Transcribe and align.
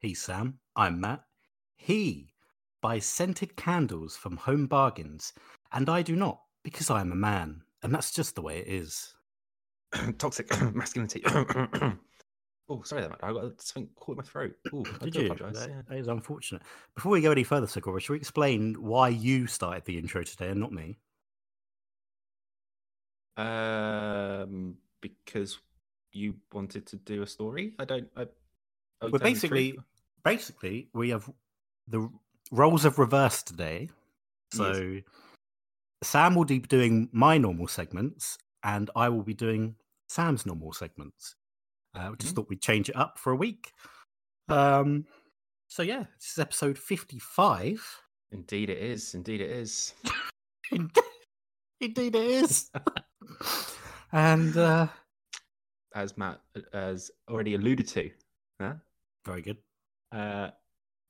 He's 0.00 0.22
Sam. 0.22 0.60
I'm 0.76 1.00
Matt. 1.00 1.24
He 1.76 2.32
buys 2.80 3.04
scented 3.04 3.56
candles 3.56 4.16
from 4.16 4.36
Home 4.36 4.66
Bargains, 4.66 5.32
and 5.72 5.88
I 5.88 6.02
do 6.02 6.14
not 6.14 6.40
because 6.62 6.88
I 6.88 7.00
am 7.00 7.10
a 7.10 7.16
man, 7.16 7.62
and 7.82 7.92
that's 7.92 8.12
just 8.12 8.36
the 8.36 8.42
way 8.42 8.58
it 8.58 8.68
is. 8.68 9.14
Toxic 10.18 10.48
masculinity. 10.74 11.22
oh, 11.26 12.82
sorry, 12.84 13.02
that 13.02 13.18
I 13.22 13.32
got 13.32 13.60
something 13.60 13.90
caught 13.96 14.12
in 14.12 14.16
my 14.18 14.22
throat. 14.22 14.52
Ooh, 14.72 14.84
I 15.00 15.04
Did 15.06 15.14
do 15.14 15.20
you? 15.22 15.32
apologise. 15.32 15.66
That- 15.66 15.84
yeah. 15.90 15.96
is 15.96 16.06
unfortunate. 16.06 16.62
Before 16.94 17.10
we 17.10 17.20
go 17.20 17.32
any 17.32 17.42
further, 17.42 17.66
Segura, 17.66 18.00
should 18.00 18.12
we 18.12 18.18
explain 18.18 18.74
why 18.74 19.08
you 19.08 19.48
started 19.48 19.84
the 19.84 19.98
intro 19.98 20.22
today 20.22 20.50
and 20.50 20.60
not 20.60 20.72
me? 20.72 20.98
Um, 23.36 24.76
because 25.00 25.58
you 26.12 26.34
wanted 26.52 26.86
to 26.86 26.96
do 26.96 27.22
a 27.22 27.26
story. 27.26 27.74
I 27.80 27.84
don't. 27.84 28.08
I, 28.16 28.26
I 29.00 29.06
Well, 29.06 29.18
basically, 29.20 29.78
basically, 30.24 30.88
we 30.92 31.10
have 31.10 31.30
the 31.86 32.08
roles 32.50 32.84
of 32.84 32.98
reversed 32.98 33.46
today. 33.46 33.88
Yes. 34.54 34.56
So 34.56 35.00
Sam 36.02 36.34
will 36.34 36.44
be 36.44 36.58
doing 36.58 37.08
my 37.12 37.38
normal 37.38 37.68
segments, 37.68 38.38
and 38.62 38.90
I 38.96 39.08
will 39.08 39.22
be 39.22 39.34
doing 39.34 39.76
Sam's 40.08 40.46
normal 40.46 40.72
segments. 40.72 41.34
Uh, 41.94 42.08
we 42.10 42.16
just 42.18 42.32
Mhm. 42.32 42.36
thought 42.36 42.48
we'd 42.48 42.62
change 42.62 42.88
it 42.88 42.96
up 42.96 43.18
for 43.18 43.32
a 43.32 43.36
week. 43.36 43.72
Um, 44.48 45.06
so 45.68 45.82
yeah, 45.82 46.04
this 46.18 46.32
is 46.32 46.38
episode 46.38 46.78
fifty-five. 46.78 47.84
indeed 48.30 48.68
it 48.70 48.78
is. 48.78 49.14
Indeed 49.14 49.40
it 49.40 49.50
is. 49.50 49.94
Indeed, 51.80 52.14
it 52.14 52.14
is. 52.14 52.70
and 54.12 54.56
uh, 54.56 54.88
As 55.94 56.16
Matt 56.18 56.40
has 56.72 57.10
already 57.28 57.54
alluded 57.54 57.88
to, 57.88 58.10
huh? 58.60 58.74
Very 59.28 59.42
good. 59.42 59.58
Uh, 60.10 60.48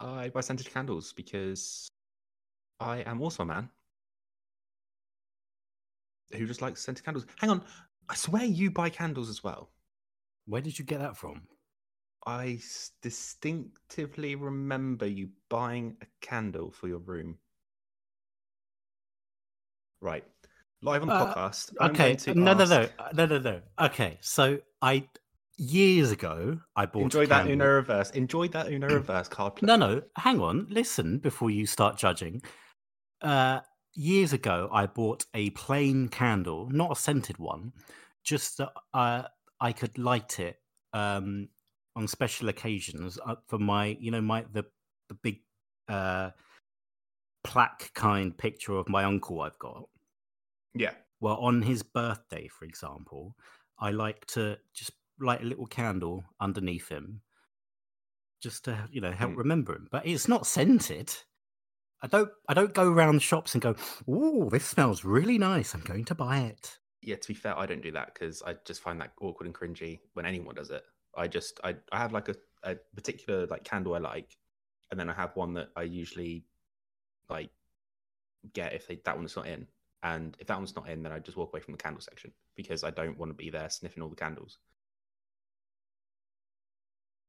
I 0.01 0.29
buy 0.31 0.41
scented 0.41 0.69
candles 0.71 1.13
because 1.13 1.89
I 2.81 2.99
am 3.07 3.23
also 3.23 3.45
a 3.45 3.47
man 3.47 3.69
who 6.33 6.47
just 6.47 6.61
likes 6.61 6.83
scented 6.83 7.05
candles. 7.05 7.27
Hang 7.37 7.51
on, 7.51 7.63
I 8.09 8.15
swear 8.15 8.45
you 8.45 8.71
buy 8.71 8.91
candles 8.91 9.29
as 9.31 9.43
well. 9.43 9.71
Where 10.47 10.61
did 10.61 10.79
you 10.79 10.85
get 10.85 10.99
that 10.99 11.17
from? 11.17 11.43
I 12.27 12.59
distinctively 13.03 14.35
remember 14.35 15.07
you 15.07 15.31
buying 15.49 15.97
a 16.03 16.07
candle 16.21 16.71
for 16.71 16.89
your 16.89 16.99
room. 16.99 17.39
Right. 20.01 20.25
Live 20.83 21.03
on 21.03 21.09
the 21.09 21.15
Uh, 21.15 21.35
podcast. 21.35 21.75
I'm 21.81 21.91
Okay, 21.91 22.15
to 22.17 22.35
no, 22.35 22.55
no, 22.55 22.65
no, 22.65 22.81
ask- 22.83 22.93
uh, 22.99 23.09
no, 23.15 23.27
no, 23.27 23.39
no. 23.39 23.61
Okay, 23.81 24.19
so 24.21 24.59
I 24.83 25.09
years 25.59 26.11
ago 26.11 26.59
I 26.77 26.87
bought. 26.87 27.03
Enjoy 27.03 27.27
that. 27.27 27.47
Uno 27.49 27.67
reverse. 27.67 28.11
Enjoy 28.11 28.49
that 28.49 28.73
Uno 28.73 28.87
reverse 28.87 29.29
card 29.29 29.57
play. 29.57 29.67
No, 29.67 29.77
no, 29.77 30.03
hang 30.17 30.41
on. 30.41 30.67
Listen 30.71 31.19
before 31.19 31.51
you 31.51 31.67
start 31.67 31.99
judging. 31.99 32.41
Uh, 33.21 33.61
years 33.95 34.33
ago, 34.33 34.71
I 34.73 34.87
bought 34.87 35.27
a 35.35 35.51
plain 35.51 36.09
candle, 36.09 36.69
not 36.71 36.93
a 36.93 36.97
scented 36.97 37.39
one, 37.39 37.73
just 38.25 38.59
that 38.59 38.71
uh, 38.95 39.25
I 39.61 39.73
could 39.73 39.99
light 39.99 40.39
it 40.39 40.57
um, 40.93 41.49
on 41.97 42.07
special 42.07 42.49
occasions 42.49 43.19
uh, 43.27 43.35
for 43.49 43.59
my, 43.59 43.97
you 44.01 44.11
know, 44.11 44.21
my 44.21 44.45
the 44.53 44.65
the 45.09 45.15
big 45.23 45.41
uh, 45.89 46.31
plaque 47.43 47.91
kind 47.95 48.37
picture 48.37 48.75
of 48.75 48.89
my 48.89 49.05
uncle 49.05 49.41
I've 49.41 49.59
got. 49.59 49.85
Yeah. 50.75 50.93
Well, 51.21 51.37
on 51.37 51.63
his 51.63 51.83
birthday, 51.83 52.47
for 52.47 52.65
example, 52.65 53.35
I 53.81 53.91
like 53.91 54.25
to 54.27 54.59
just 54.75 54.93
light 55.21 55.43
a 55.43 55.47
little 55.47 55.67
candle 55.67 56.25
underneath 56.41 56.89
him, 56.89 57.23
just 58.43 58.65
to 58.65 58.89
you 58.91 59.01
know 59.01 59.13
help 59.13 59.33
Mm. 59.33 59.39
remember 59.39 59.75
him. 59.75 59.89
But 59.91 60.07
it's 60.07 60.29
not 60.29 60.47
scented. 60.47 61.15
I 62.03 62.07
don't. 62.07 62.31
I 62.49 62.55
don't 62.55 62.75
go 62.75 62.91
around 62.91 63.23
shops 63.23 63.55
and 63.55 63.63
go, 63.63 63.75
"Oh, 64.07 64.49
this 64.51 64.65
smells 64.65 65.05
really 65.05 65.39
nice. 65.39 65.75
I'm 65.75 65.81
going 65.81 66.05
to 66.07 66.15
buy 66.15 66.39
it." 66.41 66.79
Yeah, 67.03 67.17
to 67.17 67.29
be 67.29 67.35
fair, 67.35 67.57
I 67.59 67.67
don't 67.67 67.83
do 67.83 67.93
that 67.93 68.15
because 68.15 68.43
I 68.43 68.55
just 68.65 68.83
find 68.83 69.01
that 69.01 69.13
awkward 69.21 69.47
and 69.47 69.55
cringy 69.55 70.01
when 70.15 70.27
anyone 70.27 70.55
does 70.55 70.71
it. 70.71 70.83
I 71.17 71.27
just 71.29 71.61
I, 71.65 71.77
I 71.93 71.99
have 71.99 72.13
like 72.13 72.29
a, 72.29 72.37
a 72.65 72.77
particular 72.95 73.47
like 73.47 73.65
candle 73.65 73.95
I 73.95 73.99
like, 73.99 74.37
and 74.91 74.99
then 74.99 75.09
I 75.09 75.15
have 75.15 75.35
one 75.37 75.55
that 75.55 75.69
I 75.77 75.83
usually 75.83 76.45
like 77.29 77.51
get 78.53 78.73
if 78.75 78.87
they 78.87 79.01
that 79.05 79.17
one's 79.17 79.37
not 79.37 79.47
in. 79.47 79.67
And 80.05 80.37
if 80.39 80.47
that 80.47 80.57
one's 80.59 80.77
not 80.77 80.89
in, 80.89 81.03
then 81.03 81.11
I 81.13 81.19
just 81.19 81.37
walk 81.37 81.53
away 81.53 81.61
from 81.61 81.73
the 81.73 81.79
candle 81.79 82.01
section 82.01 82.33
because 82.55 82.85
I 82.85 82.91
don't 82.91 83.19
want 83.19 83.31
to 83.31 83.35
be 83.35 83.51
there 83.51 83.69
sniffing 83.69 84.01
all 84.03 84.09
the 84.09 84.15
candles. 84.15 84.59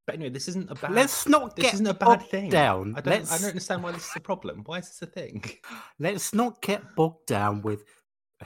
But 0.10 0.16
anyway, 0.16 0.30
this 0.32 0.48
isn't 0.48 0.72
a 0.72 0.76
bad. 0.76 0.92
Let's 0.92 1.28
not 1.28 1.56
this 1.56 1.66
get 1.66 1.74
isn't 1.76 1.86
a 1.86 1.94
bad 1.94 2.06
bogged 2.06 2.30
thing. 2.32 2.50
down. 2.50 2.96
I 2.98 3.02
don't. 3.02 3.32
I 3.32 3.38
don't 3.38 3.50
understand 3.50 3.84
why 3.84 3.92
this 3.92 4.06
is 4.10 4.16
a 4.16 4.20
problem. 4.20 4.64
Why 4.66 4.80
is 4.80 4.88
this 4.88 5.02
a 5.04 5.06
thing? 5.06 5.44
Let's 6.00 6.34
not 6.34 6.64
get 6.64 6.96
bogged 6.96 7.28
down 7.28 7.62
with 7.62 7.84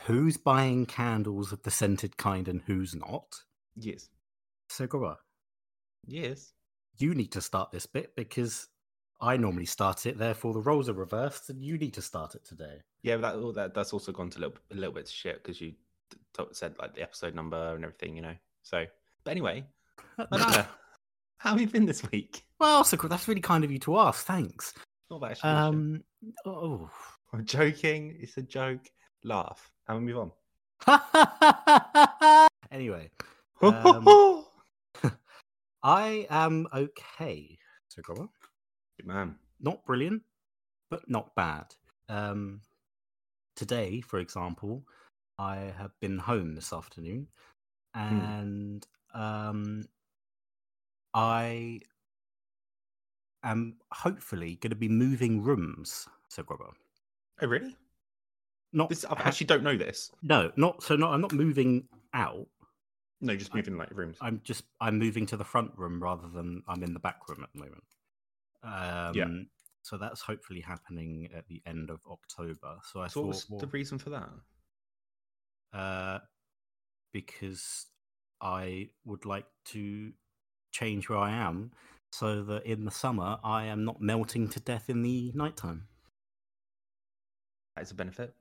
who's 0.02 0.35
buying 0.35 0.85
candles 0.85 1.53
of 1.53 1.63
the 1.63 1.72
scented 1.72 2.18
kind 2.18 2.50
and 2.50 2.62
who's 2.66 2.94
not. 2.94 3.34
Yes. 3.78 4.09
So, 4.68 4.84
Segura, 4.84 5.18
Yes. 6.06 6.52
you 6.97 7.16
need 7.16 7.31
to 7.31 7.40
start 7.41 7.72
this 7.72 7.85
bit 7.85 8.13
because 8.18 8.68
I 9.22 9.38
normally 9.38 9.66
start 9.66 10.06
it. 10.06 10.18
Therefore, 10.18 10.52
the 10.53 10.59
roles 10.59 10.90
are 10.90 10.94
reversed, 10.94 11.50
and 11.50 11.63
you 11.63 11.78
need 11.78 11.94
to 11.94 12.02
start 12.02 12.35
it 12.35 12.44
today. 12.44 12.81
Yeah, 13.03 13.16
that, 13.18 13.35
oh, 13.35 13.53
that 13.53 13.73
that's 13.73 13.94
also 13.94 14.12
gone 14.12 14.29
to 14.31 14.40
a 14.40 14.41
little, 14.41 14.57
a 14.72 14.75
little 14.75 14.94
bit 14.94 15.07
shit 15.07 15.41
because 15.41 15.62
you 15.62 15.72
t- 16.12 16.18
t- 16.38 16.44
said 16.52 16.75
like 16.78 16.94
the 16.94 17.02
episode 17.03 17.35
number 17.35 17.73
and 17.73 17.85
everything, 17.85 18.18
you 18.18 18.22
know. 18.22 18.35
So, 18.63 18.85
but 19.23 19.31
anyway. 19.31 19.63
How 21.43 21.49
have 21.49 21.59
you 21.59 21.67
been 21.67 21.85
this 21.85 22.09
week? 22.09 22.45
well, 22.57 22.85
that's 22.85 23.27
really 23.27 23.41
kind 23.41 23.65
of 23.65 23.71
you 23.71 23.77
to 23.79 23.99
ask. 23.99 24.25
Thanks. 24.25 24.73
Not 25.11 25.19
that 25.19 25.31
actually. 25.31 25.49
Um. 25.49 26.03
Oh. 26.45 26.89
I'm 27.33 27.43
joking. 27.43 28.15
It's 28.17 28.37
a 28.37 28.41
joke. 28.41 28.89
Laugh. 29.25 29.69
And 29.89 30.05
we 30.05 30.13
move 30.13 30.31
anyway, 32.71 33.11
on. 33.61 33.75
Um, 33.75 34.45
I 35.83 36.27
am 36.29 36.65
okay. 36.73 37.57
Segura. 37.89 38.29
Good 38.97 39.07
man. 39.07 39.35
not 39.59 39.85
brilliant, 39.85 40.21
but 40.89 41.09
not 41.09 41.35
bad. 41.35 41.65
Um, 42.07 42.61
today, 43.57 43.99
for 43.99 44.19
example, 44.19 44.85
I 45.37 45.73
have 45.77 45.91
been 45.99 46.19
home 46.19 46.55
this 46.55 46.71
afternoon, 46.71 47.27
and 47.93 48.87
um, 49.13 49.83
I 51.13 51.79
am 53.44 53.75
hopefully 53.91 54.56
going 54.56 54.72
to 54.72 54.75
be 54.75 54.90
moving 54.90 55.41
rooms. 55.44 56.07
So, 56.29 56.44
Grubber. 56.44 56.69
Oh, 57.41 57.47
really? 57.47 57.75
Not 58.72 58.90
This 58.90 59.06
I 59.06 59.13
actually 59.19 59.47
don't 59.47 59.63
know 59.63 59.78
this. 59.78 60.12
no, 60.23 60.52
not 60.56 60.81
so. 60.81 60.96
Not 60.96 61.13
I'm 61.13 61.22
not 61.22 61.31
moving 61.34 61.88
out. 62.13 62.47
No, 63.22 63.35
just 63.35 63.53
moving 63.53 63.78
like 63.78 63.90
rooms. 63.91 64.18
I'm 64.19 64.41
just 64.44 64.63
I'm 64.81 64.97
moving 64.97 65.25
to 65.28 65.38
the 65.38 65.44
front 65.44 65.72
room 65.78 66.02
rather 66.02 66.28
than 66.28 66.63
I'm 66.68 66.81
in 66.84 66.94
the 66.94 67.00
back 67.00 67.29
room 67.29 67.44
at 67.44 67.50
the 67.53 67.59
moment. 67.59 67.84
Um, 68.63 69.47
So 69.84 69.97
that's 69.97 70.22
hopefully 70.22 70.62
happening 70.62 71.29
at 71.35 71.47
the 71.47 71.62
end 71.68 71.90
of 71.91 72.00
October. 72.09 72.78
So 72.91 73.02
I 73.02 73.07
So 73.07 73.22
what 73.22 73.26
thought, 73.26 73.28
was 73.28 73.49
well, 73.49 73.59
the 73.59 73.67
reason 73.67 73.99
for 73.99 74.09
that? 74.09 74.29
uh, 75.73 76.20
because 77.11 77.87
I 78.41 78.90
would 79.05 79.26
like 79.26 79.46
to 79.66 80.11
change 80.73 81.08
where 81.08 81.20
I 81.20 81.31
am 81.31 81.72
so 82.11 82.43
that 82.43 82.66
in 82.66 82.84
the 82.84 82.91
summer 82.91 83.37
I 83.43 83.66
am 83.66 83.85
not 83.85 84.02
melting 84.02 84.49
to 84.49 84.59
death 84.59 84.90
in 84.90 85.02
the 85.02 85.31
nighttime. 85.34 85.87
That 87.75 87.84
is 87.84 87.91
a 87.91 87.96
benefit. 87.96 88.34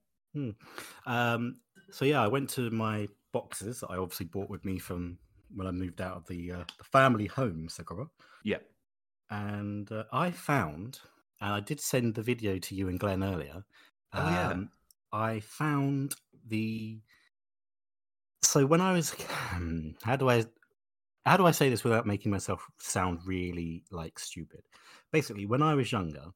Um, 1.07 1.57
so 1.91 2.05
yeah, 2.05 2.23
I 2.23 2.27
went 2.27 2.51
to 2.51 2.71
my 2.71 3.07
boxes 3.33 3.81
that 3.81 3.91
I 3.91 3.97
obviously 3.97 4.27
bought 4.27 4.51
with 4.51 4.65
me 4.65 4.79
from 4.79 5.19
when 5.55 5.67
I 5.67 5.71
moved 5.71 6.01
out 6.01 6.17
of 6.17 6.27
the 6.27 6.53
uh, 6.53 6.65
the 6.79 6.85
family 6.85 7.27
home, 7.27 7.69
Sakura, 7.69 8.07
Yeah. 8.45 8.59
and 9.31 9.91
uh, 9.93 10.05
I 10.13 10.31
found, 10.31 11.01
and 11.41 11.53
I 11.53 11.61
did 11.61 11.81
send 11.81 12.15
the 12.15 12.23
video 12.23 12.59
to 12.59 12.75
you 12.75 12.89
and 12.89 12.99
Glenn 12.99 13.23
earlier. 13.23 13.65
Oh, 14.15 14.29
yeah. 14.31 14.49
um, 14.51 14.71
I 15.13 15.41
found 15.41 16.15
the. 16.49 17.01
So 18.43 18.67
when 18.67 18.81
I 18.81 18.93
was, 18.93 19.11
how 20.03 20.17
do 20.17 20.29
I, 20.31 20.45
how 21.25 21.37
do 21.37 21.47
I 21.47 21.53
say 21.53 21.69
this 21.71 21.85
without 21.85 22.07
making 22.07 22.31
myself 22.33 22.67
sound 22.79 23.21
really 23.27 23.85
like 23.91 24.19
stupid? 24.19 24.63
Basically, 25.13 25.47
when 25.47 25.63
I 25.63 25.75
was 25.75 25.93
younger, 25.93 26.27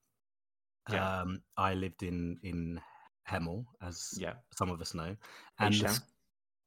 Yeah. 0.89 1.21
um, 1.23 1.43
I 1.57 1.75
lived 1.75 2.03
in 2.03 2.39
in 2.43 2.81
Hemel, 3.29 3.67
as 3.83 4.13
Yeah. 4.17 4.35
some 4.53 4.71
of 4.71 4.81
us 4.81 4.95
know, 4.95 5.17
and 5.59 5.75
the, 5.75 6.01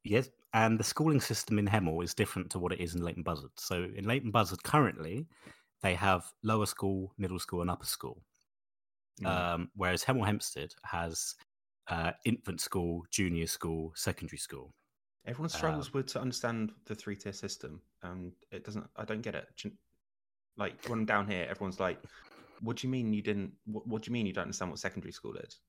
yes, 0.03 0.29
and 0.53 0.79
the 0.79 0.83
schooling 0.83 1.21
system 1.21 1.59
in 1.59 1.67
Hemel 1.67 2.03
is 2.03 2.13
different 2.13 2.51
to 2.51 2.59
what 2.59 2.73
it 2.73 2.79
is 2.81 2.95
in 2.95 3.01
Leighton 3.03 3.23
Buzzard. 3.23 3.51
So 3.57 3.83
in 3.83 4.05
Leighton 4.05 4.31
Buzzard 4.31 4.63
currently, 4.63 5.27
they 5.81 5.95
have 5.95 6.33
lower 6.43 6.65
school, 6.65 7.13
middle 7.17 7.39
school, 7.39 7.61
and 7.61 7.69
upper 7.71 7.85
school, 7.85 8.23
Mm. 9.21 9.27
um, 9.29 9.71
whereas 9.75 10.03
Hemel 10.03 10.25
Hempstead 10.25 10.73
has 10.83 11.35
uh, 11.87 12.11
infant 12.25 12.61
school, 12.61 13.05
junior 13.11 13.47
school, 13.47 13.91
secondary 13.95 14.37
school. 14.37 14.73
Everyone 15.29 15.45
uh, 15.45 15.57
struggles 15.57 15.93
with 15.93 16.07
to 16.07 16.21
understand 16.21 16.71
the 16.85 16.95
three 16.95 17.15
tier 17.15 17.33
system, 17.33 17.81
and 18.01 18.33
it 18.51 18.65
doesn't. 18.65 18.85
I 18.95 19.05
don't 19.05 19.21
get 19.21 19.35
it. 19.35 19.45
Like 20.57 20.73
when 20.87 20.99
I'm 20.99 21.05
down 21.05 21.27
here, 21.27 21.47
everyone's 21.49 21.79
like, 21.79 21.99
"What 22.61 22.77
do 22.77 22.87
you 22.87 22.91
mean 22.91 23.13
you 23.13 23.21
didn't? 23.21 23.53
What, 23.65 23.87
what 23.87 24.01
do 24.01 24.09
you 24.09 24.13
mean 24.13 24.25
you 24.25 24.33
don't 24.33 24.43
understand 24.43 24.71
what 24.71 24.79
secondary 24.79 25.11
school 25.11 25.35
is?" 25.35 25.59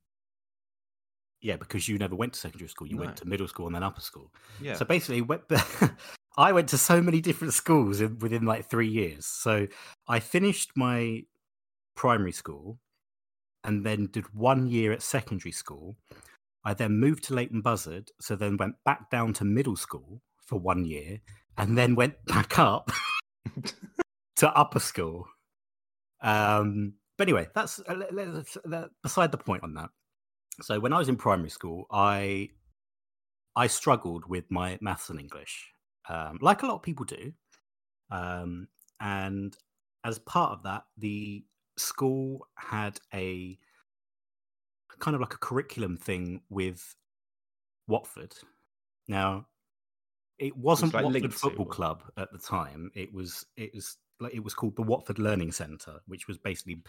Yeah, 1.42 1.56
because 1.56 1.88
you 1.88 1.98
never 1.98 2.14
went 2.14 2.32
to 2.34 2.40
secondary 2.40 2.68
school. 2.68 2.86
You 2.86 2.96
No. 2.96 3.02
went 3.02 3.16
to 3.18 3.26
middle 3.26 3.48
school 3.48 3.66
and 3.66 3.74
then 3.74 3.82
upper 3.82 4.00
school. 4.00 4.32
Yeah, 4.62 4.74
So 4.74 4.84
basically, 4.84 5.22
I 6.36 6.52
went 6.52 6.68
to 6.70 6.78
so 6.78 7.02
many 7.02 7.20
different 7.20 7.52
schools 7.54 8.00
within 8.00 8.44
like 8.44 8.68
three 8.68 8.88
years. 8.88 9.26
So 9.26 9.66
I 10.08 10.20
finished 10.20 10.70
my 10.76 11.22
primary 11.96 12.32
school 12.32 12.78
and 13.64 13.84
then 13.84 14.06
did 14.06 14.34
one 14.34 14.66
year 14.66 14.92
at 14.92 15.02
secondary 15.02 15.52
school. 15.52 15.96
I 16.64 16.74
then 16.74 16.98
moved 16.98 17.24
to 17.24 17.34
Leighton 17.34 17.62
Buzzard, 17.62 18.10
so 18.20 18.36
then 18.36 18.56
went 18.56 18.74
back 18.84 19.10
down 19.10 19.32
to 19.34 19.44
middle 19.44 19.76
school 19.76 20.22
for 20.44 20.58
one 20.58 20.84
year, 20.84 21.20
and 21.56 21.76
then 21.76 21.94
went 21.94 22.14
back 22.26 22.58
up 22.58 22.90
to 24.36 24.50
upper 24.56 24.80
school. 24.80 25.26
Um, 26.22 26.94
but 27.16 27.28
anyway, 27.28 27.48
that's 27.54 27.80
uh, 27.80 27.94
let's- 28.12 28.56
beside 29.02 29.32
the 29.32 29.38
point 29.38 29.62
on 29.62 29.74
that. 29.74 29.90
So 30.62 30.78
when 30.80 30.92
I 30.92 30.98
was 30.98 31.08
in 31.08 31.16
primary 31.16 31.50
school, 31.50 31.86
I 31.90 32.50
I 33.56 33.66
struggled 33.66 34.26
with 34.26 34.44
my 34.50 34.78
maths 34.80 35.10
and 35.10 35.18
English, 35.18 35.72
um, 36.08 36.38
like 36.40 36.62
a 36.62 36.66
lot 36.66 36.76
of 36.76 36.82
people 36.82 37.04
do. 37.04 37.32
Um, 38.10 38.68
and 39.00 39.56
as 40.04 40.18
part 40.18 40.52
of 40.52 40.62
that, 40.64 40.84
the 40.98 41.44
school 41.76 42.46
had 42.56 42.98
a 43.14 43.58
kind 45.00 45.14
of 45.14 45.20
like 45.20 45.34
a 45.34 45.38
curriculum 45.38 45.96
thing 45.96 46.42
with 46.50 46.94
Watford. 47.88 48.34
Now, 49.08 49.46
it 50.38 50.56
wasn't 50.56 50.94
like 50.94 51.04
Watford 51.04 51.22
linked 51.22 51.34
to, 51.34 51.38
Football 51.38 51.66
Club 51.66 52.02
at 52.16 52.32
the 52.32 52.38
time. 52.38 52.90
It 52.94 53.12
was 53.12 53.46
it 53.56 53.74
was 53.74 53.98
like 54.20 54.34
it 54.34 54.42
was 54.42 54.54
called 54.54 54.76
the 54.76 54.82
Watford 54.82 55.18
Learning 55.18 55.52
Centre, 55.52 56.00
which 56.06 56.28
was 56.28 56.38
basically 56.38 56.82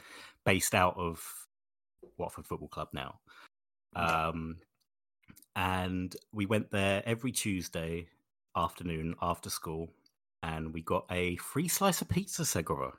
based 0.45 0.75
out 0.75 0.95
of 0.97 1.21
Watford 2.17 2.45
Football 2.45 2.69
Club 2.69 2.89
now. 2.93 3.19
Um, 3.95 4.57
and 5.55 6.15
we 6.31 6.45
went 6.45 6.71
there 6.71 7.03
every 7.05 7.31
Tuesday 7.31 8.07
afternoon 8.55 9.15
after 9.21 9.49
school, 9.49 9.89
and 10.43 10.73
we 10.73 10.81
got 10.81 11.05
a 11.11 11.35
free 11.37 11.67
slice 11.67 12.01
of 12.01 12.09
pizza, 12.09 12.45
Segura. 12.45 12.93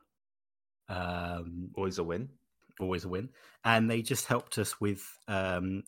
Um, 0.89 1.71
always 1.75 1.99
a 1.99 2.05
win. 2.05 2.29
Always 2.81 3.05
a 3.05 3.09
win. 3.09 3.31
And 3.65 3.91
they 3.91 4.03
just 4.03 4.27
helped 4.27 4.59
us 4.59 4.81
with 4.81 5.03
um, 5.29 5.85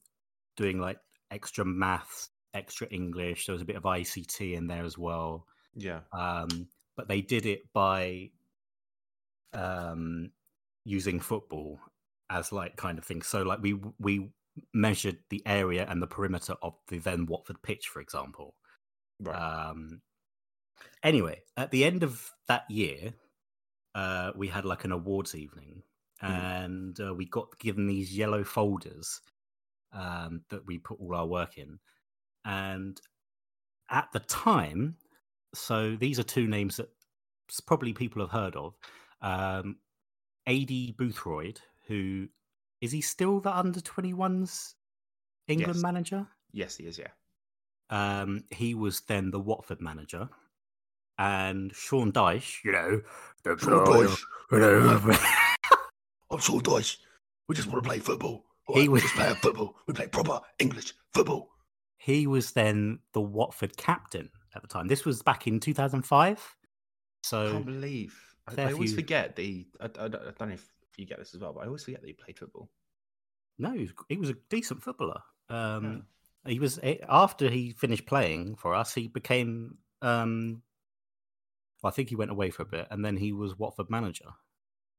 doing 0.57 0.81
like 0.81 0.99
extra 1.31 1.65
maths, 1.65 2.31
extra 2.53 2.87
English. 2.89 3.47
There 3.47 3.53
was 3.55 3.63
a 3.63 3.67
bit 3.67 3.77
of 3.77 3.83
ICT 3.83 4.55
in 4.55 4.67
there 4.67 4.85
as 4.85 4.97
well. 4.97 5.47
Yeah, 5.75 6.01
Um, 6.13 6.69
but 6.97 7.09
they 7.09 7.21
did 7.21 7.47
it 7.47 7.73
by 7.73 8.31
um, 9.53 10.31
using 10.85 11.21
football 11.21 11.81
as 12.31 12.53
like 12.53 12.77
kind 12.77 12.99
of 12.99 13.05
thing. 13.05 13.23
So 13.23 13.43
like 13.43 13.61
we 13.61 13.79
we 13.99 14.31
measured 14.73 15.19
the 15.31 15.43
area 15.47 15.87
and 15.89 16.01
the 16.01 16.07
perimeter 16.07 16.55
of 16.63 16.75
the 16.89 16.99
then 16.99 17.27
Watford 17.27 17.63
pitch, 17.63 17.89
for 17.89 18.01
example. 18.01 18.55
right. 19.21 19.37
Um, 19.37 20.01
anyway, 21.03 21.43
at 21.57 21.71
the 21.71 21.85
end 21.85 22.03
of 22.03 22.31
that 22.49 22.71
year, 22.71 23.15
uh, 23.95 24.33
we 24.37 24.49
had 24.49 24.65
like 24.65 24.85
an 24.85 24.93
awards 24.93 25.35
evening. 25.35 25.83
And 26.21 26.99
uh, 27.01 27.13
we 27.15 27.27
got 27.27 27.59
given 27.59 27.87
these 27.87 28.17
yellow 28.17 28.45
folders 28.45 29.21
um, 29.93 30.43
that 30.51 30.67
we 30.67 30.79
put 30.79 30.99
all 31.01 31.15
our 31.15 31.27
work 31.27 31.59
in. 31.59 31.79
And 32.45 32.99
at 33.91 34.09
the 34.13 34.21
time, 34.21 34.97
so 35.55 35.97
these 35.97 36.19
are 36.19 36.23
two 36.25 36.47
names 36.47 36.77
that 36.79 36.89
probably 37.67 37.93
people 37.93 38.23
have 38.23 38.31
heard 38.31 38.57
of. 38.57 38.75
Um, 39.21 39.77
Aidy 40.49 40.95
Boothroyd, 40.97 41.59
who 41.87 42.29
is 42.81 42.93
he 42.93 43.01
still 43.01 43.41
the 43.41 43.55
under 43.55 43.81
21s 43.81 44.75
England 45.49 45.77
Yes. 45.77 45.83
manager? 45.83 46.27
yes, 46.53 46.77
he 46.77 46.85
is. 46.85 46.99
Yeah, 46.99 47.09
Um, 47.91 48.45
he 48.51 48.75
was 48.75 49.01
then 49.03 49.31
the 49.31 49.41
Watford 49.41 49.81
manager, 49.81 50.29
and 51.19 51.75
Sean 51.75 52.13
Dyche, 52.13 52.63
you 52.65 52.73
know, 52.73 53.01
the 53.43 53.57
Sean 53.59 53.87
Dyche. 53.87 54.23
you 54.53 54.59
know, 54.59 55.01
I'm 56.35 56.41
Sean 56.41 56.61
Dyche. 56.61 56.97
We 57.49 57.55
just 57.55 57.69
want 57.69 57.83
to 57.85 57.89
play 57.89 57.99
football. 57.99 58.45
All 58.67 58.75
He 58.77 58.83
right, 58.83 58.91
was- 58.91 59.03
We 59.03 59.09
just 59.09 59.15
play 59.15 59.35
football. 59.35 59.77
We 59.87 59.95
play 59.95 60.07
proper 60.09 60.41
English 60.59 60.93
football. 61.13 61.51
he 61.97 62.27
was 62.27 62.53
then 62.53 62.99
the 63.13 63.21
Watford 63.21 63.77
captain 63.77 64.31
at 64.55 64.63
the 64.63 64.69
time. 64.69 64.89
This 64.89 65.05
was 65.05 65.23
back 65.23 65.47
in 65.47 65.61
2005. 65.61 66.57
So 67.23 67.47
I 67.47 67.51
can't 67.53 67.67
believe. 67.67 68.19
I, 68.47 68.61
I 68.63 68.73
always 68.73 68.91
few- 68.91 68.97
forget 69.01 69.37
the. 69.37 69.67
I, 69.81 69.85
I, 69.85 69.89
don't- 69.89 70.15
I 70.17 70.33
don't 70.39 70.49
know 70.49 70.55
if 70.55 70.69
you 70.99 71.07
get 71.07 71.19
this 71.19 71.35
as 71.35 71.41
well, 71.41 71.53
but 71.53 71.61
I 71.61 71.67
always 71.67 71.85
forget 71.85 72.01
that 72.03 72.07
he 72.07 72.13
played 72.13 72.39
football. 72.39 72.69
no, 73.59 73.73
he 73.73 73.81
was, 73.81 73.91
he 74.09 74.17
was 74.19 74.31
a 74.31 74.35
decent 74.51 74.83
footballer. 74.83 75.21
Um, 75.49 76.07
He 76.47 76.59
was 76.59 76.79
eh, 76.83 76.97
after 77.09 77.49
he 77.49 77.73
finished 77.73 78.07
playing 78.07 78.57
for 78.57 78.75
us. 78.75 78.93
He 78.95 79.09
became, 79.09 79.79
um, 80.03 80.63
well, 81.83 81.91
I 81.91 81.95
think 81.95 82.11
he 82.11 82.17
went 82.17 82.31
away 82.31 82.51
for 82.51 82.63
a 82.63 82.67
bit, 82.67 82.87
and 82.91 83.03
then 83.05 83.17
he 83.17 83.33
was 83.33 83.59
Watford 83.59 83.89
manager, 83.89 84.29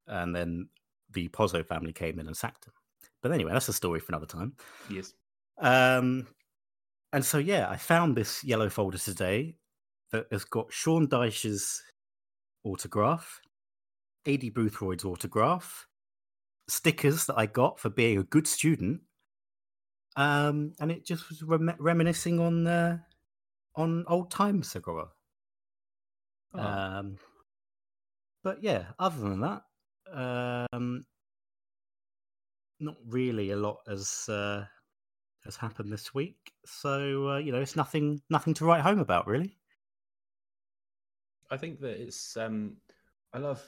and 0.08 0.36
then 0.36 0.70
the 1.12 1.28
Pozzo 1.30 1.66
family 1.66 1.94
came 1.94 2.20
in 2.20 2.28
and 2.28 2.36
sacked 2.36 2.66
him. 2.66 2.74
But 3.22 3.32
anyway, 3.32 3.52
that's 3.54 3.70
a 3.70 3.74
story 3.74 4.00
for 4.00 4.12
another 4.12 4.26
time. 4.26 4.54
Yes. 4.90 5.14
Um, 5.60 6.28
and 7.14 7.24
so 7.24 7.38
yeah, 7.38 7.70
I 7.70 7.78
found 7.78 8.16
this 8.16 8.44
yellow 8.44 8.70
folder 8.70 8.98
today 8.98 9.56
that 10.12 10.26
has 10.32 10.44
got 10.46 10.72
Sean 10.72 11.08
Dyche's 11.08 11.82
autograph, 12.64 13.40
Aidy 14.26 14.52
Boothroyd's 14.52 15.06
autograph, 15.06 15.88
stickers 16.68 17.26
that 17.28 17.38
I 17.38 17.46
got 17.46 17.80
for 17.80 17.90
being 17.90 18.18
a 18.20 18.24
good 18.24 18.48
student, 18.48 19.02
um, 20.16 20.74
and 20.80 20.92
it 20.92 21.06
just 21.06 21.30
was 21.30 21.42
rem- 21.44 21.76
reminiscing 21.80 22.40
on 22.40 22.68
uh, 22.68 22.98
on 23.76 24.04
old 24.08 24.32
times, 24.32 24.70
Segura. 24.70 25.08
Oh, 26.54 26.60
Um, 26.60 27.18
but 28.44 28.64
yeah, 28.64 28.86
other 29.00 29.20
than 29.22 29.42
that, 29.42 29.64
um, 30.14 31.06
not 32.80 32.96
really 33.08 33.52
a 33.52 33.56
lot 33.58 33.80
has 33.88 34.28
uh, 34.30 34.66
has 35.44 35.56
happened 35.56 35.92
this 35.92 36.14
week. 36.14 36.52
So 36.66 37.30
uh, 37.30 37.38
you 37.38 37.52
know, 37.52 37.62
it's 37.62 37.76
nothing 37.76 38.22
nothing 38.30 38.54
to 38.56 38.66
write 38.66 38.82
home 38.82 39.00
about, 39.00 39.28
really. 39.28 39.58
I 41.52 41.58
think 41.58 41.80
that 41.82 42.02
it's. 42.02 42.38
um 42.38 42.78
I 43.34 43.38
love 43.40 43.62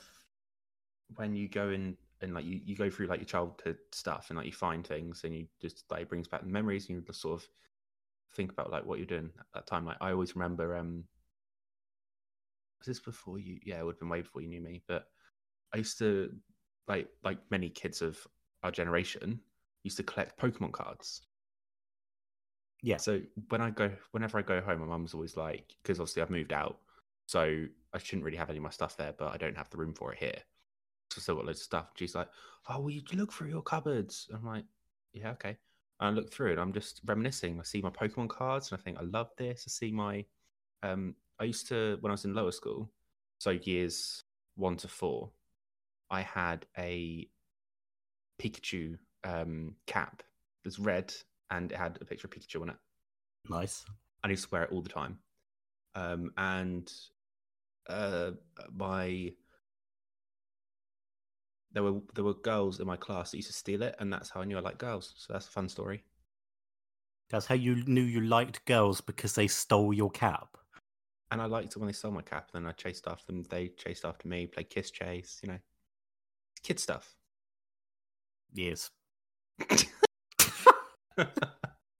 when 1.15 1.35
you 1.35 1.47
go 1.47 1.69
in 1.69 1.97
and 2.21 2.33
like 2.33 2.45
you, 2.45 2.59
you 2.65 2.75
go 2.75 2.89
through 2.89 3.07
like 3.07 3.19
your 3.19 3.25
childhood 3.25 3.77
stuff 3.91 4.27
and 4.29 4.37
like 4.37 4.45
you 4.45 4.51
find 4.53 4.85
things 4.85 5.23
and 5.23 5.35
you 5.35 5.47
just 5.61 5.83
like 5.91 6.09
brings 6.09 6.27
back 6.27 6.45
memories 6.45 6.87
and 6.89 6.97
you 6.97 7.03
just 7.05 7.21
sort 7.21 7.41
of 7.41 7.47
think 8.33 8.51
about 8.51 8.71
like 8.71 8.85
what 8.85 8.97
you're 8.97 9.07
doing 9.07 9.29
at 9.39 9.45
that 9.53 9.67
time. 9.67 9.85
Like 9.85 9.97
I 10.01 10.11
always 10.11 10.35
remember. 10.35 10.75
um 10.75 11.03
Was 12.79 12.87
this 12.87 12.99
before 12.99 13.39
you? 13.39 13.59
Yeah, 13.63 13.79
it 13.79 13.85
would 13.85 13.95
have 13.95 13.99
been 13.99 14.09
way 14.09 14.21
before 14.21 14.41
you 14.41 14.49
knew 14.49 14.61
me. 14.61 14.81
But 14.87 15.07
I 15.73 15.77
used 15.77 15.97
to 15.99 16.33
like 16.87 17.07
like 17.23 17.39
many 17.49 17.69
kids 17.69 18.01
of 18.01 18.17
our 18.63 18.71
generation 18.71 19.39
used 19.83 19.97
to 19.97 20.03
collect 20.03 20.39
Pokemon 20.39 20.71
cards. 20.71 21.21
Yeah. 22.81 22.97
So 22.97 23.21
when 23.49 23.61
I 23.61 23.71
go, 23.71 23.91
whenever 24.11 24.37
I 24.37 24.41
go 24.41 24.61
home, 24.61 24.79
my 24.81 24.85
mum's 24.85 25.13
always 25.13 25.35
like, 25.35 25.73
because 25.81 25.99
obviously 25.99 26.21
I've 26.21 26.29
moved 26.29 26.53
out, 26.53 26.77
so 27.25 27.65
I 27.93 27.97
shouldn't 27.97 28.23
really 28.23 28.37
have 28.37 28.49
any 28.49 28.57
of 28.57 28.63
my 28.63 28.69
stuff 28.69 28.97
there, 28.97 29.13
but 29.17 29.33
I 29.33 29.37
don't 29.37 29.57
have 29.57 29.69
the 29.69 29.77
room 29.77 29.93
for 29.93 30.13
it 30.13 30.19
here. 30.19 30.39
So 31.11 31.19
I 31.19 31.21
still 31.21 31.35
got 31.35 31.45
loads 31.45 31.59
of 31.59 31.63
stuff. 31.63 31.91
She's 31.95 32.15
like, 32.15 32.29
"Oh, 32.69 32.81
will 32.81 32.91
you 32.91 33.01
look 33.13 33.33
through 33.33 33.49
your 33.49 33.61
cupboards?" 33.61 34.29
I'm 34.33 34.45
like, 34.45 34.65
"Yeah, 35.13 35.31
okay." 35.31 35.57
And 35.99 36.09
I 36.09 36.09
look 36.09 36.31
through 36.31 36.53
it. 36.53 36.59
I'm 36.59 36.73
just 36.73 37.01
reminiscing. 37.05 37.59
I 37.59 37.63
see 37.63 37.81
my 37.81 37.89
Pokemon 37.89 38.29
cards, 38.29 38.71
and 38.71 38.79
I 38.79 38.83
think 38.83 38.97
I 38.99 39.03
love 39.03 39.31
this. 39.37 39.65
I 39.67 39.71
see 39.71 39.91
my, 39.91 40.25
um, 40.83 41.15
I 41.39 41.45
used 41.45 41.67
to 41.69 41.97
when 42.01 42.11
I 42.11 42.13
was 42.13 42.25
in 42.25 42.35
lower 42.35 42.51
school, 42.51 42.91
so 43.39 43.51
years 43.51 44.23
one 44.55 44.77
to 44.77 44.87
four, 44.87 45.31
I 46.09 46.21
had 46.21 46.65
a 46.77 47.27
Pikachu 48.41 48.97
um 49.23 49.75
cap. 49.85 50.23
It's 50.65 50.79
red 50.79 51.13
and 51.49 51.71
it 51.71 51.77
had 51.77 51.97
a 52.01 52.05
picture 52.05 52.27
of 52.27 52.31
Pikachu 52.31 52.61
on 52.61 52.69
it. 52.69 52.75
Nice. 53.49 53.85
I 54.23 54.29
used 54.29 54.45
to 54.45 54.49
wear 54.51 54.63
it 54.63 54.71
all 54.71 54.81
the 54.81 54.89
time. 54.89 55.19
Um, 55.95 56.31
and 56.37 56.91
uh, 57.89 58.31
my 58.75 59.31
there 61.71 61.83
were 61.83 61.99
there 62.15 62.23
were 62.23 62.33
girls 62.33 62.79
in 62.79 62.87
my 62.87 62.95
class 62.95 63.31
that 63.31 63.37
used 63.37 63.49
to 63.49 63.53
steal 63.53 63.81
it, 63.83 63.95
and 63.99 64.11
that's 64.11 64.29
how 64.29 64.41
I 64.41 64.45
knew 64.45 64.57
I 64.57 64.61
liked 64.61 64.79
girls. 64.79 65.13
So 65.17 65.33
that's 65.33 65.47
a 65.47 65.51
fun 65.51 65.69
story. 65.69 66.03
That's 67.29 67.45
how 67.45 67.55
you 67.55 67.83
knew 67.85 68.01
you 68.01 68.21
liked 68.21 68.65
girls 68.65 69.01
because 69.01 69.35
they 69.35 69.47
stole 69.47 69.93
your 69.93 70.09
cap. 70.09 70.57
And 71.29 71.41
I 71.41 71.45
liked 71.45 71.75
it 71.75 71.77
when 71.77 71.87
they 71.87 71.93
stole 71.93 72.11
my 72.11 72.21
cap, 72.21 72.51
and 72.53 72.63
then 72.65 72.69
I 72.69 72.73
chased 72.73 73.07
after 73.07 73.25
them. 73.25 73.43
They 73.49 73.69
chased 73.69 74.05
after 74.05 74.27
me, 74.27 74.47
played 74.47 74.69
kiss 74.69 74.91
chase, 74.91 75.39
you 75.43 75.49
know, 75.49 75.59
kid 76.63 76.79
stuff. 76.79 77.15
Yes. 78.53 78.89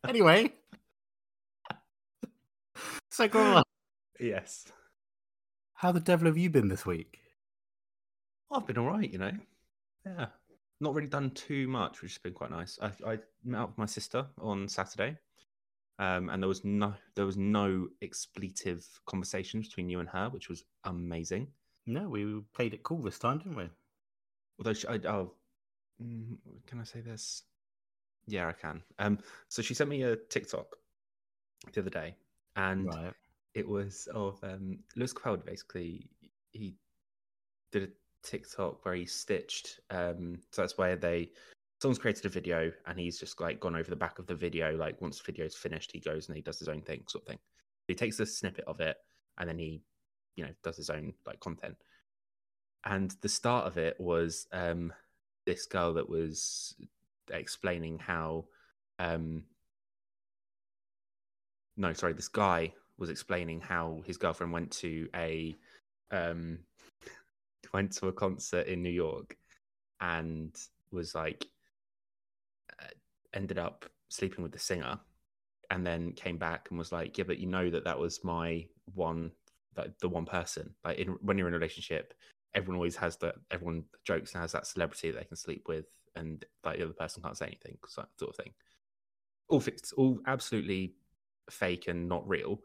Anyway, 0.08 0.54
so 3.12 3.28
go 3.28 3.42
on. 3.42 3.64
yes. 4.20 4.72
How 5.74 5.92
the 5.92 6.00
devil 6.00 6.28
have 6.28 6.38
you 6.38 6.50
been 6.50 6.70
this 6.70 6.86
week? 6.86 7.20
I've 8.52 8.66
been 8.66 8.78
all 8.78 8.86
right, 8.86 9.12
you 9.12 9.18
know. 9.18 9.34
Yeah, 10.06 10.28
not 10.80 10.94
really 10.94 11.10
done 11.10 11.32
too 11.32 11.68
much, 11.68 12.02
which 12.02 12.14
has 12.14 12.18
been 12.20 12.34
quite 12.34 12.52
nice. 12.52 12.80
I, 12.82 12.92
I 13.06 13.20
met 13.44 13.62
up 13.62 13.70
with 13.70 13.78
my 13.78 13.86
sister 13.86 14.26
on 14.40 14.70
Saturday, 14.70 15.18
um, 16.00 16.30
and 16.30 16.42
there 16.42 16.48
was 16.48 16.64
no 16.64 16.94
there 17.16 17.26
was 17.26 17.38
no 17.38 17.88
expletive 18.02 18.86
conversations 19.08 19.68
between 19.68 19.90
you 19.90 20.00
and 20.00 20.08
her, 20.08 20.30
which 20.30 20.48
was 20.48 20.64
amazing. 20.86 21.48
No, 21.86 22.08
we 22.08 22.42
played 22.54 22.74
it 22.74 22.84
cool 22.84 23.02
this 23.02 23.20
time, 23.20 23.40
didn't 23.40 23.58
we? 23.58 23.70
Although 24.60 24.74
she, 24.74 24.88
I, 24.88 24.96
oh, 25.06 25.34
mm, 26.02 26.38
can 26.66 26.80
I 26.80 26.84
say 26.84 27.02
this? 27.02 27.44
Yeah, 28.28 28.48
I 28.48 28.54
can. 28.54 28.82
Um, 29.00 29.20
so 29.48 29.62
she 29.62 29.74
sent 29.74 29.90
me 29.90 30.04
a 30.04 30.16
TikTok 30.16 30.76
the 31.74 31.82
other 31.82 31.90
day, 31.90 32.16
and 32.56 32.88
Right. 32.88 33.14
it 33.54 33.68
was 33.68 34.08
of 34.14 34.44
um, 34.44 34.80
Lewis 34.96 35.14
Capaldi. 35.14 35.46
Basically, 35.46 36.10
he 36.52 36.76
did 37.72 37.84
a 37.84 37.90
TikTok 38.24 38.84
where 38.84 38.96
he 38.96 39.06
stitched. 39.06 39.80
Um, 39.90 40.40
so 40.52 40.62
that's 40.62 40.78
where 40.78 40.96
they 40.96 41.32
someone's 41.82 42.00
created 42.00 42.26
a 42.26 42.30
video, 42.30 42.72
and 42.86 43.00
he's 43.00 43.20
just 43.20 43.40
like 43.40 43.60
gone 43.60 43.76
over 43.76 43.90
the 43.90 43.96
back 43.96 44.20
of 44.20 44.28
the 44.28 44.36
video. 44.36 44.76
Like 44.76 45.02
once 45.02 45.20
the 45.20 45.32
video's 45.32 45.56
finished, 45.56 45.92
he 45.92 46.00
goes 46.00 46.28
and 46.28 46.36
he 46.36 46.42
does 46.42 46.60
his 46.60 46.68
own 46.68 46.82
thing, 46.82 47.04
sort 47.08 47.24
of 47.24 47.28
thing. 47.28 47.40
He 47.88 47.96
takes 47.96 48.20
a 48.20 48.26
snippet 48.26 48.66
of 48.66 48.82
it, 48.82 48.98
and 49.38 49.48
then 49.48 49.60
he, 49.60 49.82
you 50.36 50.44
know, 50.44 50.52
does 50.64 50.78
his 50.78 50.90
own 50.90 51.14
like 51.26 51.40
content. 51.40 51.78
And 52.88 53.14
the 53.22 53.30
start 53.30 53.68
of 53.68 53.78
it 53.78 54.00
was 54.00 54.48
um, 54.54 54.94
this 55.46 55.66
girl 55.66 55.94
that 55.96 56.10
was 56.10 56.74
explaining 57.30 58.00
how 58.00 58.46
um, 58.98 59.44
no, 61.76 61.94
sorry, 61.94 62.14
this 62.14 62.28
guy 62.28 62.74
was 62.98 63.10
explaining 63.10 63.62
how 63.62 64.02
his 64.06 64.18
girlfriend 64.18 64.52
went 64.52 64.72
to 64.72 65.08
a 65.16 65.56
um 66.12 66.60
went 67.74 67.92
to 67.92 68.08
a 68.08 68.14
concert 68.14 68.68
in 68.68 68.82
New 68.82 68.90
York 68.90 69.38
and 70.00 70.56
was 70.92 71.14
like 71.14 71.46
uh, 72.82 72.88
ended 73.34 73.60
up 73.60 73.86
sleeping 74.10 74.44
with 74.44 74.54
the 74.54 74.60
singer 74.60 74.98
and 75.70 75.86
then 75.86 76.14
came 76.14 76.38
back 76.38 76.68
and 76.70 76.80
was 76.80 76.94
like 76.94 77.18
yeah 77.18 77.26
but 77.28 77.40
you 77.40 77.46
know 77.46 77.70
that 77.70 77.84
that 77.84 78.00
was 78.00 78.24
my 78.24 78.66
one 78.96 79.32
like 79.76 79.92
the 80.00 80.08
one 80.08 80.26
person 80.26 80.74
like 80.86 80.98
in, 80.98 81.10
when 81.22 81.38
you're 81.38 81.50
in 81.50 81.54
a 81.54 81.58
relationship 81.58 82.14
everyone 82.58 82.78
always 82.78 82.96
has 82.96 83.16
that 83.18 83.36
everyone 83.52 83.84
jokes 84.04 84.34
and 84.34 84.42
has 84.42 84.52
that 84.52 84.66
celebrity 84.66 85.12
that 85.12 85.20
they 85.20 85.26
can 85.26 85.38
sleep 85.38 85.64
with 85.68 85.86
and 86.16 86.44
like 86.66 86.78
the 86.78 86.84
other 86.84 86.94
person 86.94 87.22
can't 87.22 87.38
say 87.38 87.46
anything 87.46 87.78
so- 87.88 88.06
sort 88.18 88.32
of 88.32 88.36
thing. 88.36 88.52
All 89.48 89.60
fixed 89.60 89.94
all 89.94 90.20
absolutely 90.26 90.96
fake 91.50 91.88
and 91.88 92.10
not 92.10 92.28
real 92.28 92.60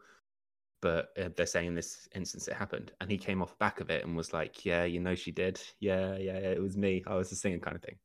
but 0.81 1.09
uh, 1.17 1.29
they're 1.37 1.45
saying 1.45 1.67
in 1.67 1.75
this 1.75 2.09
instance 2.13 2.47
it 2.47 2.55
happened 2.55 2.91
and 2.99 3.09
he 3.09 3.17
came 3.17 3.41
off 3.41 3.51
the 3.51 3.57
back 3.57 3.79
of 3.79 3.89
it 3.89 4.03
and 4.03 4.17
was 4.17 4.33
like 4.33 4.65
yeah 4.65 4.83
you 4.83 4.99
know 4.99 5.15
she 5.15 5.31
did. 5.31 5.61
Yeah 5.79 6.17
yeah, 6.17 6.39
yeah 6.39 6.49
it 6.49 6.61
was 6.61 6.75
me. 6.75 7.03
I 7.05 7.15
was 7.15 7.29
the 7.29 7.35
singer 7.35 7.59
kind 7.59 7.75
of 7.75 7.83
thing. 7.83 7.97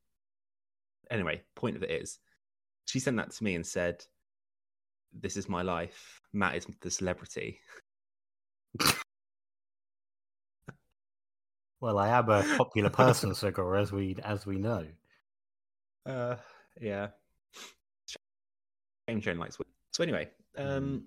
Anyway 1.11 1.41
point 1.57 1.75
of 1.75 1.83
it 1.83 1.91
is 1.91 2.19
she 2.85 3.01
sent 3.01 3.17
that 3.17 3.31
to 3.31 3.45
me 3.45 3.55
and 3.55 3.67
said 3.67 4.05
this 5.19 5.39
is 5.39 5.49
my 5.49 5.63
life. 5.63 6.21
Matt 6.35 6.55
is 6.57 6.67
the 6.83 6.91
celebrity 6.91 7.61
Well, 11.81 11.99
I 11.99 12.09
am 12.09 12.29
a 12.29 12.43
popular 12.57 12.91
person, 12.91 13.35
Sigor, 13.35 13.77
as 13.77 13.93
we 13.93 14.17
as 14.25 14.47
we 14.47 14.57
know. 14.59 14.87
uh 16.07 16.37
yeah 16.81 17.09
shame 18.07 19.21
Jane 19.21 19.39
likes 19.39 19.59
so 19.91 20.03
anyway 20.03 20.29
um 20.57 21.05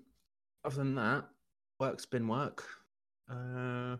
other 0.64 0.76
than 0.76 0.94
that 0.94 1.24
work's 1.80 2.04
been 2.06 2.28
work 2.28 2.64
uh 3.30 3.96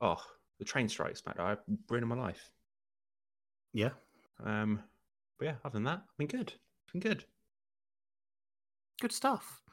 oh 0.00 0.22
the 0.58 0.64
train 0.64 0.88
strikes 0.88 1.22
matt 1.26 1.40
I 1.40 1.56
ruined 1.90 2.06
my 2.08 2.16
life 2.16 2.50
Yeah. 3.72 3.90
Um, 4.44 4.80
but 5.38 5.46
yeah, 5.46 5.54
other 5.64 5.74
than 5.74 5.84
that, 5.84 6.02
I've 6.08 6.16
been 6.16 6.28
good. 6.28 6.52
Been 6.92 7.00
good. 7.00 7.24
Good 9.00 9.10
stuff. 9.12 9.63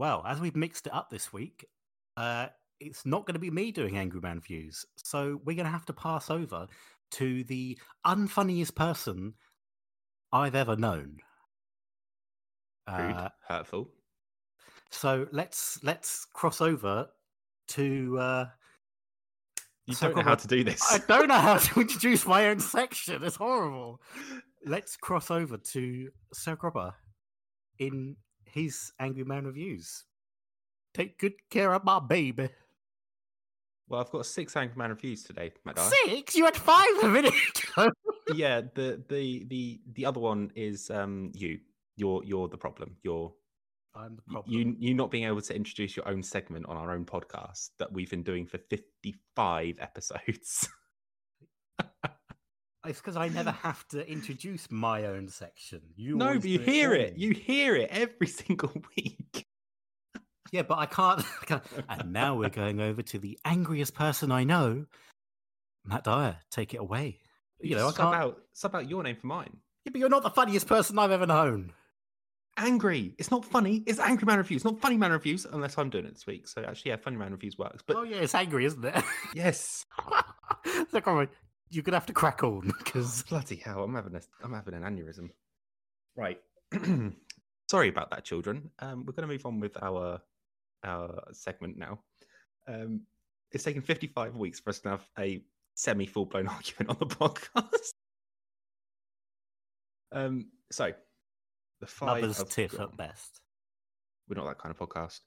Well, 0.00 0.24
as 0.26 0.40
we've 0.40 0.56
mixed 0.56 0.86
it 0.86 0.94
up 0.94 1.10
this 1.10 1.30
week, 1.30 1.66
uh, 2.16 2.46
it's 2.80 3.04
not 3.04 3.26
going 3.26 3.34
to 3.34 3.38
be 3.38 3.50
me 3.50 3.70
doing 3.70 3.98
Angry 3.98 4.18
Man 4.22 4.40
views. 4.40 4.86
So 4.96 5.38
we're 5.44 5.56
going 5.56 5.66
to 5.66 5.70
have 5.70 5.84
to 5.84 5.92
pass 5.92 6.30
over 6.30 6.66
to 7.10 7.44
the 7.44 7.78
unfunniest 8.06 8.74
person 8.74 9.34
I've 10.32 10.54
ever 10.54 10.74
known. 10.74 11.18
Rude, 12.88 13.12
Uh, 13.14 13.28
hurtful. 13.46 13.90
so 14.90 15.26
let's 15.32 15.78
let's 15.84 16.24
cross 16.32 16.62
over 16.62 17.10
to. 17.68 18.18
Uh, 18.18 18.46
You 19.84 19.92
so 19.92 20.06
don't 20.06 20.16
know 20.16 20.22
how 20.22 20.34
to 20.34 20.48
do 20.48 20.64
this. 20.64 20.80
I 20.90 20.96
don't 21.06 21.28
know 21.28 21.34
how 21.34 21.58
to 21.58 21.80
introduce 21.84 22.24
my 22.26 22.48
own 22.48 22.58
section. 22.60 23.22
It's 23.22 23.36
horrible. 23.36 24.00
Let's 24.64 24.96
cross 24.96 25.30
over 25.30 25.58
to 25.58 26.10
Sir 26.32 26.56
Grubber 26.56 26.94
in 27.78 28.16
his 28.44 28.92
Angry 28.98 29.24
Man 29.24 29.44
reviews. 29.44 30.04
Take 30.94 31.18
good 31.18 31.34
care 31.50 31.72
of 31.72 31.84
my 31.84 32.00
baby. 32.00 32.48
Well, 33.88 34.00
I've 34.00 34.10
got 34.10 34.26
six 34.26 34.56
Angry 34.56 34.76
Man 34.76 34.90
reviews 34.90 35.24
today, 35.24 35.52
my 35.64 35.72
Dye. 35.72 35.90
Six? 36.06 36.36
You 36.36 36.44
had 36.44 36.56
five 36.56 37.02
a 37.02 37.08
minute 37.08 37.34
ago. 37.74 37.90
yeah, 38.34 38.60
the 38.74 39.02
the 39.08 39.44
the 39.48 39.80
the 39.94 40.04
other 40.06 40.20
one 40.20 40.50
is 40.54 40.90
um 40.90 41.32
you. 41.34 41.58
You're 41.96 42.22
you're 42.24 42.48
the 42.48 42.56
problem. 42.56 42.96
You're 43.02 43.32
I'm 43.94 44.16
the 44.16 44.22
problem. 44.22 44.44
you 44.54 44.76
you 44.78 44.94
not 44.94 45.10
being 45.10 45.24
able 45.24 45.40
to 45.42 45.54
introduce 45.54 45.96
your 45.96 46.08
own 46.08 46.22
segment 46.22 46.66
on 46.66 46.76
our 46.76 46.92
own 46.92 47.04
podcast 47.04 47.70
that 47.78 47.92
we've 47.92 48.10
been 48.10 48.22
doing 48.22 48.46
for 48.46 48.58
55 48.58 49.76
episodes. 49.80 50.68
It's 52.86 52.98
because 52.98 53.16
I 53.16 53.28
never 53.28 53.50
have 53.50 53.86
to 53.88 54.10
introduce 54.10 54.70
my 54.70 55.04
own 55.04 55.28
section. 55.28 55.82
You 55.96 56.16
no, 56.16 56.34
but 56.34 56.44
you 56.44 56.58
hear 56.58 56.94
it. 56.94 57.18
You 57.18 57.32
hear 57.32 57.76
it 57.76 57.90
every 57.90 58.26
single 58.26 58.72
week. 58.96 59.46
Yeah, 60.50 60.62
but 60.62 60.78
I 60.78 60.86
can't. 60.86 61.20
I 61.42 61.44
can't. 61.44 61.62
And 61.88 62.12
now 62.12 62.36
we're 62.36 62.48
going 62.48 62.80
over 62.80 63.02
to 63.02 63.18
the 63.18 63.38
angriest 63.44 63.94
person 63.94 64.32
I 64.32 64.44
know, 64.44 64.86
Matt 65.84 66.04
Dyer. 66.04 66.38
Take 66.50 66.74
it 66.74 66.78
away. 66.78 67.20
You 67.60 67.76
know, 67.76 67.88
I 67.88 67.92
can't. 67.92 68.14
out 68.14 68.38
sub 68.54 68.74
out 68.74 68.88
your 68.88 69.02
name 69.02 69.16
for 69.16 69.26
mine. 69.26 69.58
Yeah, 69.84 69.90
but 69.92 69.98
you're 69.98 70.08
not 70.08 70.22
the 70.22 70.30
funniest 70.30 70.66
person 70.66 70.98
I've 70.98 71.10
ever 71.10 71.26
known. 71.26 71.72
Angry. 72.56 73.14
It's 73.18 73.30
not 73.30 73.44
funny. 73.44 73.82
It's 73.86 73.98
Angry 73.98 74.26
Man 74.26 74.38
reviews, 74.38 74.64
not 74.64 74.80
Funny 74.80 74.96
Man 74.96 75.12
reviews, 75.12 75.46
unless 75.50 75.78
I'm 75.78 75.90
doing 75.90 76.06
it 76.06 76.14
this 76.14 76.26
week. 76.26 76.48
So 76.48 76.62
actually, 76.66 76.90
yeah, 76.90 76.96
Funny 76.96 77.16
Man 77.16 77.30
reviews 77.30 77.58
works. 77.58 77.82
But 77.86 77.96
oh 77.96 78.02
yeah, 78.02 78.16
it's 78.16 78.34
angry, 78.34 78.64
isn't 78.64 78.84
it? 78.84 79.04
yes, 79.34 79.84
come 79.94 81.18
on, 81.18 81.28
you're 81.70 81.82
gonna 81.82 81.96
have 81.96 82.06
to 82.06 82.12
crack 82.12 82.42
on 82.42 82.72
because 82.78 83.22
bloody 83.24 83.56
hell, 83.56 83.82
I'm 83.84 83.94
having 83.94 84.14
a, 84.16 84.20
I'm 84.42 84.52
having 84.52 84.74
an 84.74 84.82
aneurysm. 84.82 85.30
Right. 86.16 86.40
Sorry 87.70 87.88
about 87.88 88.10
that, 88.10 88.24
children. 88.24 88.70
Um, 88.80 89.04
we're 89.06 89.12
going 89.12 89.28
to 89.28 89.32
move 89.32 89.46
on 89.46 89.60
with 89.60 89.80
our 89.82 90.20
our 90.84 91.22
segment 91.32 91.78
now. 91.78 92.00
Um, 92.66 93.02
it's 93.52 93.64
taken 93.64 93.82
55 93.82 94.36
weeks 94.36 94.58
for 94.60 94.70
us 94.70 94.80
to 94.80 94.90
have 94.90 95.08
a 95.18 95.42
semi 95.74 96.06
full 96.06 96.26
blown 96.26 96.48
argument 96.48 96.90
on 96.90 96.96
the 97.08 97.14
podcast. 97.14 97.92
Um, 100.12 100.46
so 100.72 100.92
the 101.80 101.86
five 101.86 102.22
lovers 102.22 102.42
tiff 102.44 102.72
got- 102.72 102.90
at 102.90 102.96
best. 102.96 103.40
we're 104.28 104.36
not 104.36 104.46
that 104.46 104.58
kind 104.58 104.74
of 104.74 104.88
podcast. 104.88 105.20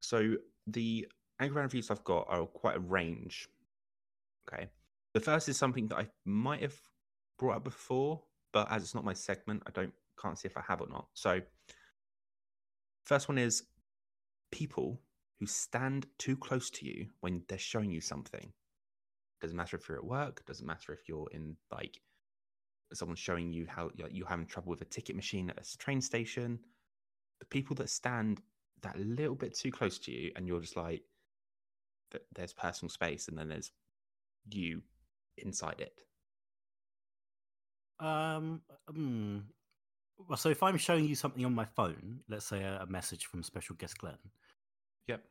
So 0.00 0.36
the 0.66 1.08
Angry 1.40 1.54
Man 1.56 1.64
reviews 1.64 1.90
I've 1.90 2.04
got 2.04 2.26
are 2.28 2.46
quite 2.46 2.76
a 2.76 2.80
range. 2.80 3.48
Okay. 4.48 4.68
The 5.14 5.20
first 5.20 5.48
is 5.48 5.56
something 5.56 5.88
that 5.88 5.98
I 5.98 6.06
might 6.24 6.62
have 6.62 6.76
brought 7.38 7.56
up 7.56 7.64
before, 7.64 8.22
but 8.52 8.70
as 8.70 8.82
it's 8.82 8.94
not 8.94 9.04
my 9.04 9.14
segment, 9.14 9.62
I 9.66 9.70
don't 9.70 9.92
can't 10.20 10.38
see 10.38 10.48
if 10.48 10.56
I 10.56 10.62
have 10.66 10.80
or 10.80 10.88
not. 10.88 11.06
So 11.14 11.40
first 13.04 13.28
one 13.28 13.38
is 13.38 13.62
people 14.50 15.00
who 15.38 15.46
stand 15.46 16.06
too 16.18 16.36
close 16.36 16.70
to 16.70 16.86
you 16.86 17.06
when 17.20 17.42
they're 17.48 17.58
showing 17.58 17.90
you 17.90 18.00
something. 18.00 18.52
Doesn't 19.40 19.56
matter 19.56 19.76
if 19.76 19.88
you're 19.88 19.98
at 19.98 20.04
work, 20.04 20.44
doesn't 20.46 20.66
matter 20.66 20.92
if 20.92 21.08
you're 21.08 21.28
in 21.32 21.56
like 21.70 22.00
someone's 22.92 23.18
showing 23.18 23.52
you 23.52 23.66
how 23.68 23.90
you're 24.10 24.28
having 24.28 24.46
trouble 24.46 24.70
with 24.70 24.80
a 24.80 24.86
ticket 24.86 25.14
machine 25.14 25.50
at 25.50 25.60
a 25.60 25.78
train 25.78 26.00
station 26.00 26.58
the 27.40 27.46
people 27.46 27.76
that 27.76 27.90
stand 27.90 28.40
that 28.82 28.98
little 28.98 29.34
bit 29.34 29.56
too 29.56 29.70
close 29.70 29.98
to 29.98 30.12
you 30.12 30.30
and 30.36 30.46
you're 30.46 30.60
just 30.60 30.76
like 30.76 31.02
th- 32.10 32.24
there's 32.34 32.52
personal 32.52 32.90
space 32.90 33.28
and 33.28 33.36
then 33.36 33.48
there's 33.48 33.72
you 34.50 34.80
inside 35.44 35.80
it 35.80 35.94
Um, 38.00 38.62
hmm. 38.88 39.38
well, 40.28 40.36
so 40.36 40.50
if 40.50 40.62
I'm 40.62 40.78
showing 40.78 41.04
you 41.04 41.14
something 41.14 41.44
on 41.44 41.54
my 41.54 41.64
phone, 41.64 42.20
let's 42.28 42.46
say 42.46 42.62
a, 42.62 42.80
a 42.82 42.86
message 42.86 43.26
from 43.26 43.42
special 43.42 43.76
guest 43.76 43.98
Glenn, 43.98 44.18
yep 45.06 45.24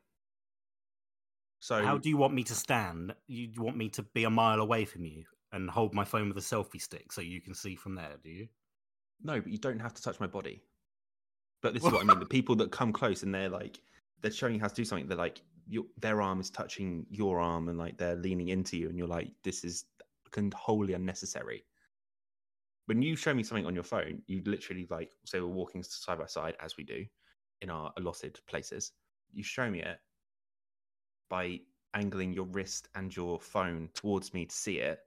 so 1.60 1.82
how 1.82 1.98
do 1.98 2.08
you 2.08 2.16
want 2.16 2.34
me 2.34 2.44
to 2.44 2.54
stand? 2.54 3.14
You 3.26 3.50
want 3.56 3.76
me 3.76 3.88
to 3.90 4.02
be 4.02 4.24
a 4.24 4.30
mile 4.30 4.60
away 4.60 4.84
from 4.84 5.04
you 5.04 5.24
and 5.52 5.68
hold 5.68 5.94
my 5.94 6.04
phone 6.04 6.28
with 6.28 6.36
a 6.38 6.40
selfie 6.40 6.80
stick 6.80 7.12
so 7.12 7.20
you 7.20 7.40
can 7.40 7.54
see 7.54 7.74
from 7.74 7.94
there. 7.94 8.16
Do 8.22 8.30
you? 8.30 8.48
No, 9.22 9.40
but 9.40 9.50
you 9.50 9.58
don't 9.58 9.80
have 9.80 9.94
to 9.94 10.02
touch 10.02 10.20
my 10.20 10.26
body. 10.26 10.62
But 11.62 11.74
this 11.74 11.84
is 11.84 11.90
what 11.90 12.02
I 12.02 12.04
mean. 12.08 12.20
The 12.20 12.26
people 12.26 12.54
that 12.56 12.70
come 12.70 12.92
close 12.92 13.22
and 13.24 13.34
they're 13.34 13.48
like, 13.48 13.80
they're 14.20 14.30
showing 14.30 14.54
you 14.54 14.60
how 14.60 14.68
to 14.68 14.74
do 14.74 14.84
something. 14.84 15.08
They're 15.08 15.18
like, 15.18 15.42
your, 15.66 15.84
their 16.00 16.22
arm 16.22 16.40
is 16.40 16.50
touching 16.50 17.06
your 17.10 17.40
arm 17.40 17.68
and 17.68 17.78
like 17.78 17.98
they're 17.98 18.16
leaning 18.16 18.48
into 18.48 18.76
you, 18.76 18.88
and 18.88 18.96
you're 18.96 19.08
like, 19.08 19.30
this 19.42 19.64
is 19.64 19.84
con- 20.30 20.52
wholly 20.54 20.94
unnecessary. 20.94 21.64
When 22.86 23.02
you 23.02 23.16
show 23.16 23.34
me 23.34 23.42
something 23.42 23.66
on 23.66 23.74
your 23.74 23.84
phone, 23.84 24.22
you 24.26 24.42
literally 24.46 24.86
like, 24.90 25.12
say 25.24 25.40
we're 25.40 25.46
walking 25.48 25.82
side 25.82 26.18
by 26.18 26.26
side 26.26 26.56
as 26.60 26.76
we 26.76 26.84
do 26.84 27.04
in 27.60 27.70
our 27.70 27.92
allotted 27.98 28.40
places. 28.46 28.92
You 29.32 29.42
show 29.42 29.70
me 29.70 29.82
it 29.82 29.98
by 31.28 31.60
angling 31.94 32.32
your 32.32 32.46
wrist 32.46 32.88
and 32.94 33.14
your 33.14 33.40
phone 33.40 33.90
towards 33.94 34.32
me 34.32 34.46
to 34.46 34.54
see 34.54 34.78
it, 34.78 35.00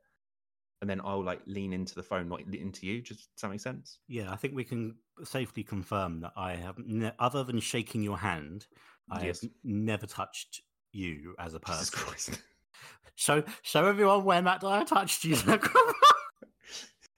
and 0.82 0.90
then 0.90 1.02
I'll 1.04 1.24
like 1.24 1.42
lean 1.46 1.74
into 1.74 1.96
the 1.96 2.04
phone, 2.04 2.30
not 2.30 2.42
into 2.42 2.86
you. 2.86 3.02
Just 3.02 3.34
does 3.36 3.42
that 3.42 3.50
make 3.50 3.60
sense? 3.60 4.00
Yeah, 4.08 4.32
I 4.32 4.36
think 4.36 4.54
we 4.56 4.64
can 4.64 4.96
safely 5.24 5.64
confirm 5.64 6.22
that 6.22 6.34
I 6.36 6.56
have, 6.56 6.78
ne- 6.78 7.14
other 7.20 7.44
than 7.44 7.60
shaking 7.60 8.04
your 8.04 8.18
hand, 8.18 8.68
I 9.10 9.26
Yes. 9.26 9.42
have 9.42 9.52
never 9.64 10.06
touched 10.06 10.62
you 10.92 11.36
as 11.40 11.54
a 11.54 11.60
person. 11.60 12.38
Show, 13.16 13.44
show 13.62 13.86
everyone 13.86 14.24
where 14.24 14.42
Matt 14.42 14.64
I 14.64 14.84
touched 14.84 15.24
you. 15.26 15.38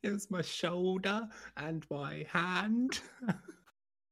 it 0.03 0.11
was 0.11 0.29
my 0.29 0.41
shoulder 0.41 1.27
and 1.57 1.85
my 1.89 2.25
hand. 2.31 2.99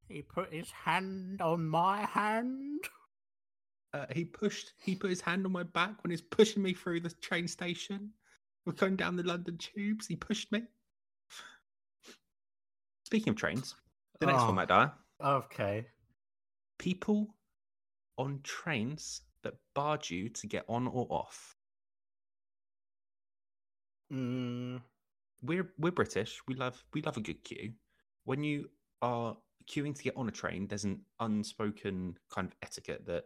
he 0.08 0.22
put 0.22 0.54
his 0.54 0.70
hand 0.72 1.42
on 1.42 1.68
my 1.68 2.06
hand. 2.06 2.80
uh, 3.94 4.06
he 4.12 4.24
pushed 4.26 4.74
he 4.84 4.96
put 4.96 5.10
his 5.10 5.22
hand 5.22 5.46
on 5.46 5.52
my 5.52 5.64
back 5.64 6.02
when 6.04 6.12
he 6.12 6.14
was 6.14 6.22
pushing 6.22 6.64
me 6.64 6.74
through 6.74 7.02
the 7.02 7.10
train 7.22 7.48
station. 7.48 8.12
We're 8.66 8.74
going 8.74 8.96
down 8.96 9.16
the 9.16 9.24
London 9.24 9.58
tubes. 9.58 10.08
He 10.08 10.16
pushed 10.16 10.52
me. 10.52 10.64
Speaking 13.06 13.32
of 13.32 13.36
trains, 13.36 13.76
the 14.20 14.28
next 14.28 14.44
Oh. 14.44 14.46
one, 14.48 14.56
Matt 14.56 14.70
Dyer. 14.70 14.94
Okay. 15.22 15.86
People 16.80 17.36
on 18.18 18.40
trains 18.44 19.22
that 19.44 19.56
barge 19.74 20.12
you 20.12 20.30
to 20.30 20.48
get 20.48 20.64
on 20.70 20.88
or 20.88 21.08
off. 21.10 21.56
Mm, 24.12 24.82
We're 25.42 25.72
we're 25.80 25.92
British. 25.92 26.42
We 26.48 26.56
love 26.56 26.84
we 26.94 27.02
love 27.02 27.18
a 27.18 27.22
good 27.22 27.44
queue. 27.44 27.74
When 28.26 28.44
you 28.44 28.70
are 29.02 29.38
queuing 29.68 29.96
to 29.96 30.04
get 30.04 30.18
on 30.18 30.28
a 30.28 30.32
train, 30.32 30.68
there's 30.68 30.84
an 30.84 31.02
unspoken 31.20 32.18
kind 32.34 32.48
of 32.48 32.56
etiquette 32.62 33.06
that 33.08 33.26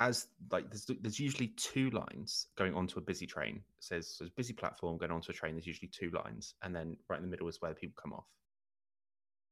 as 0.00 0.28
like 0.50 0.70
there's 0.70 0.86
there's 1.00 1.20
usually 1.20 1.48
two 1.48 1.90
lines 1.90 2.46
going 2.56 2.74
onto 2.74 2.98
a 2.98 3.02
busy 3.02 3.26
train. 3.26 3.62
Says 3.80 4.16
there's 4.18 4.30
a 4.30 4.34
busy 4.36 4.52
platform 4.52 4.98
going 4.98 5.12
onto 5.12 5.30
a 5.32 5.34
train. 5.34 5.54
There's 5.54 5.66
usually 5.66 5.88
two 5.88 6.10
lines, 6.10 6.54
and 6.62 6.74
then 6.74 6.96
right 7.08 7.18
in 7.18 7.24
the 7.24 7.30
middle 7.30 7.48
is 7.48 7.60
where 7.60 7.74
people 7.74 8.00
come 8.00 8.12
off. 8.12 8.26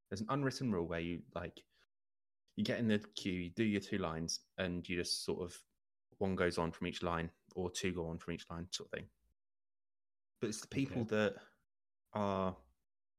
There's 0.09 0.21
an 0.21 0.27
unwritten 0.29 0.71
rule 0.71 0.87
where 0.87 0.99
you 0.99 1.21
like 1.35 1.61
you 2.55 2.63
get 2.63 2.79
in 2.79 2.87
the 2.87 2.99
queue, 3.15 3.33
you 3.33 3.49
do 3.49 3.63
your 3.63 3.81
two 3.81 3.97
lines, 3.97 4.41
and 4.57 4.87
you 4.87 4.97
just 4.97 5.25
sort 5.25 5.41
of 5.41 5.55
one 6.17 6.35
goes 6.35 6.57
on 6.57 6.71
from 6.71 6.87
each 6.87 7.03
line, 7.03 7.29
or 7.55 7.69
two 7.69 7.93
go 7.93 8.07
on 8.07 8.17
from 8.17 8.33
each 8.33 8.45
line, 8.49 8.67
sort 8.71 8.89
of 8.91 8.99
thing. 8.99 9.07
But 10.41 10.49
it's 10.49 10.59
the 10.61 10.67
people 10.67 11.05
that 11.05 11.35
are 12.13 12.55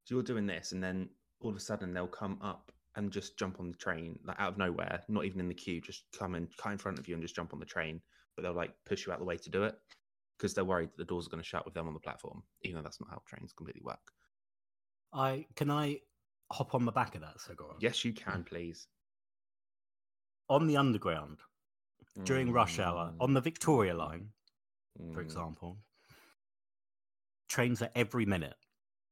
so 0.04 0.14
you're 0.16 0.24
doing 0.24 0.46
this, 0.46 0.72
and 0.72 0.82
then 0.82 1.08
all 1.40 1.50
of 1.50 1.56
a 1.56 1.60
sudden 1.60 1.94
they'll 1.94 2.08
come 2.08 2.38
up 2.42 2.72
and 2.96 3.10
just 3.10 3.38
jump 3.38 3.60
on 3.60 3.70
the 3.70 3.76
train, 3.76 4.18
like 4.24 4.38
out 4.38 4.52
of 4.52 4.58
nowhere, 4.58 5.00
not 5.08 5.24
even 5.24 5.40
in 5.40 5.48
the 5.48 5.54
queue, 5.54 5.80
just 5.80 6.04
come 6.18 6.34
and 6.34 6.54
cut 6.56 6.72
in 6.72 6.78
front 6.78 6.98
of 6.98 7.08
you 7.08 7.14
and 7.14 7.22
just 7.22 7.34
jump 7.36 7.52
on 7.54 7.60
the 7.60 7.64
train. 7.64 8.00
But 8.36 8.42
they'll 8.42 8.52
like 8.52 8.74
push 8.84 9.06
you 9.06 9.12
out 9.12 9.18
the 9.18 9.24
way 9.24 9.36
to 9.38 9.50
do 9.50 9.62
it 9.64 9.76
because 10.36 10.52
they're 10.52 10.64
worried 10.64 10.90
that 10.90 10.98
the 10.98 11.04
doors 11.04 11.26
are 11.26 11.30
going 11.30 11.42
to 11.42 11.48
shut 11.48 11.64
with 11.64 11.74
them 11.74 11.86
on 11.86 11.94
the 11.94 12.00
platform, 12.00 12.42
even 12.62 12.76
though 12.76 12.82
that's 12.82 13.00
not 13.00 13.10
how 13.10 13.22
trains 13.26 13.52
completely 13.52 13.82
work. 13.84 14.00
I 15.12 15.46
can 15.54 15.70
I 15.70 16.00
hop 16.50 16.74
on 16.74 16.84
the 16.84 16.92
back 16.92 17.14
of 17.14 17.20
that, 17.20 17.40
so 17.40 17.54
go 17.54 17.66
on. 17.66 17.76
Yes, 17.80 18.04
you 18.04 18.12
can, 18.12 18.44
please. 18.44 18.88
On 20.48 20.66
the 20.66 20.76
underground 20.76 21.38
during 22.24 22.52
rush 22.52 22.78
hour, 22.78 23.14
on 23.20 23.32
the 23.34 23.40
Victoria 23.40 23.94
line, 23.94 24.28
for 25.12 25.20
Mm, 25.20 25.24
example, 25.24 25.78
trains 27.52 27.82
are 27.82 27.90
every 27.94 28.26
minute. 28.26 28.56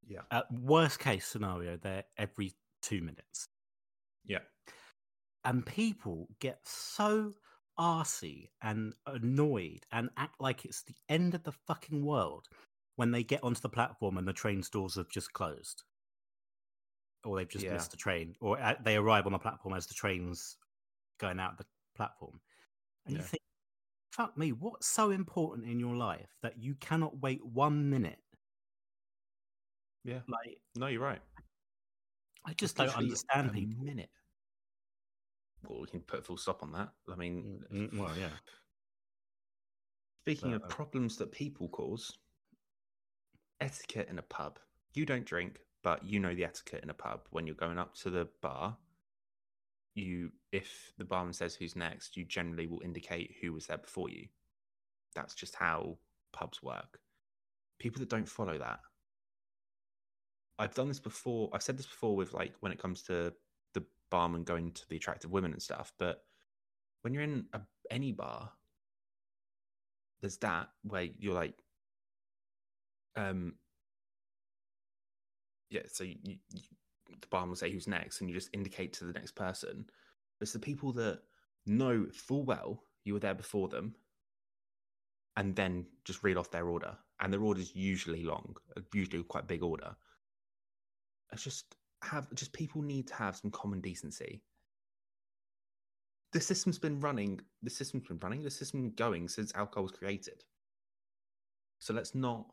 Yeah, 0.06 0.22
At 0.32 0.46
worst 0.52 0.98
case 1.00 1.26
scenario, 1.26 1.76
they're 1.76 2.04
every 2.18 2.52
two 2.82 3.02
minutes. 3.02 3.46
yeah, 4.24 4.40
and 5.44 5.64
people 5.64 6.28
get 6.40 6.60
so 6.66 7.32
arsy 7.78 8.50
and 8.62 8.94
annoyed 9.06 9.86
and 9.92 10.10
act 10.16 10.40
like 10.40 10.64
it's 10.64 10.82
the 10.82 10.94
end 11.08 11.34
of 11.34 11.42
the 11.44 11.52
fucking 11.52 12.04
world 12.04 12.46
when 12.96 13.10
they 13.10 13.22
get 13.22 13.42
onto 13.42 13.60
the 13.60 13.68
platform 13.68 14.18
and 14.18 14.28
the 14.28 14.32
train's 14.32 14.68
doors 14.68 14.96
have 14.96 15.08
just 15.08 15.32
closed 15.32 15.82
or 17.24 17.36
they've 17.36 17.48
just 17.48 17.64
Yeah. 17.64 17.72
missed 17.72 17.90
the 17.90 17.96
train 17.96 18.34
or 18.40 18.60
uh, 18.60 18.74
they 18.82 18.96
arrive 18.96 19.26
on 19.26 19.32
the 19.32 19.38
platform 19.38 19.74
as 19.74 19.86
the 19.86 19.94
train's 19.94 20.56
going 21.18 21.40
out 21.40 21.58
the 21.58 21.66
platform 21.96 22.40
and 23.06 23.16
you 23.16 23.22
think 23.22 23.42
fuck 24.12 24.36
me 24.38 24.52
what's 24.52 24.88
so 24.88 25.10
important 25.10 25.68
in 25.68 25.80
your 25.80 25.96
life 25.96 26.30
that 26.42 26.58
you 26.58 26.74
cannot 26.76 27.20
wait 27.20 27.44
one 27.46 27.90
minute 27.90 28.20
yeah. 30.04 30.20
like 30.28 30.58
No, 30.76 30.86
you're 30.86 31.02
right. 31.02 31.20
i 32.46 32.52
just 32.54 32.76
don't 32.76 32.86
literally 32.86 33.06
understand 33.06 33.50
a 33.50 33.52
people 33.52 33.84
Minute. 33.84 34.10
Well, 35.68 35.80
we 35.82 35.86
can 35.88 36.00
put 36.00 36.20
a 36.20 36.22
full 36.22 36.38
stop 36.38 36.62
on 36.62 36.72
that. 36.72 36.88
I 37.10 37.16
mean, 37.16 37.62
Mm, 37.72 37.92
mm, 37.92 37.98
well 37.98 38.16
yeah 38.18 38.30
Speaking 40.24 40.52
of 40.54 40.62
Uh, 40.62 40.66
problems 40.66 41.16
that 41.16 41.32
people 41.32 41.68
cause, 41.68 42.18
etiquette 43.60 44.08
in 44.08 44.18
a 44.18 44.22
pub. 44.22 44.58
You 44.94 45.06
don't 45.06 45.24
drink, 45.24 45.60
but 45.82 46.04
you 46.04 46.20
know 46.20 46.34
the 46.34 46.44
etiquette 46.44 46.82
in 46.82 46.90
a 46.90 46.94
pub. 46.94 47.26
When 47.30 47.46
you're 47.46 47.56
going 47.56 47.78
up 47.78 47.94
to 47.96 48.10
the 48.10 48.28
bar, 48.40 48.76
you 49.94 50.32
if 50.52 50.92
the 50.98 51.04
barman 51.04 51.32
says 51.32 51.54
who's 51.54 51.74
next, 51.76 52.16
you 52.16 52.24
generally 52.24 52.66
will 52.66 52.82
indicate 52.82 53.36
who 53.40 53.52
was 53.52 53.66
there 53.66 53.78
before 53.78 54.08
you. 54.10 54.28
That's 55.14 55.34
just 55.34 55.54
how 55.56 55.98
pubs 56.32 56.62
work. 56.62 57.00
People 57.78 58.00
that 58.00 58.08
don't 58.10 58.28
follow 58.28 58.58
that. 58.58 58.80
I've 60.60 60.74
done 60.74 60.88
this 60.88 61.00
before. 61.00 61.48
I've 61.54 61.62
said 61.62 61.78
this 61.78 61.86
before 61.86 62.14
with 62.14 62.34
like 62.34 62.52
when 62.60 62.70
it 62.70 62.78
comes 62.80 63.02
to 63.04 63.32
the 63.72 63.82
barman 64.10 64.44
going 64.44 64.72
to 64.72 64.88
the 64.88 64.96
attractive 64.96 65.30
women 65.30 65.52
and 65.52 65.62
stuff, 65.62 65.92
but 65.98 66.22
when 67.00 67.14
you're 67.14 67.22
in 67.22 67.46
a, 67.54 67.60
any 67.90 68.12
bar, 68.12 68.50
there's 70.20 70.36
that 70.38 70.68
where 70.82 71.08
you're 71.18 71.34
like 71.34 71.54
um 73.16 73.54
yeah 75.70 75.80
so 75.86 76.04
you, 76.04 76.16
you, 76.24 76.60
the 77.20 77.26
barman 77.28 77.48
will 77.48 77.56
say 77.56 77.70
who's 77.70 77.88
next 77.88 78.20
and 78.20 78.30
you 78.30 78.36
just 78.36 78.50
indicate 78.52 78.92
to 78.92 79.04
the 79.04 79.12
next 79.12 79.32
person 79.32 79.84
it's 80.40 80.52
the 80.52 80.58
people 80.58 80.92
that 80.92 81.20
know 81.66 82.06
full 82.12 82.44
well 82.44 82.84
you 83.04 83.14
were 83.14 83.20
there 83.20 83.34
before 83.34 83.68
them 83.68 83.94
and 85.36 85.56
then 85.56 85.86
just 86.04 86.22
read 86.22 86.36
off 86.36 86.50
their 86.50 86.68
order 86.68 86.96
and 87.20 87.32
their 87.32 87.42
order's 87.42 87.74
usually 87.74 88.24
long 88.24 88.54
usually 88.94 89.22
quite 89.24 89.48
big 89.48 89.62
order 89.62 89.96
just 91.36 91.76
have 92.02 92.32
just 92.34 92.52
people 92.52 92.82
need 92.82 93.08
to 93.08 93.14
have 93.14 93.36
some 93.36 93.50
common 93.50 93.80
decency. 93.80 94.42
The 96.32 96.40
system's 96.40 96.78
been 96.78 97.00
running 97.00 97.40
the 97.62 97.70
system's 97.70 98.06
been 98.08 98.18
running 98.18 98.42
the 98.42 98.50
system's 98.50 98.94
going 98.94 99.28
since 99.28 99.54
alcohol 99.54 99.84
was 99.84 99.92
created. 99.92 100.44
So 101.80 101.94
let's 101.94 102.14
not 102.14 102.46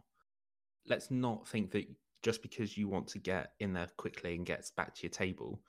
let's 0.87 1.11
not 1.11 1.47
think 1.47 1.71
that 1.71 1.85
just 2.23 2.41
because 2.41 2.77
you 2.77 2.87
want 2.87 3.07
to 3.09 3.19
get 3.19 3.53
in 3.59 3.73
there 3.73 3.87
quickly 3.97 4.35
and 4.35 4.45
get 4.45 4.69
back 4.75 4.95
to 4.95 5.03
your 5.03 5.11
table 5.11 5.61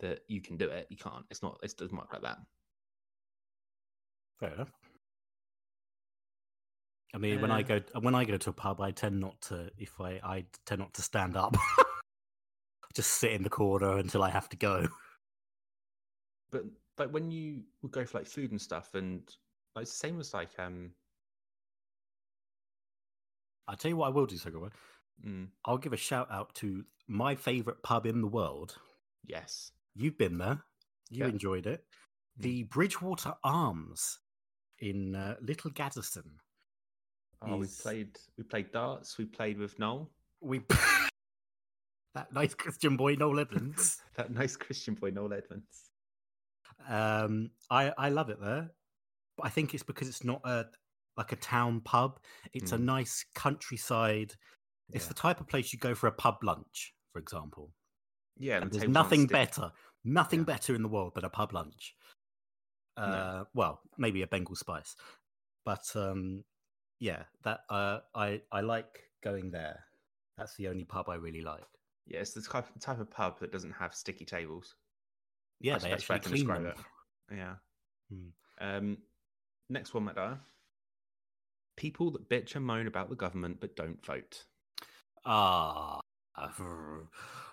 that 0.00 0.20
you 0.28 0.40
can 0.40 0.56
do 0.56 0.68
it. 0.68 0.86
You 0.90 0.96
can't. 0.96 1.24
It's 1.30 1.42
not 1.42 1.58
it 1.62 1.74
doesn't 1.76 1.96
work 1.96 2.12
like 2.12 2.22
that. 2.22 2.38
Fair 4.40 4.54
enough. 4.54 4.72
I 7.14 7.18
mean, 7.18 7.40
when 7.40 7.50
I 7.50 7.60
Uh, 7.60 7.62
go 7.62 7.80
when 8.00 8.14
I 8.14 8.24
go 8.24 8.36
to 8.36 8.50
a 8.50 8.52
pub, 8.52 8.80
I 8.80 8.90
tend 8.90 9.20
not 9.20 9.40
to. 9.42 9.70
If 9.78 10.00
I 10.00 10.20
I 10.22 10.46
tend 10.66 10.80
not 10.80 10.94
to 10.94 11.02
stand 11.02 11.36
up, 11.36 11.56
just 12.94 13.12
sit 13.12 13.32
in 13.32 13.42
the 13.42 13.50
corner 13.50 13.98
until 13.98 14.22
I 14.22 14.30
have 14.30 14.48
to 14.50 14.56
go. 14.56 14.88
but 16.50 16.64
like 16.98 17.10
when 17.10 17.30
you 17.30 17.62
would 17.82 17.92
go 17.92 18.04
for 18.04 18.18
like 18.18 18.26
food 18.26 18.50
and 18.50 18.60
stuff 18.60 18.94
and 18.94 19.20
like 19.76 19.82
it's 19.82 19.92
the 19.92 19.98
same 19.98 20.18
as 20.20 20.32
like 20.34 20.50
um 20.58 20.90
I 23.68 23.74
tell 23.74 23.90
you 23.90 23.96
what, 23.98 24.06
I 24.06 24.10
will 24.10 24.26
do, 24.26 24.36
Sogoma. 24.36 24.70
mm, 25.24 25.46
I'll 25.66 25.76
give 25.78 25.92
a 25.92 25.96
shout 25.98 26.28
out 26.30 26.54
to 26.56 26.84
my 27.06 27.34
favorite 27.34 27.82
pub 27.82 28.06
in 28.06 28.20
the 28.22 28.26
world. 28.26 28.76
yes 29.26 29.72
You've 29.94 30.16
been 30.18 30.38
there. 30.38 30.62
You 31.10 31.24
Yeah. 31.24 31.30
enjoyed 31.30 31.66
it. 31.66 31.84
The 32.38 32.62
Bridgewater 32.64 33.34
Arms 33.44 34.20
in 34.78 35.14
uh, 35.14 35.36
Little 35.40 35.70
Gaddesden. 35.70 36.38
oh 37.42 37.56
we 37.58 37.66
played 37.66 38.16
we 38.36 38.44
played 38.44 38.70
darts 38.72 39.18
we 39.18 39.24
played 39.24 39.58
with 39.58 39.78
noel 39.78 40.08
We 40.40 40.60
that 42.18 42.32
nice 42.32 42.54
Christian 42.54 42.96
boy 42.96 43.14
Noel 43.14 43.40
Edmonds. 43.40 44.00
that 44.16 44.30
nice 44.32 44.56
christian 44.56 44.94
boy 44.94 45.10
noel 45.10 45.32
edmonds 45.32 45.90
Um, 46.88 47.50
I 47.70 47.92
I 47.98 48.08
love 48.08 48.30
it 48.30 48.40
there, 48.40 48.70
but 49.36 49.46
I 49.46 49.50
think 49.50 49.74
it's 49.74 49.82
because 49.82 50.08
it's 50.08 50.24
not 50.24 50.40
a 50.44 50.66
like 51.16 51.32
a 51.32 51.36
town 51.36 51.80
pub. 51.80 52.20
It's 52.52 52.72
a 52.72 52.78
Mm. 52.78 52.84
nice 52.84 53.24
countryside. 53.34 54.34
It's 54.92 55.06
the 55.06 55.14
type 55.14 55.40
of 55.40 55.48
place 55.48 55.72
you 55.72 55.78
go 55.78 55.94
for 55.94 56.06
a 56.06 56.12
pub 56.12 56.36
lunch, 56.42 56.94
for 57.12 57.18
example. 57.18 57.72
Yeah, 58.36 58.60
And 58.60 58.70
the 58.70 58.78
there's 58.78 58.88
nothing 58.88 59.26
better, 59.26 59.72
nothing 60.04 60.40
Yeah. 60.40 60.44
better 60.44 60.74
in 60.74 60.82
the 60.82 60.88
world 60.88 61.14
than 61.14 61.24
a 61.24 61.30
pub 61.30 61.52
lunch. 61.52 61.94
Uh, 62.96 63.44
Well, 63.54 63.80
maybe 63.96 64.22
a 64.22 64.26
Bengal 64.26 64.56
spice, 64.56 64.96
but 65.64 65.84
um, 65.94 66.44
yeah, 67.00 67.24
that 67.42 67.60
uh, 67.70 68.00
I 68.14 68.42
I 68.50 68.60
like 68.62 69.10
going 69.22 69.50
there. 69.50 69.84
That's 70.36 70.56
the 70.56 70.68
only 70.68 70.84
pub 70.84 71.08
I 71.08 71.14
really 71.16 71.42
like. 71.42 71.66
Yeah, 72.08 72.20
it's 72.20 72.32
the 72.32 72.40
type, 72.40 72.66
type 72.80 73.00
of 73.00 73.10
pub 73.10 73.38
that 73.40 73.52
doesn't 73.52 73.72
have 73.72 73.94
sticky 73.94 74.24
tables. 74.24 74.76
Yeah, 75.60 75.74
That's 75.74 75.84
they 75.84 75.90
the 75.90 75.94
actually 75.94 76.16
I 76.16 76.18
clean 76.20 76.34
describe 76.34 76.62
them. 76.62 76.72
it. 77.30 77.36
Yeah. 77.36 77.54
Hmm. 78.10 78.28
Um, 78.60 78.98
next 79.68 79.92
one, 79.92 80.04
Matt. 80.04 80.16
People 81.76 82.10
that 82.12 82.28
bitch 82.28 82.56
and 82.56 82.64
moan 82.64 82.86
about 82.86 83.10
the 83.10 83.16
government 83.16 83.58
but 83.60 83.76
don't 83.76 84.02
vote. 84.04 84.44
Ah, 85.26 86.00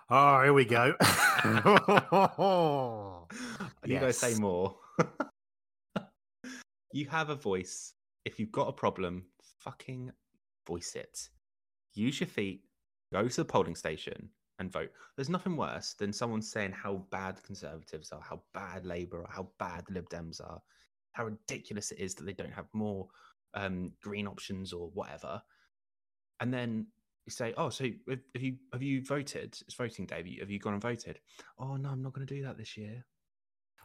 oh, 0.09 0.41
here 0.41 0.53
we 0.53 0.65
go. 0.65 0.93
I 1.01 3.25
need 3.85 3.99
to 3.99 4.13
say 4.13 4.35
more. 4.35 4.77
you 6.93 7.07
have 7.07 7.29
a 7.29 7.35
voice. 7.35 7.93
If 8.23 8.39
you've 8.39 8.53
got 8.53 8.69
a 8.69 8.73
problem, 8.73 9.25
fucking 9.59 10.11
voice 10.65 10.95
it. 10.95 11.27
Use 11.93 12.21
your 12.21 12.27
feet, 12.27 12.61
go 13.11 13.27
to 13.27 13.35
the 13.35 13.45
polling 13.45 13.75
station 13.75 14.29
and 14.59 14.71
vote. 14.71 14.91
There's 15.15 15.29
nothing 15.29 15.57
worse 15.57 15.93
than 15.93 16.13
someone 16.13 16.41
saying 16.41 16.71
how 16.71 17.05
bad 17.11 17.41
Conservatives 17.43 18.11
are, 18.11 18.21
how 18.21 18.41
bad 18.53 18.85
Labour 18.85 19.21
are, 19.23 19.31
how 19.31 19.49
bad 19.59 19.83
Lib 19.89 20.09
Dems 20.09 20.39
are, 20.41 20.61
how 21.13 21.25
ridiculous 21.25 21.91
it 21.91 21.99
is 21.99 22.15
that 22.15 22.25
they 22.25 22.33
don't 22.33 22.53
have 22.53 22.67
more 22.73 23.07
um, 23.53 23.91
green 24.01 24.27
options 24.27 24.73
or 24.73 24.89
whatever. 24.93 25.41
And 26.39 26.53
then 26.53 26.87
you 27.25 27.31
say, 27.31 27.53
"Oh, 27.57 27.69
so 27.69 27.85
have 28.09 28.41
you 28.41 28.57
have 28.73 28.81
you 28.83 29.01
voted? 29.03 29.57
It's 29.61 29.73
voting 29.73 30.05
day. 30.05 30.17
Have 30.17 30.27
you, 30.27 30.39
have 30.41 30.51
you 30.51 30.59
gone 30.59 30.73
and 30.73 30.81
voted? 30.81 31.19
Oh 31.57 31.75
no, 31.75 31.89
I'm 31.89 32.01
not 32.01 32.13
going 32.13 32.27
to 32.27 32.33
do 32.35 32.43
that 32.43 32.57
this 32.57 32.75
year. 32.77 33.05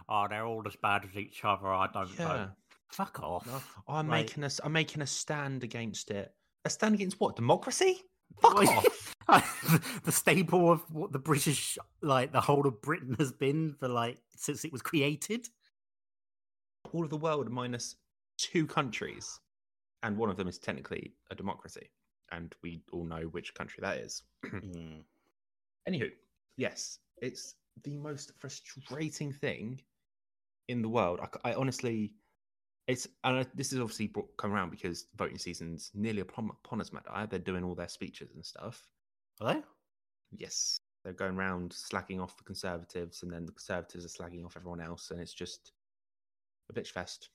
Oh, 0.08 0.26
they're 0.28 0.46
all 0.46 0.62
as 0.66 0.76
bad 0.82 1.04
as 1.04 1.16
each 1.16 1.44
other. 1.44 1.68
I 1.68 1.86
don't 1.92 2.10
Yeah. 2.18 2.24
know. 2.26 2.48
Fuck 2.90 3.20
off. 3.22 3.46
No, 3.46 3.60
Oh, 3.86 3.94
I'm 3.94 4.08
making 4.08 4.42
a 4.44 4.50
I'm 4.64 4.72
making 4.72 5.02
a 5.02 5.06
stand 5.06 5.62
against 5.62 6.10
it. 6.10 6.32
A 6.64 6.70
stand 6.70 6.94
against 6.94 7.20
what? 7.20 7.36
Democracy? 7.36 8.02
Fuck 8.42 8.56
off. 8.56 8.99
the 10.04 10.12
staple 10.12 10.70
of 10.70 10.82
what 10.90 11.12
the 11.12 11.18
British, 11.18 11.78
like 12.02 12.32
the 12.32 12.40
whole 12.40 12.66
of 12.66 12.80
Britain, 12.82 13.16
has 13.18 13.32
been 13.32 13.74
for 13.78 13.88
like 13.88 14.18
since 14.36 14.64
it 14.64 14.72
was 14.72 14.82
created. 14.82 15.48
All 16.92 17.04
of 17.04 17.10
the 17.10 17.16
world 17.16 17.48
minus 17.50 17.96
two 18.38 18.66
countries, 18.66 19.38
and 20.02 20.16
one 20.16 20.30
of 20.30 20.36
them 20.36 20.48
is 20.48 20.58
technically 20.58 21.14
a 21.30 21.34
democracy, 21.34 21.90
and 22.32 22.54
we 22.62 22.82
all 22.92 23.04
know 23.04 23.22
which 23.22 23.54
country 23.54 23.78
that 23.82 23.98
is. 23.98 24.22
Mm. 24.50 25.02
Anywho, 25.88 26.10
yes, 26.56 26.98
it's 27.22 27.54
the 27.84 27.96
most 27.96 28.32
frustrating 28.38 29.32
thing 29.32 29.80
in 30.68 30.82
the 30.82 30.88
world. 30.88 31.20
I 31.44 31.54
honestly, 31.54 32.12
it's 32.86 33.08
and 33.24 33.38
I, 33.38 33.46
this 33.54 33.72
is 33.72 33.80
obviously 33.80 34.08
brought, 34.08 34.36
come 34.36 34.52
around 34.52 34.70
because 34.70 35.06
voting 35.16 35.38
season's 35.38 35.90
nearly 35.94 36.20
upon, 36.20 36.50
upon 36.64 36.80
us, 36.80 36.92
Matt. 36.92 37.30
They're 37.30 37.38
doing 37.38 37.64
all 37.64 37.74
their 37.74 37.88
speeches 37.88 38.30
and 38.34 38.44
stuff. 38.44 38.82
Are 39.40 39.54
they? 39.54 39.62
Yes, 40.36 40.78
they're 41.04 41.12
going 41.12 41.36
around 41.36 41.72
slacking 41.72 42.20
off 42.20 42.36
the 42.36 42.44
Conservatives, 42.44 43.22
and 43.22 43.32
then 43.32 43.46
the 43.46 43.52
Conservatives 43.52 44.04
are 44.04 44.08
slagging 44.08 44.44
off 44.44 44.56
everyone 44.56 44.80
else, 44.80 45.10
and 45.10 45.20
it's 45.20 45.34
just 45.34 45.72
a 46.70 46.72
bitch 46.72 46.88
fest 46.88 47.30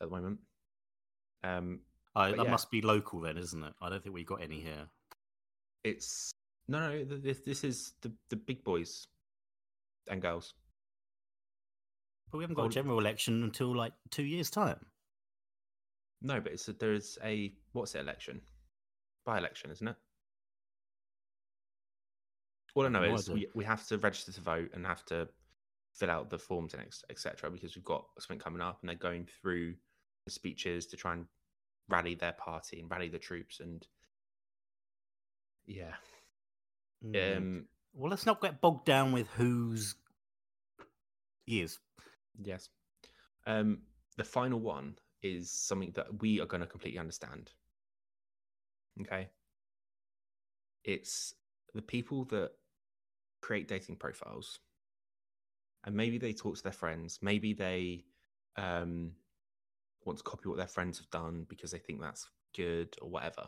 at 0.00 0.08
the 0.08 0.14
moment. 0.16 0.38
Um, 1.44 1.80
Oh, 2.16 2.28
that 2.32 2.44
yeah. 2.44 2.50
must 2.50 2.72
be 2.72 2.80
local 2.82 3.20
then, 3.20 3.38
isn't 3.38 3.62
it? 3.62 3.72
I 3.80 3.88
don't 3.88 4.02
think 4.02 4.14
we've 4.16 4.26
got 4.26 4.42
any 4.42 4.60
here. 4.60 4.88
it's 5.84 6.32
no, 6.66 6.80
no. 6.80 7.04
This 7.04 7.40
this 7.40 7.62
is 7.62 7.92
the 8.02 8.12
the 8.30 8.36
big 8.36 8.64
boys 8.64 9.06
and 10.08 10.20
girls. 10.20 10.54
But 12.30 12.38
we 12.38 12.44
haven't 12.44 12.56
got 12.56 12.66
a 12.66 12.68
general 12.68 12.98
election 12.98 13.44
until 13.44 13.76
like 13.76 13.92
two 14.10 14.24
years' 14.24 14.50
time. 14.50 14.84
No, 16.20 16.40
but 16.40 16.52
it's 16.52 16.66
a, 16.68 16.72
there 16.72 16.92
is 16.94 17.16
a 17.24 17.52
what's 17.72 17.94
it 17.94 18.00
election, 18.00 18.40
by 19.24 19.38
election, 19.38 19.70
isn't 19.70 19.86
it? 19.88 19.96
All 22.74 22.86
I 22.86 22.88
know 22.88 23.00
No 23.06 23.14
is 23.14 23.28
idea. 23.28 23.34
we, 23.54 23.60
we 23.60 23.64
have 23.64 23.86
to 23.88 23.98
register 23.98 24.32
to 24.32 24.40
vote 24.40 24.70
and 24.74 24.86
have 24.86 25.04
to 25.06 25.28
fill 25.94 26.10
out 26.10 26.30
the 26.30 26.38
forms 26.38 26.74
and 26.74 26.82
etc. 27.10 27.50
Because 27.50 27.74
we've 27.76 27.84
got 27.84 28.04
something 28.18 28.38
coming 28.38 28.60
up, 28.62 28.78
and 28.80 28.88
they're 28.88 28.96
going 28.96 29.26
through 29.40 29.74
the 30.24 30.30
speeches 30.30 30.86
to 30.86 30.96
try 30.96 31.12
and 31.14 31.26
rally 31.88 32.14
their 32.14 32.32
party 32.32 32.80
and 32.80 32.90
rally 32.90 33.08
the 33.08 33.18
troops. 33.18 33.60
And 33.60 33.86
yeah, 35.66 35.94
Mm. 37.04 37.36
um, 37.36 37.66
well, 37.94 38.10
let's 38.10 38.26
not 38.26 38.40
get 38.42 38.60
bogged 38.60 38.84
down 38.84 39.12
with 39.12 39.26
whose 39.28 39.94
years. 41.46 41.78
Yes. 42.42 42.68
Um, 43.46 43.78
the 44.16 44.24
final 44.24 44.60
one 44.60 44.96
is 45.22 45.50
something 45.50 45.92
that 45.92 46.20
we 46.20 46.40
are 46.40 46.46
going 46.46 46.60
to 46.60 46.66
completely 46.66 46.98
understand. 46.98 47.50
Okay. 49.00 49.28
It's 50.84 51.34
the 51.74 51.82
people 51.82 52.24
that 52.26 52.50
create 53.40 53.68
dating 53.68 53.96
profiles 53.96 54.60
and 55.84 55.94
maybe 55.94 56.18
they 56.18 56.32
talk 56.32 56.56
to 56.56 56.62
their 56.62 56.72
friends. 56.72 57.18
Maybe 57.22 57.52
they 57.54 58.04
um, 58.56 59.12
want 60.04 60.18
to 60.18 60.24
copy 60.24 60.48
what 60.48 60.58
their 60.58 60.66
friends 60.66 60.98
have 60.98 61.10
done 61.10 61.46
because 61.48 61.70
they 61.70 61.78
think 61.78 62.00
that's 62.00 62.28
good 62.54 62.94
or 63.00 63.08
whatever. 63.08 63.46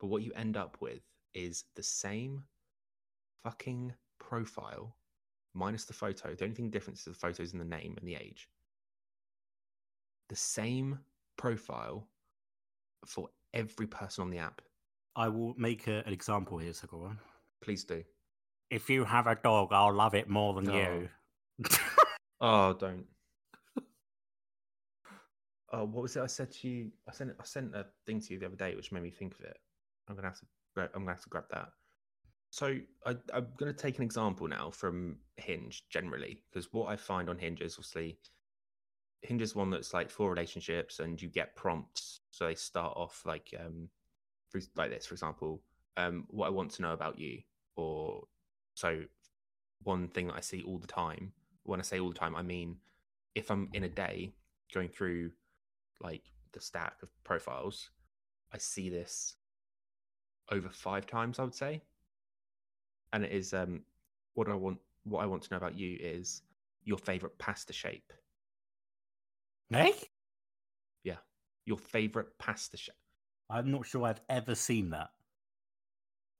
But 0.00 0.08
what 0.08 0.22
you 0.22 0.32
end 0.34 0.56
up 0.56 0.76
with 0.80 1.02
is 1.34 1.64
the 1.76 1.82
same 1.82 2.44
fucking 3.44 3.94
profile 4.18 4.96
minus 5.54 5.84
the 5.84 5.92
photo. 5.92 6.34
The 6.34 6.44
only 6.44 6.56
thing 6.56 6.70
different 6.70 6.98
is 6.98 7.04
the 7.04 7.14
photos 7.14 7.52
and 7.52 7.60
the 7.60 7.64
name 7.64 7.94
and 7.98 8.08
the 8.08 8.16
age. 8.16 8.48
The 10.28 10.36
same 10.36 10.98
profile 11.36 12.08
for 13.06 13.28
every 13.52 13.86
person 13.86 14.22
on 14.22 14.30
the 14.30 14.38
app. 14.38 14.62
I 15.14 15.28
will 15.28 15.54
make 15.56 15.86
a, 15.86 16.02
an 16.06 16.12
example 16.12 16.58
here, 16.58 16.72
Sakura. 16.72 17.16
Please 17.62 17.84
do. 17.84 18.02
If 18.74 18.90
you 18.90 19.04
have 19.04 19.28
a 19.28 19.36
dog, 19.36 19.68
I'll 19.70 19.94
love 19.94 20.16
it 20.16 20.28
more 20.28 20.52
than 20.52 20.64
No. 20.64 20.74
you. 20.74 21.08
Oh, 22.40 22.74
don't. 22.74 23.06
Oh, 25.72 25.84
what 25.84 26.02
was 26.02 26.16
it 26.16 26.22
I 26.22 26.26
said 26.26 26.50
to 26.50 26.68
you? 26.68 26.90
I 27.08 27.12
sent 27.12 27.30
I 27.40 27.44
sent 27.44 27.74
a 27.74 27.86
thing 28.04 28.20
to 28.20 28.34
you 28.34 28.40
the 28.40 28.46
other 28.46 28.56
day, 28.56 28.74
which 28.74 28.90
made 28.90 29.04
me 29.04 29.10
think 29.10 29.34
of 29.34 29.40
it. 29.42 29.56
I'm 30.08 30.16
gonna 30.16 30.26
have 30.26 30.40
to. 30.40 30.46
gra- 30.74 30.90
I'm 30.92 31.02
gonna 31.02 31.12
have 31.12 31.22
to 31.22 31.28
grab 31.28 31.44
that. 31.52 31.68
So 32.50 32.76
I, 33.06 33.16
I'm 33.32 33.46
gonna 33.56 33.72
take 33.72 33.98
an 33.98 34.04
example 34.04 34.48
now 34.48 34.70
from 34.70 35.18
Hinge 35.36 35.84
generally, 35.88 36.42
because 36.50 36.72
what 36.72 36.88
I 36.88 36.96
find 36.96 37.30
on 37.30 37.38
Hinge 37.38 37.60
is 37.60 37.74
obviously 37.74 38.18
Hinge 39.22 39.40
is 39.40 39.54
one 39.54 39.70
that's 39.70 39.94
like 39.94 40.10
for 40.10 40.28
relationships, 40.28 40.98
and 40.98 41.22
you 41.22 41.28
get 41.28 41.54
prompts. 41.54 42.20
So 42.32 42.46
they 42.46 42.56
start 42.56 42.94
off 42.96 43.22
like 43.24 43.54
um, 43.64 43.88
like 44.76 44.90
this, 44.90 45.06
for 45.06 45.14
example, 45.14 45.62
um, 45.96 46.26
what 46.28 46.48
I 46.48 46.50
want 46.50 46.72
to 46.72 46.82
know 46.82 46.92
about 46.92 47.18
you, 47.18 47.40
or 47.76 48.24
so 48.74 49.02
one 49.82 50.08
thing 50.08 50.28
that 50.28 50.36
I 50.36 50.40
see 50.40 50.62
all 50.62 50.78
the 50.78 50.86
time. 50.86 51.32
When 51.62 51.80
I 51.80 51.82
say 51.82 51.98
all 51.98 52.10
the 52.10 52.18
time, 52.18 52.36
I 52.36 52.42
mean 52.42 52.76
if 53.34 53.50
I'm 53.50 53.68
in 53.72 53.84
a 53.84 53.88
day 53.88 54.32
going 54.72 54.88
through 54.88 55.32
like 56.00 56.22
the 56.52 56.60
stack 56.60 56.94
of 57.02 57.08
profiles, 57.24 57.90
I 58.52 58.58
see 58.58 58.88
this 58.88 59.36
over 60.50 60.68
five 60.68 61.06
times, 61.06 61.38
I 61.38 61.44
would 61.44 61.54
say. 61.54 61.82
And 63.12 63.24
it 63.24 63.32
is 63.32 63.54
um 63.54 63.82
what 64.34 64.48
I 64.48 64.54
want 64.54 64.78
what 65.04 65.22
I 65.22 65.26
want 65.26 65.42
to 65.42 65.50
know 65.50 65.58
about 65.58 65.78
you 65.78 65.96
is 66.00 66.42
your 66.82 66.98
favorite 66.98 67.38
pasta 67.38 67.72
shape. 67.72 68.12
Hey? 69.70 69.94
Yeah, 71.02 71.16
your 71.64 71.78
favorite 71.78 72.38
pasta 72.38 72.76
shape. 72.76 72.94
I'm 73.50 73.70
not 73.70 73.86
sure 73.86 74.04
I've 74.04 74.20
ever 74.28 74.54
seen 74.54 74.90
that. 74.90 75.10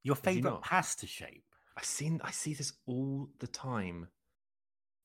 Your 0.03 0.16
favorite 0.16 0.51
not? 0.51 0.62
pasta 0.62 1.07
shape? 1.07 1.44
I 1.76 1.82
seen 1.82 2.20
I 2.22 2.30
see 2.30 2.54
this 2.54 2.72
all 2.87 3.28
the 3.40 3.46
time. 3.46 4.08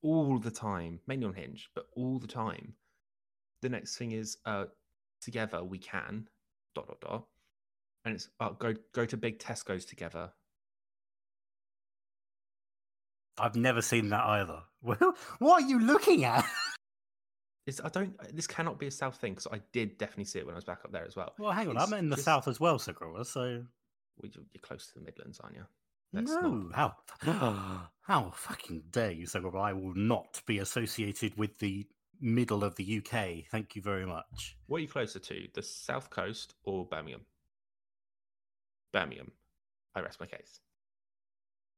All 0.02 0.38
the 0.40 0.52
time. 0.52 1.00
Mainly 1.08 1.26
on 1.28 1.34
Hinge, 1.34 1.70
but 1.76 1.86
all 1.96 2.20
the 2.20 2.28
time. 2.28 2.74
The 3.62 3.70
next 3.70 3.98
thing 3.98 4.12
is 4.12 4.38
uh 4.46 4.66
together 5.22 5.64
we 5.64 5.78
can 5.80 6.28
dot 6.76 6.88
dot 6.88 7.02
dot. 7.02 7.26
And 8.06 8.16
it's 8.16 8.30
uh, 8.40 8.52
go 8.52 8.74
go 8.94 9.06
to 9.06 9.18
big 9.18 9.40
Tesco's 9.40 9.86
together. 9.86 10.32
I've 13.38 13.56
never 13.56 13.82
seen 13.82 14.10
that 14.10 14.26
either. 14.26 14.62
Well, 14.82 15.16
what 15.40 15.64
are 15.64 15.68
you 15.68 15.80
looking 15.80 16.24
at? 16.26 16.46
It's, 17.68 17.80
I 17.84 17.90
don't. 17.90 18.16
This 18.36 18.48
cannot 18.48 18.80
be 18.80 18.88
a 18.88 18.92
South 18.92 19.18
thing 19.18 19.34
because 19.36 19.46
I 19.52 19.62
did 19.74 20.00
definitely 20.00 20.24
see 20.26 20.40
it 20.40 20.46
when 20.48 20.56
I 20.56 20.58
was 20.58 20.64
back 20.64 20.80
up 20.84 20.92
there 20.92 21.06
as 21.06 21.16
well. 21.16 21.34
Well, 21.38 21.52
hang 21.52 21.68
on. 21.68 21.76
It's 21.76 21.86
I'm 21.86 22.00
in 22.00 22.10
the 22.10 22.16
just- 22.16 22.26
south 22.26 22.48
as 22.48 22.60
well. 22.60 22.80
So 22.80 22.94
Well, 23.00 23.22
you're 24.24 24.62
close 24.64 24.88
to 24.88 24.94
the 24.96 25.06
Midlands, 25.06 25.40
aren't 25.40 25.56
you? 25.56 25.66
Let's 26.12 26.32
no, 26.32 26.42
not- 26.72 26.76
how 26.76 27.88
how 28.02 28.32
fucking 28.32 28.84
dare 28.92 29.12
you, 29.12 29.26
Sakura? 29.28 29.60
I 29.62 29.74
will 29.74 29.94
not 29.96 30.42
be 30.48 30.60
associated 30.60 31.38
with 31.38 31.58
the 31.60 31.86
middle 32.22 32.64
of 32.64 32.76
the 32.76 32.98
UK. 32.98 33.46
Thank 33.52 33.76
you 33.76 33.82
very 33.82 34.06
much. 34.06 34.58
What 34.68 34.78
are 34.78 34.82
you 34.82 34.88
closer 34.88 35.20
to, 35.20 35.48
the 35.54 35.62
South 35.62 36.10
Coast 36.10 36.56
or 36.64 36.86
Birmingham? 36.86 37.22
Birmingham. 38.92 39.32
I 39.96 40.02
rest 40.02 40.20
my 40.20 40.26
case. 40.26 40.60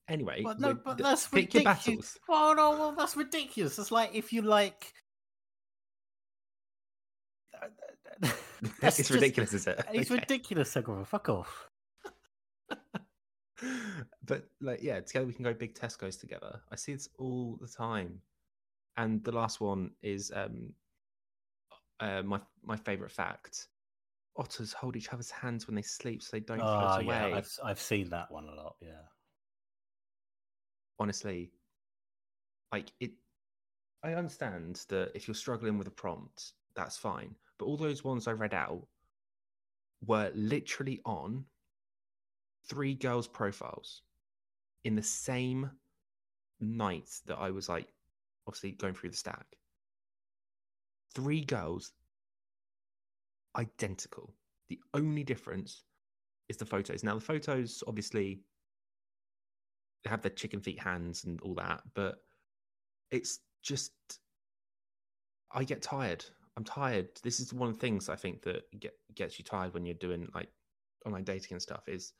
Anyway, 0.08 0.42
But 0.44 0.60
no, 0.60 0.74
but 0.74 0.98
that's 0.98 1.28
pick 1.28 1.54
your 1.54 1.62
ridiculous. 1.64 1.86
battles. 1.86 2.18
Well, 2.28 2.56
no, 2.56 2.72
well, 2.72 2.92
that's 2.94 3.16
ridiculous. 3.16 3.78
It's 3.80 3.92
like 3.92 4.12
if 4.14 4.34
you 4.34 4.42
like. 4.42 4.94
That's 8.80 9.00
it's 9.00 9.10
just- 9.10 9.10
ridiculous, 9.12 9.54
is 9.54 9.68
it? 9.68 9.84
It's 9.94 10.12
Okay. 10.12 10.20
ridiculous, 10.20 10.72
Segura. 10.72 11.06
Fuck 11.06 11.30
off. 11.30 11.68
But 14.26 14.50
like, 14.60 14.82
yeah, 14.82 15.00
together 15.00 15.26
we 15.26 15.34
can 15.34 15.44
go 15.44 15.54
big 15.54 15.76
Tesco's 15.76 16.18
together. 16.18 16.62
I 16.72 16.76
see 16.76 16.94
this 16.94 17.10
all 17.18 17.58
the 17.62 17.68
time. 17.68 18.22
And 18.98 19.24
the 19.24 19.32
last 19.32 19.62
one 19.62 19.92
is 20.02 20.32
um, 20.36 20.74
uh, 22.00 22.22
my 22.24 22.40
my 22.64 22.76
favorite 22.76 23.12
fact: 23.12 23.68
otters 24.36 24.74
hold 24.74 24.96
each 24.96 25.14
other's 25.14 25.32
hands 25.32 25.68
when 25.68 25.76
they 25.76 25.82
sleep, 25.82 26.22
so 26.22 26.30
they 26.34 26.42
don't 26.42 26.60
Oh, 26.62 26.98
float 26.98 27.08
yeah, 27.08 27.26
away. 27.26 27.34
I've 27.36 27.60
I've 27.64 27.80
seen 27.80 28.10
that 28.10 28.30
one 28.32 28.48
a 28.48 28.54
lot. 28.54 28.76
Yeah. 28.82 29.08
honestly, 31.02 31.52
like 32.72 32.92
it. 33.00 33.12
I 34.04 34.14
understand 34.14 34.86
that 34.90 35.12
if 35.14 35.28
you're 35.28 35.36
struggling 35.36 35.78
with 35.78 35.88
a 35.88 35.92
prompt, 35.92 36.54
that's 36.76 36.98
fine. 36.98 37.36
But 37.58 37.66
all 37.66 37.78
those 37.78 38.04
ones 38.04 38.28
I 38.28 38.32
read 38.32 38.54
out 38.54 38.88
were 40.06 40.32
literally 40.34 41.02
on 41.06 41.46
three 42.70 42.96
girls' 42.96 43.28
profiles 43.28 44.02
in 44.84 44.96
the 44.96 45.04
same 45.04 45.70
night 46.60 47.10
that 47.26 47.38
I 47.38 47.52
was 47.52 47.70
like, 47.70 47.88
obviously 48.48 48.72
going 48.72 48.94
through 48.94 49.12
the 49.12 49.18
stack. 49.18 49.46
Three 51.14 51.44
girls, 51.44 51.92
identical. 53.58 54.34
The 54.70 54.80
only 54.94 55.24
difference 55.24 55.84
is 56.50 56.58
the 56.58 56.66
photos. 56.66 57.04
Now, 57.04 57.16
the 57.16 57.22
photos, 57.22 57.84
obviously, 57.88 58.42
they 60.04 60.10
have 60.10 60.22
their 60.22 60.32
chicken 60.32 60.62
feet 60.62 60.80
hands 60.80 61.26
and 61.26 61.40
all 61.42 61.54
that, 61.56 61.82
but 61.94 62.16
it's 63.12 63.40
just 63.62 63.92
I 65.54 65.64
get 65.64 65.82
tired. 65.82 66.26
I'm 66.58 66.64
tired. 66.64 67.10
This 67.24 67.40
is 67.40 67.54
one 67.54 67.70
of 67.70 67.76
the 67.76 67.82
things 67.82 68.10
I 68.10 68.16
think 68.16 68.42
that 68.44 68.64
get, 68.80 68.94
gets 69.16 69.38
you 69.38 69.46
tired 69.46 69.74
when 69.74 69.86
you're 69.86 69.96
doing 69.96 70.28
like 70.34 70.50
online 71.06 71.24
dating 71.24 71.54
and 71.54 71.62
stuff 71.62 71.88
is 71.88 72.14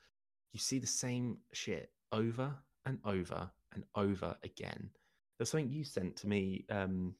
you 0.52 0.60
see 0.60 0.78
the 0.78 0.86
same 0.86 1.38
shit 1.52 1.90
over 2.12 2.54
and 2.86 2.98
over 3.04 3.50
and 3.74 3.84
over 3.94 4.36
again. 4.44 4.90
There's 5.38 5.50
something 5.50 5.70
you 5.70 5.84
sent 5.84 6.16
to 6.16 6.28
me 6.28 6.64
um, 6.70 7.14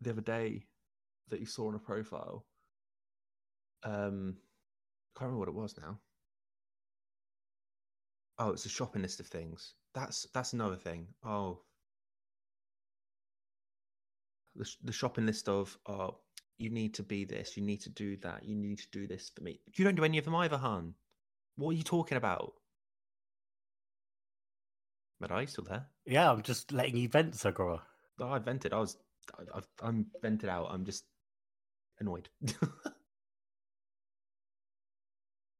the 0.00 0.10
other 0.10 0.20
day 0.20 0.66
that 1.28 1.40
you 1.40 1.46
saw 1.46 1.68
on 1.68 1.74
a 1.74 1.78
profile. 1.78 2.44
Um, 3.84 4.36
I 4.36 5.18
can't 5.18 5.30
remember 5.30 5.38
what 5.38 5.48
it 5.48 5.54
was 5.54 5.74
now. 5.80 5.98
Oh, 8.38 8.50
it's 8.50 8.66
a 8.66 8.70
shopping 8.70 9.02
list 9.02 9.18
of 9.20 9.26
things. 9.26 9.74
That's 9.94 10.26
that's 10.34 10.52
another 10.52 10.76
thing. 10.76 11.06
Oh, 11.24 11.60
the 14.54 14.70
the 14.84 14.92
shopping 14.92 15.24
list 15.24 15.48
of 15.48 15.76
oh, 15.88 16.18
you 16.58 16.70
need 16.70 16.94
to 16.94 17.02
be 17.02 17.24
this, 17.24 17.56
you 17.56 17.62
need 17.62 17.80
to 17.82 17.90
do 17.90 18.16
that, 18.18 18.44
you 18.44 18.56
need 18.56 18.78
to 18.78 18.88
do 18.90 19.06
this 19.06 19.30
for 19.34 19.42
me. 19.42 19.60
You 19.74 19.84
don't 19.84 19.94
do 19.94 20.04
any 20.04 20.18
of 20.18 20.24
them 20.24 20.34
either, 20.34 20.56
Han. 20.56 20.94
What 21.56 21.70
are 21.70 21.74
you 21.74 21.82
talking 21.82 22.16
about? 22.18 22.52
But 25.20 25.30
are 25.30 25.40
you 25.40 25.46
still 25.46 25.64
there? 25.64 25.86
Yeah, 26.04 26.30
I'm 26.30 26.42
just 26.42 26.72
letting 26.72 26.96
you 26.96 27.08
vent, 27.08 27.34
Segura. 27.34 27.82
Oh, 28.20 28.28
I 28.28 28.38
vented. 28.38 28.72
I 28.72 28.78
was, 28.78 28.96
I, 29.54 29.60
I'm 29.82 30.06
vented 30.22 30.48
out. 30.48 30.68
I'm 30.70 30.84
just 30.84 31.04
annoyed. 32.00 32.28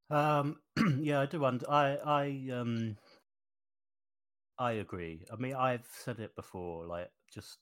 Um, 0.09 0.61
yeah, 1.01 1.21
I 1.21 1.27
do. 1.27 1.45
Und- 1.45 1.65
I, 1.69 1.97
I, 1.97 2.51
um, 2.53 2.97
I 4.59 4.73
agree. 4.73 5.25
I 5.33 5.37
mean, 5.37 5.55
I've 5.55 5.87
said 5.91 6.21
it 6.21 6.35
before. 6.37 6.87
Like, 6.87 7.11
just 7.33 7.59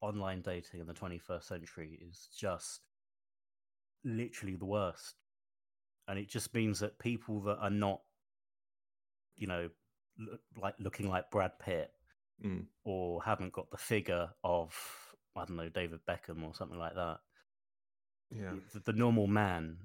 online 0.00 0.42
dating 0.42 0.80
in 0.80 0.86
the 0.86 0.94
21st 0.94 1.44
century 1.44 1.98
is 2.00 2.28
just 2.36 2.80
literally 4.04 4.56
the 4.56 4.64
worst, 4.64 5.14
and 6.08 6.18
it 6.18 6.28
just 6.28 6.52
means 6.54 6.80
that 6.80 6.98
people 6.98 7.40
that 7.42 7.58
are 7.58 7.70
not, 7.70 8.00
you 9.36 9.46
know, 9.46 9.68
look, 10.18 10.40
like 10.60 10.74
looking 10.80 11.08
like 11.08 11.30
Brad 11.30 11.58
Pitt 11.60 11.90
Mm. 12.44 12.66
or 12.84 13.20
haven't 13.24 13.52
got 13.52 13.68
the 13.72 13.76
figure 13.76 14.30
of 14.44 14.72
I 15.36 15.44
don't 15.44 15.56
know 15.56 15.68
David 15.68 15.98
Beckham 16.08 16.44
or 16.44 16.54
something 16.54 16.78
like 16.78 16.94
that. 16.94 17.18
Yeah. 18.30 18.52
the, 18.72 18.80
the 18.80 18.92
normal 18.92 19.26
man 19.26 19.78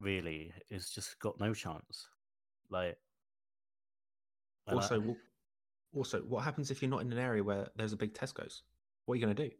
really 0.00 0.52
is 0.68 0.90
just 0.90 1.18
got 1.20 1.38
no 1.38 1.54
chance. 1.54 2.08
Like 2.70 2.98
I- 4.66 4.72
Also, 4.74 5.16
also, 5.94 6.20
what 6.22 6.42
happens 6.42 6.70
if 6.72 6.82
you're 6.82 6.90
not 6.90 7.02
in 7.02 7.12
an 7.12 7.18
area 7.18 7.44
where 7.44 7.68
there's 7.76 7.92
a 7.92 7.96
big 7.96 8.14
Tesco's? 8.14 8.62
What 9.04 9.12
are 9.14 9.16
you 9.18 9.24
going 9.24 9.36
to 9.36 9.48
do? 9.48 9.54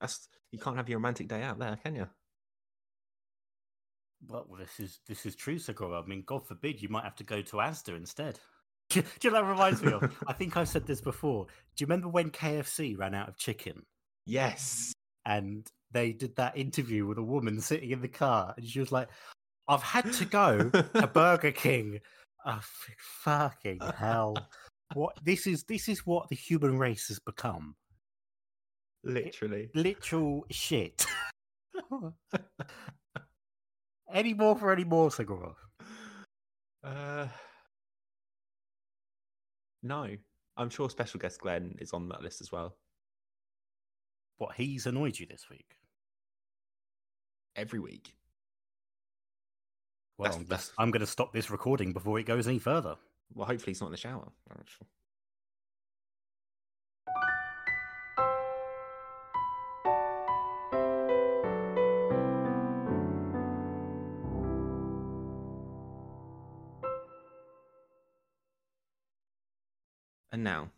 That's 0.00 0.28
you 0.50 0.58
can't 0.58 0.76
have 0.76 0.88
your 0.88 0.98
romantic 0.98 1.28
day 1.28 1.42
out 1.42 1.58
there, 1.60 1.76
can 1.76 1.94
you? 1.94 2.08
Well, 4.28 4.46
this 4.58 4.78
is 4.80 5.00
this 5.06 5.26
is 5.26 5.34
true, 5.36 5.58
Segura. 5.58 6.00
I 6.02 6.06
mean, 6.06 6.22
God 6.26 6.46
forbid 6.46 6.80
you 6.82 6.88
might 6.88 7.04
have 7.04 7.16
to 7.16 7.24
go 7.24 7.42
to 7.42 7.56
Asda 7.56 7.96
instead. 7.96 8.38
Do 8.90 9.02
you 9.22 9.30
know 9.30 9.36
what 9.36 9.42
that 9.42 9.50
reminds 9.50 9.82
me 9.82 9.92
of? 9.92 10.16
I 10.26 10.32
think 10.32 10.56
I've 10.56 10.68
said 10.68 10.86
this 10.86 11.00
before. 11.00 11.46
Do 11.76 11.82
you 11.82 11.86
remember 11.86 12.08
when 12.08 12.30
KFC 12.30 12.98
ran 12.98 13.14
out 13.14 13.28
of 13.28 13.36
chicken 13.38 13.82
Yes. 14.26 14.92
and 15.24 15.66
they 15.92 16.12
did 16.12 16.36
that 16.36 16.56
interview 16.56 17.06
with 17.06 17.18
a 17.18 17.22
woman 17.22 17.60
sitting 17.60 17.90
in 17.90 18.00
the 18.02 18.08
car 18.08 18.54
and 18.56 18.66
she 18.66 18.80
was 18.80 18.92
like, 18.92 19.08
I've 19.68 19.82
had 19.82 20.12
to 20.14 20.24
go 20.24 20.68
to 20.70 21.06
Burger 21.12 21.52
King. 21.52 22.00
Oh, 22.44 22.60
fucking 23.22 23.80
hell. 23.96 24.36
What 24.94 25.16
this 25.24 25.46
is 25.46 25.64
this 25.64 25.88
is 25.88 26.04
what 26.04 26.28
the 26.28 26.36
human 26.36 26.78
race 26.78 27.08
has 27.08 27.18
become. 27.18 27.76
Literally. 29.04 29.70
Literal 29.74 30.44
shit. 30.50 31.06
any 34.12 34.34
more 34.34 34.56
for 34.56 34.72
any 34.72 34.84
more, 34.84 35.10
Segura? 35.10 35.54
Uh, 36.84 37.26
no, 39.82 40.08
I'm 40.56 40.70
sure 40.70 40.90
special 40.90 41.20
guest 41.20 41.40
Glenn 41.40 41.76
is 41.80 41.92
on 41.92 42.08
that 42.08 42.22
list 42.22 42.40
as 42.40 42.50
well. 42.52 42.76
What 44.38 44.54
he's 44.56 44.86
annoyed 44.86 45.18
you 45.18 45.26
this 45.26 45.48
week? 45.50 45.76
Every 47.56 47.78
week. 47.78 48.14
Well, 50.18 50.30
That's- 50.30 50.40
I'm, 50.40 50.46
that's- 50.48 50.72
I'm 50.78 50.90
going 50.90 51.00
to 51.00 51.06
stop 51.06 51.32
this 51.32 51.50
recording 51.50 51.92
before 51.92 52.18
it 52.18 52.26
goes 52.26 52.46
any 52.48 52.58
further. 52.58 52.96
Well, 53.34 53.46
hopefully 53.46 53.70
he's 53.72 53.80
not 53.80 53.86
in 53.86 53.92
the 53.92 53.98
shower. 53.98 54.28
And 70.32 70.42
now 70.42 70.70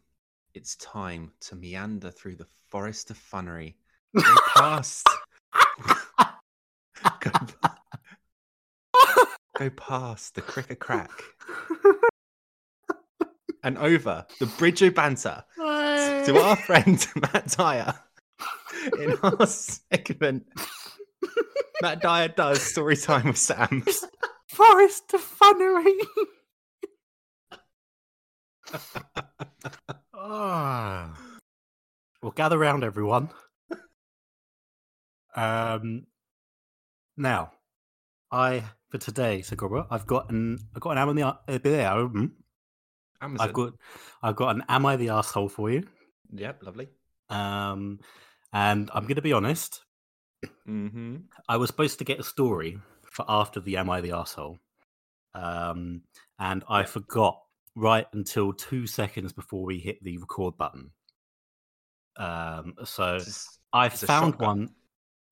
it's 0.52 0.74
time 0.76 1.30
to 1.42 1.54
meander 1.54 2.10
through 2.10 2.34
the 2.36 2.46
forest 2.68 3.10
of 3.10 3.16
funnery. 3.16 3.74
Go 4.14 4.22
past. 4.56 5.08
go, 7.20 7.30
go 9.56 9.70
past 9.70 10.34
the 10.34 10.42
cricker 10.42 10.78
crack 10.78 11.10
and 13.62 13.78
over 13.78 14.26
the 14.40 14.46
bridge 14.46 14.82
of 14.82 14.94
banter 14.94 15.42
to 15.56 16.38
our 16.38 16.56
friend 16.56 17.06
Matt 17.16 17.54
Dyer 17.56 17.94
in 18.98 19.16
our 19.22 19.46
segment. 19.46 20.46
Matt 21.80 22.00
Dyer 22.00 22.28
does 22.28 22.60
story 22.60 22.96
time 22.96 23.28
with 23.28 23.38
Sam. 23.38 23.84
Forest 24.48 25.14
of 25.14 25.20
Funnery. 25.20 25.98
Ah. 30.26 31.16
Well, 32.22 32.32
gather 32.32 32.58
round, 32.58 32.82
everyone. 32.82 33.28
Um, 35.37 36.06
now, 37.16 37.52
I 38.30 38.64
for 38.88 38.98
today, 38.98 39.42
Segura, 39.42 39.87
I've 39.90 40.06
got 40.06 40.30
an 40.30 40.58
I've 40.74 40.80
got 40.80 40.92
an 40.92 40.98
am 40.98 41.10
in 41.10 41.16
the 41.16 41.26
uh, 41.26 41.37
there. 41.46 41.90
Amazon. 41.90 42.32
I've 43.20 43.52
got 43.52 43.72
I've 44.22 44.37
got 44.37 44.54
an 44.56 44.62
am 44.68 44.87
I 44.87 44.96
the 44.96 45.10
asshole 45.10 45.48
for 45.48 45.70
you. 45.70 45.87
Yep, 46.32 46.62
lovely. 46.62 46.88
Um, 47.28 48.00
and 48.52 48.90
I'm 48.94 49.02
going 49.04 49.16
to 49.16 49.22
be 49.22 49.32
honest. 49.32 49.82
Mm-hmm. 50.68 51.16
I 51.48 51.56
was 51.56 51.68
supposed 51.68 51.98
to 51.98 52.04
get 52.04 52.20
a 52.20 52.24
story 52.24 52.78
for 53.02 53.24
after 53.28 53.60
the 53.60 53.76
Am 53.76 53.90
I 53.90 54.00
the 54.00 54.12
Asshole? 54.12 54.58
Um, 55.34 56.02
and 56.38 56.62
I 56.68 56.84
forgot 56.84 57.38
right 57.76 58.06
until 58.12 58.52
two 58.52 58.87
seconds 58.87 59.32
before 59.32 59.64
we 59.64 59.78
hit 59.78 60.02
the 60.02 60.18
record 60.18 60.56
button. 60.56 60.90
Um, 62.16 62.74
so 62.84 63.18
I 63.72 63.88
found 63.88 64.37
one. 64.37 64.70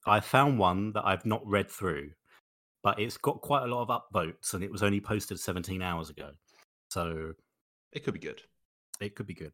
I 0.06 0.20
found 0.20 0.58
one 0.58 0.92
that 0.94 1.06
I've 1.06 1.24
not 1.24 1.46
read 1.46 1.70
through, 1.70 2.10
but 2.82 2.98
it's 2.98 3.16
got 3.16 3.40
quite 3.40 3.62
a 3.62 3.66
lot 3.66 3.88
of 3.88 4.02
upvotes, 4.02 4.54
and 4.54 4.64
it 4.64 4.70
was 4.72 4.82
only 4.82 5.00
posted 5.00 5.38
17 5.38 5.80
hours 5.80 6.10
ago. 6.10 6.30
So 6.90 7.32
It 7.92 8.04
could 8.04 8.14
be 8.14 8.20
good. 8.20 8.42
it 9.00 9.14
could 9.14 9.26
be 9.26 9.34
good. 9.34 9.52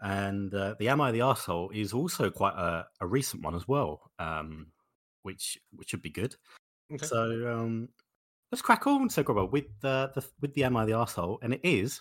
And 0.00 0.52
uh, 0.54 0.74
the 0.78 0.88
Am 0.88 1.00
I 1.00 1.12
the 1.12 1.18
Arsehole 1.18 1.74
is 1.74 1.92
also 1.92 2.30
quite 2.30 2.54
a, 2.54 2.86
a 3.00 3.06
recent 3.06 3.42
one 3.42 3.54
as 3.54 3.68
well, 3.68 4.10
um, 4.18 4.68
which 5.22 5.58
which 5.72 5.90
should 5.90 6.02
be 6.02 6.10
good. 6.10 6.34
Okay. 6.92 7.04
So 7.06 7.54
um, 7.54 7.90
let's 8.50 8.62
crack 8.62 8.86
on, 8.86 9.10
so 9.10 9.22
Grubber, 9.22 9.44
with 9.44 9.66
the, 9.80 10.10
the 10.14 10.24
with 10.40 10.54
the 10.54 10.64
Am 10.64 10.76
I 10.76 10.86
the 10.86 10.92
Arsehole, 10.92 11.38
and 11.42 11.52
it 11.52 11.60
is 11.62 12.00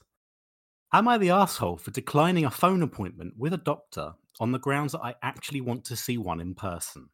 Am 0.91 1.07
I 1.07 1.19
the 1.19 1.29
asshole 1.29 1.77
for 1.77 1.91
declining 1.91 2.45
a 2.45 2.49
phone 2.51 2.81
appointment 2.81 3.35
with 3.37 3.53
a 3.53 3.57
doctor 3.57 4.13
on 4.39 4.51
the 4.51 4.57
grounds 4.57 4.93
that 4.93 5.01
I 5.01 5.13
actually 5.21 5.61
want 5.61 5.85
to 5.85 5.95
see 5.95 6.17
one 6.17 6.39
in 6.41 6.55
person? 6.55 7.09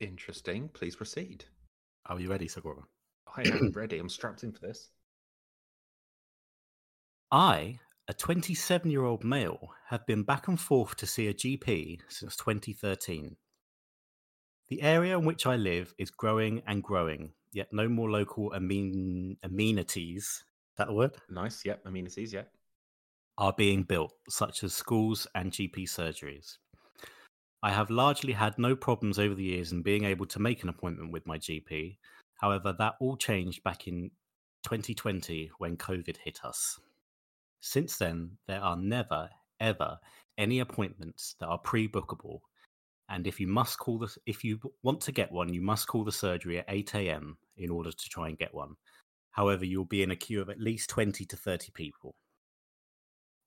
Interesting. 0.00 0.68
Please 0.72 0.96
proceed. 0.96 1.44
Are 2.06 2.18
you 2.18 2.28
ready, 2.28 2.48
Sagora? 2.48 2.82
I 3.36 3.42
am 3.42 3.70
ready. 3.74 3.98
I'm 3.98 4.08
strapped 4.08 4.42
in 4.42 4.50
for 4.50 4.60
this. 4.60 4.90
I, 7.30 7.78
a 8.08 8.14
27 8.14 8.90
year 8.90 9.04
old 9.04 9.22
male, 9.22 9.70
have 9.88 10.04
been 10.06 10.24
back 10.24 10.48
and 10.48 10.58
forth 10.58 10.96
to 10.96 11.06
see 11.06 11.28
a 11.28 11.34
GP 11.34 12.00
since 12.08 12.34
2013. 12.34 13.36
The 14.68 14.82
area 14.82 15.16
in 15.16 15.24
which 15.24 15.46
I 15.46 15.54
live 15.54 15.94
is 15.98 16.10
growing 16.10 16.62
and 16.66 16.82
growing, 16.82 17.32
yet 17.52 17.68
no 17.72 17.88
more 17.88 18.10
local 18.10 18.52
amen- 18.54 19.36
amenities, 19.44 20.44
that 20.78 20.88
the 20.88 20.94
word? 20.94 21.16
Nice. 21.28 21.64
Yep. 21.64 21.82
Amenities. 21.86 22.32
Yep. 22.32 22.50
are 23.36 23.52
being 23.52 23.84
built, 23.84 24.12
such 24.28 24.64
as 24.64 24.74
schools 24.74 25.26
and 25.34 25.52
GP 25.52 25.84
surgeries. 25.84 26.56
I 27.62 27.70
have 27.70 27.90
largely 27.90 28.32
had 28.32 28.58
no 28.58 28.74
problems 28.76 29.18
over 29.18 29.34
the 29.34 29.44
years 29.44 29.72
in 29.72 29.82
being 29.82 30.04
able 30.04 30.26
to 30.26 30.38
make 30.40 30.62
an 30.62 30.68
appointment 30.68 31.12
with 31.12 31.26
my 31.26 31.38
GP. 31.38 31.96
However, 32.40 32.72
that 32.78 32.94
all 33.00 33.16
changed 33.16 33.62
back 33.64 33.88
in 33.88 34.10
2020 34.64 35.50
when 35.58 35.76
COVID 35.76 36.16
hit 36.16 36.44
us. 36.44 36.78
Since 37.60 37.96
then, 37.96 38.30
there 38.46 38.60
are 38.60 38.76
never, 38.76 39.28
ever 39.60 39.98
any 40.36 40.60
appointments 40.60 41.34
that 41.40 41.46
are 41.46 41.58
pre 41.58 41.88
bookable. 41.88 42.40
And 43.08 43.26
if 43.26 43.40
you 43.40 43.48
must 43.48 43.78
call 43.78 43.98
this, 43.98 44.18
if 44.26 44.44
you 44.44 44.60
want 44.82 45.00
to 45.02 45.12
get 45.12 45.32
one, 45.32 45.52
you 45.52 45.62
must 45.62 45.88
call 45.88 46.04
the 46.04 46.12
surgery 46.12 46.58
at 46.58 46.66
8 46.68 46.94
a.m. 46.94 47.38
in 47.56 47.70
order 47.70 47.90
to 47.90 48.08
try 48.08 48.28
and 48.28 48.38
get 48.38 48.54
one. 48.54 48.76
However, 49.38 49.64
you'll 49.64 49.84
be 49.84 50.02
in 50.02 50.10
a 50.10 50.16
queue 50.16 50.40
of 50.40 50.50
at 50.50 50.58
least 50.58 50.90
20 50.90 51.24
to 51.24 51.36
30 51.36 51.70
people. 51.70 52.16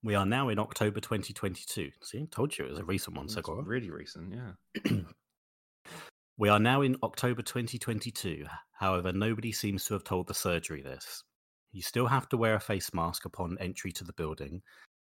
We 0.02 0.14
are 0.14 0.24
now 0.24 0.48
in 0.48 0.58
October 0.58 1.00
2022. 1.00 1.90
See, 2.00 2.18
I 2.18 2.26
told 2.30 2.56
you 2.56 2.64
it 2.64 2.70
was 2.70 2.78
a 2.78 2.84
recent 2.84 3.14
one, 3.14 3.28
Segura. 3.28 3.62
really 3.62 3.90
recent. 3.90 4.32
Yeah. 4.32 4.90
we 6.38 6.48
are 6.48 6.58
now 6.58 6.80
in 6.80 6.96
October 7.02 7.42
2022. 7.42 8.46
However, 8.72 9.12
nobody 9.12 9.52
seems 9.52 9.84
to 9.84 9.92
have 9.92 10.02
told 10.02 10.28
the 10.28 10.32
surgery 10.32 10.80
this. 10.80 11.22
You 11.72 11.82
still 11.82 12.06
have 12.06 12.26
to 12.30 12.38
wear 12.38 12.54
a 12.54 12.60
face 12.60 12.94
mask 12.94 13.26
upon 13.26 13.58
entry 13.60 13.92
to 13.92 14.04
the 14.04 14.14
building, 14.14 14.62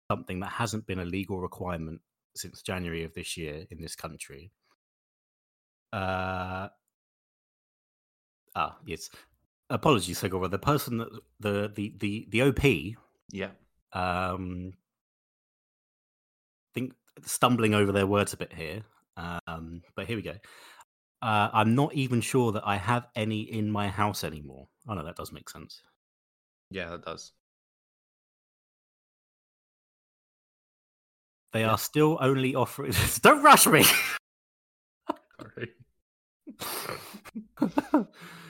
something 0.10 0.40
that 0.40 0.54
hasn't 0.54 0.88
been 0.88 1.00
a 1.00 1.06
legal 1.06 1.42
requirement 1.42 2.00
since 2.38 2.62
January 2.62 3.04
of 3.04 3.14
this 3.14 3.36
year 3.36 3.66
in 3.72 3.82
this 3.82 3.98
country. 3.98 4.54
Uh, 5.92 6.70
ah, 8.56 8.78
yes. 8.86 9.10
Apologies, 9.70 10.18
Segura. 10.20 10.48
The 10.48 10.60
person 10.60 10.98
that 11.00 11.10
the 11.40 11.72
the 11.76 11.94
the 12.00 12.28
the 12.30 12.42
OP 12.44 12.96
Yeah. 13.32 13.50
um 13.94 14.74
I 16.70 16.72
think 16.74 16.94
stumbling 17.26 17.74
over 17.74 17.92
their 17.92 18.08
words 18.08 18.34
a 18.34 18.38
bit 18.38 18.54
here 18.54 18.84
um 19.48 19.82
but 19.96 20.06
here 20.06 20.16
we 20.16 20.22
go 20.22 20.36
uh 21.24 21.50
i'm 21.52 21.74
not 21.74 21.92
even 21.96 22.22
sure 22.22 22.52
that 22.52 22.62
i 22.64 22.76
have 22.76 23.08
any 23.16 23.42
in 23.42 23.72
my 23.72 23.88
house 23.88 24.24
anymore 24.24 24.68
oh 24.88 24.94
no 24.94 25.04
that 25.04 25.16
does 25.16 25.32
make 25.32 25.50
sense 25.50 25.82
Yeah, 26.70 26.90
that 26.92 27.04
does. 27.04 27.32
they 31.54 31.62
Yeah. 31.62 31.72
are 31.72 31.78
still 31.80 32.20
only 32.22 32.54
offering 32.54 32.94
don't 33.22 33.42
rush 33.42 33.66
me 33.66 33.84
Sorry. 35.42 35.72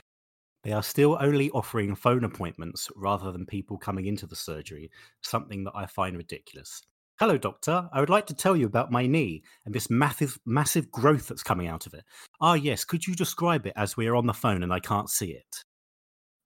they 0.64 0.72
are 0.72 0.82
still 0.82 1.16
only 1.20 1.50
offering 1.50 1.94
phone 1.94 2.24
appointments 2.24 2.88
rather 2.96 3.30
than 3.32 3.46
people 3.46 3.78
coming 3.78 4.06
into 4.06 4.26
the 4.26 4.36
surgery 4.36 4.90
something 5.22 5.64
that 5.64 5.72
i 5.74 5.86
find 5.86 6.16
ridiculous. 6.16 6.82
Hello 7.20 7.36
doctor. 7.36 7.88
I 7.92 7.98
would 8.00 8.10
like 8.10 8.26
to 8.26 8.34
tell 8.34 8.56
you 8.56 8.66
about 8.66 8.92
my 8.92 9.06
knee 9.06 9.42
and 9.66 9.74
this 9.74 9.90
massive 9.90 10.38
massive 10.46 10.90
growth 10.90 11.26
that's 11.28 11.42
coming 11.42 11.66
out 11.68 11.86
of 11.86 11.94
it. 11.94 12.04
Ah 12.40 12.54
yes 12.54 12.84
could 12.84 13.06
you 13.06 13.14
describe 13.14 13.66
it 13.66 13.72
as 13.76 13.96
we 13.96 14.06
are 14.06 14.16
on 14.16 14.26
the 14.26 14.34
phone 14.34 14.62
and 14.62 14.72
i 14.72 14.80
can't 14.80 15.10
see 15.10 15.32
it? 15.32 15.64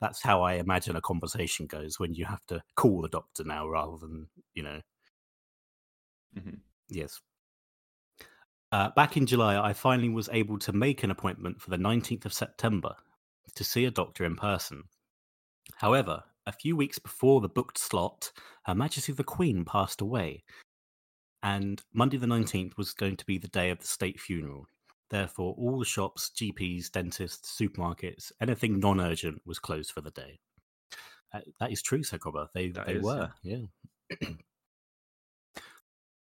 That's 0.01 0.23
how 0.23 0.43
i 0.43 0.55
imagine 0.55 0.97
a 0.97 1.01
conversation 1.01 1.67
goes 1.67 1.99
when 1.99 2.15
you 2.15 2.25
have 2.27 2.45
to 2.49 2.63
call 2.77 3.03
the 3.03 3.09
doctor 3.09 3.45
now 3.45 3.69
rather 3.69 3.97
than 3.99 4.29
you 4.55 4.63
know 4.63 4.81
Mhm. 6.37 6.61
Yes. 6.89 7.21
Uh, 8.71 8.89
back 8.97 9.17
in 9.19 9.27
July, 9.27 9.63
I 9.63 9.75
finally 9.75 10.09
was 10.09 10.31
able 10.33 10.59
to 10.61 10.73
make 10.73 11.03
an 11.03 11.11
appointment 11.11 11.61
for 11.61 11.69
the 11.71 11.77
19th 11.77 12.25
of 12.25 12.33
September 12.33 12.97
to 13.57 13.65
see 13.65 13.85
a 13.85 13.91
doctor 13.91 14.25
in 14.25 14.37
person. 14.37 14.85
However, 15.77 16.23
a 16.47 16.53
few 16.53 16.77
weeks 16.77 16.99
before 16.99 17.41
the 17.41 17.49
booked 17.49 17.79
slot, 17.79 18.33
Her 18.65 18.75
Majesty 18.75 19.13
the 19.13 19.25
Queen 19.25 19.65
passed 19.65 20.01
away, 20.01 20.45
and 21.43 21.83
Monday 21.93 22.17
the 22.17 22.27
19th 22.27 22.77
was 22.77 22.93
going 22.93 23.17
to 23.17 23.27
be 23.27 23.39
the 23.39 23.49
day 23.49 23.71
of 23.71 23.79
the 23.79 23.87
state 23.87 24.21
funeral. 24.21 24.67
Therefore, 25.11 25.55
all 25.59 25.79
the 25.79 25.85
shops, 25.85 26.31
GPs, 26.35 26.91
dentists, 26.91 27.59
supermarkets, 27.61 28.33
anything 28.41 28.81
non 28.81 29.01
urgent 29.01 29.43
was 29.45 29.59
closed 29.59 29.93
for 29.93 30.01
the 30.01 30.11
day. 30.11 30.41
Uh, 31.35 31.41
that 31.61 31.71
is 31.73 31.83
true, 31.83 32.03
Sakoba. 32.03 32.49
They, 32.55 32.71
That 32.71 32.87
they 32.87 32.95
is, 32.95 33.03
were, 33.03 33.31
yeah. 33.43 33.65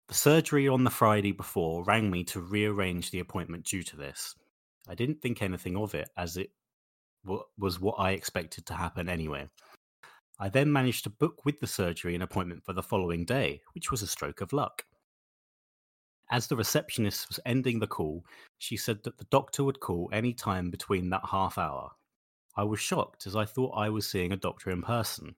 The 0.07 0.13
surgery 0.13 0.69
on 0.69 0.85
the 0.85 0.89
Friday 0.89 1.33
before 1.33 1.83
rang 1.83 2.09
me 2.09 2.23
to 2.25 2.39
rearrange 2.39 3.11
the 3.11 3.19
appointment 3.19 3.65
due 3.65 3.83
to 3.83 3.97
this. 3.97 4.35
I 4.87 4.95
didn't 4.95 5.21
think 5.21 5.41
anything 5.41 5.75
of 5.75 5.93
it, 5.95 6.09
as 6.15 6.37
it 6.37 6.51
was 7.57 7.79
what 7.79 7.95
I 7.97 8.11
expected 8.11 8.65
to 8.67 8.73
happen 8.73 9.09
anyway. 9.09 9.49
I 10.39 10.49
then 10.49 10.71
managed 10.71 11.03
to 11.03 11.09
book 11.09 11.45
with 11.45 11.59
the 11.59 11.67
surgery 11.67 12.13
an 12.15 12.21
appointment 12.21 12.63
for 12.63 12.73
the 12.73 12.83
following 12.83 13.25
day, 13.25 13.61
which 13.73 13.89
was 13.89 14.01
a 14.01 14.07
stroke 14.07 14.41
of 14.41 14.53
luck. 14.53 14.85
As 16.29 16.47
the 16.47 16.55
receptionist 16.55 17.29
was 17.29 17.39
ending 17.45 17.79
the 17.79 17.87
call, 17.87 18.25
she 18.57 18.77
said 18.77 19.03
that 19.03 19.17
the 19.17 19.27
doctor 19.31 19.63
would 19.63 19.79
call 19.79 20.09
any 20.11 20.33
time 20.33 20.69
between 20.69 21.09
that 21.09 21.25
half 21.31 21.57
hour. 21.57 21.91
I 22.55 22.63
was 22.63 22.79
shocked 22.79 23.25
as 23.25 23.35
I 23.35 23.45
thought 23.45 23.71
I 23.71 23.89
was 23.89 24.09
seeing 24.09 24.31
a 24.31 24.37
doctor 24.37 24.69
in 24.71 24.81
person. 24.81 25.35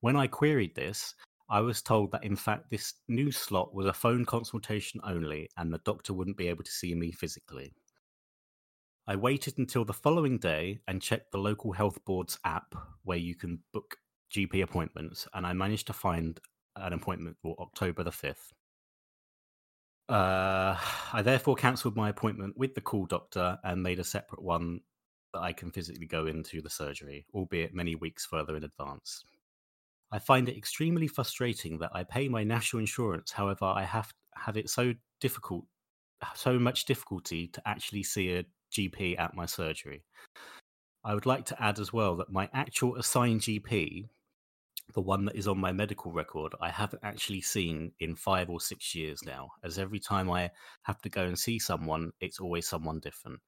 When 0.00 0.16
I 0.16 0.26
queried 0.26 0.74
this, 0.74 1.14
I 1.48 1.60
was 1.60 1.82
told 1.82 2.12
that 2.12 2.24
in 2.24 2.36
fact 2.36 2.70
this 2.70 2.94
new 3.08 3.30
slot 3.30 3.74
was 3.74 3.86
a 3.86 3.92
phone 3.92 4.24
consultation 4.24 5.00
only 5.04 5.48
and 5.56 5.72
the 5.72 5.80
doctor 5.84 6.12
wouldn't 6.12 6.36
be 6.36 6.48
able 6.48 6.64
to 6.64 6.70
see 6.70 6.94
me 6.94 7.12
physically. 7.12 7.72
I 9.10 9.16
waited 9.16 9.58
until 9.58 9.84
the 9.84 9.92
following 9.92 10.38
day 10.38 10.78
and 10.86 11.02
checked 11.02 11.32
the 11.32 11.38
local 11.38 11.72
health 11.72 11.98
board's 12.04 12.38
app 12.44 12.76
where 13.02 13.18
you 13.18 13.34
can 13.34 13.58
book 13.72 13.96
GP 14.32 14.62
appointments, 14.62 15.26
and 15.34 15.44
I 15.44 15.52
managed 15.52 15.88
to 15.88 15.92
find 15.92 16.38
an 16.76 16.92
appointment 16.92 17.36
for 17.42 17.56
October 17.58 18.04
the 18.04 18.12
5th. 18.12 18.52
Uh, 20.08 20.78
I 21.12 21.22
therefore 21.24 21.56
cancelled 21.56 21.96
my 21.96 22.08
appointment 22.08 22.56
with 22.56 22.76
the 22.76 22.80
call 22.80 23.04
doctor 23.04 23.58
and 23.64 23.82
made 23.82 23.98
a 23.98 24.04
separate 24.04 24.44
one 24.44 24.82
that 25.32 25.40
I 25.40 25.54
can 25.54 25.72
physically 25.72 26.06
go 26.06 26.26
into 26.26 26.62
the 26.62 26.70
surgery, 26.70 27.26
albeit 27.34 27.74
many 27.74 27.96
weeks 27.96 28.24
further 28.24 28.54
in 28.54 28.62
advance. 28.62 29.24
I 30.12 30.20
find 30.20 30.48
it 30.48 30.56
extremely 30.56 31.08
frustrating 31.08 31.78
that 31.78 31.90
I 31.92 32.04
pay 32.04 32.28
my 32.28 32.44
national 32.44 32.78
insurance, 32.78 33.32
however, 33.32 33.64
I 33.64 33.82
have 33.82 34.14
have 34.36 34.56
it 34.56 34.70
so 34.70 34.94
difficult, 35.20 35.64
so 36.36 36.60
much 36.60 36.84
difficulty 36.84 37.48
to 37.48 37.60
actually 37.66 38.04
see 38.04 38.34
a 38.34 38.44
GP 38.70 39.18
at 39.18 39.34
my 39.34 39.46
surgery. 39.46 40.04
I 41.04 41.14
would 41.14 41.26
like 41.26 41.46
to 41.46 41.62
add 41.62 41.78
as 41.78 41.92
well 41.92 42.16
that 42.16 42.30
my 42.30 42.48
actual 42.52 42.96
assigned 42.96 43.40
GP, 43.40 44.08
the 44.94 45.00
one 45.00 45.24
that 45.24 45.36
is 45.36 45.48
on 45.48 45.58
my 45.58 45.72
medical 45.72 46.12
record, 46.12 46.54
I 46.60 46.70
haven't 46.70 47.02
actually 47.02 47.40
seen 47.40 47.92
in 48.00 48.16
five 48.16 48.50
or 48.50 48.60
six 48.60 48.94
years 48.94 49.20
now, 49.24 49.50
as 49.64 49.78
every 49.78 49.98
time 50.00 50.30
I 50.30 50.50
have 50.82 51.00
to 51.02 51.08
go 51.08 51.22
and 51.22 51.38
see 51.38 51.58
someone, 51.58 52.12
it's 52.20 52.40
always 52.40 52.68
someone 52.68 53.00
different. 53.00 53.40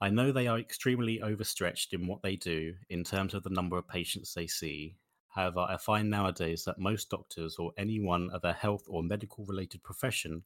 I 0.00 0.10
know 0.10 0.32
they 0.32 0.48
are 0.48 0.58
extremely 0.58 1.20
overstretched 1.22 1.92
in 1.92 2.06
what 2.06 2.22
they 2.22 2.36
do 2.36 2.74
in 2.90 3.04
terms 3.04 3.34
of 3.34 3.44
the 3.44 3.50
number 3.50 3.78
of 3.78 3.86
patients 3.86 4.34
they 4.34 4.48
see. 4.48 4.96
However, 5.28 5.60
I 5.60 5.76
find 5.76 6.10
nowadays 6.10 6.64
that 6.64 6.78
most 6.78 7.08
doctors 7.08 7.56
or 7.56 7.72
anyone 7.78 8.28
of 8.32 8.44
a 8.44 8.52
health 8.52 8.82
or 8.88 9.02
medical 9.02 9.44
related 9.46 9.82
profession 9.82 10.42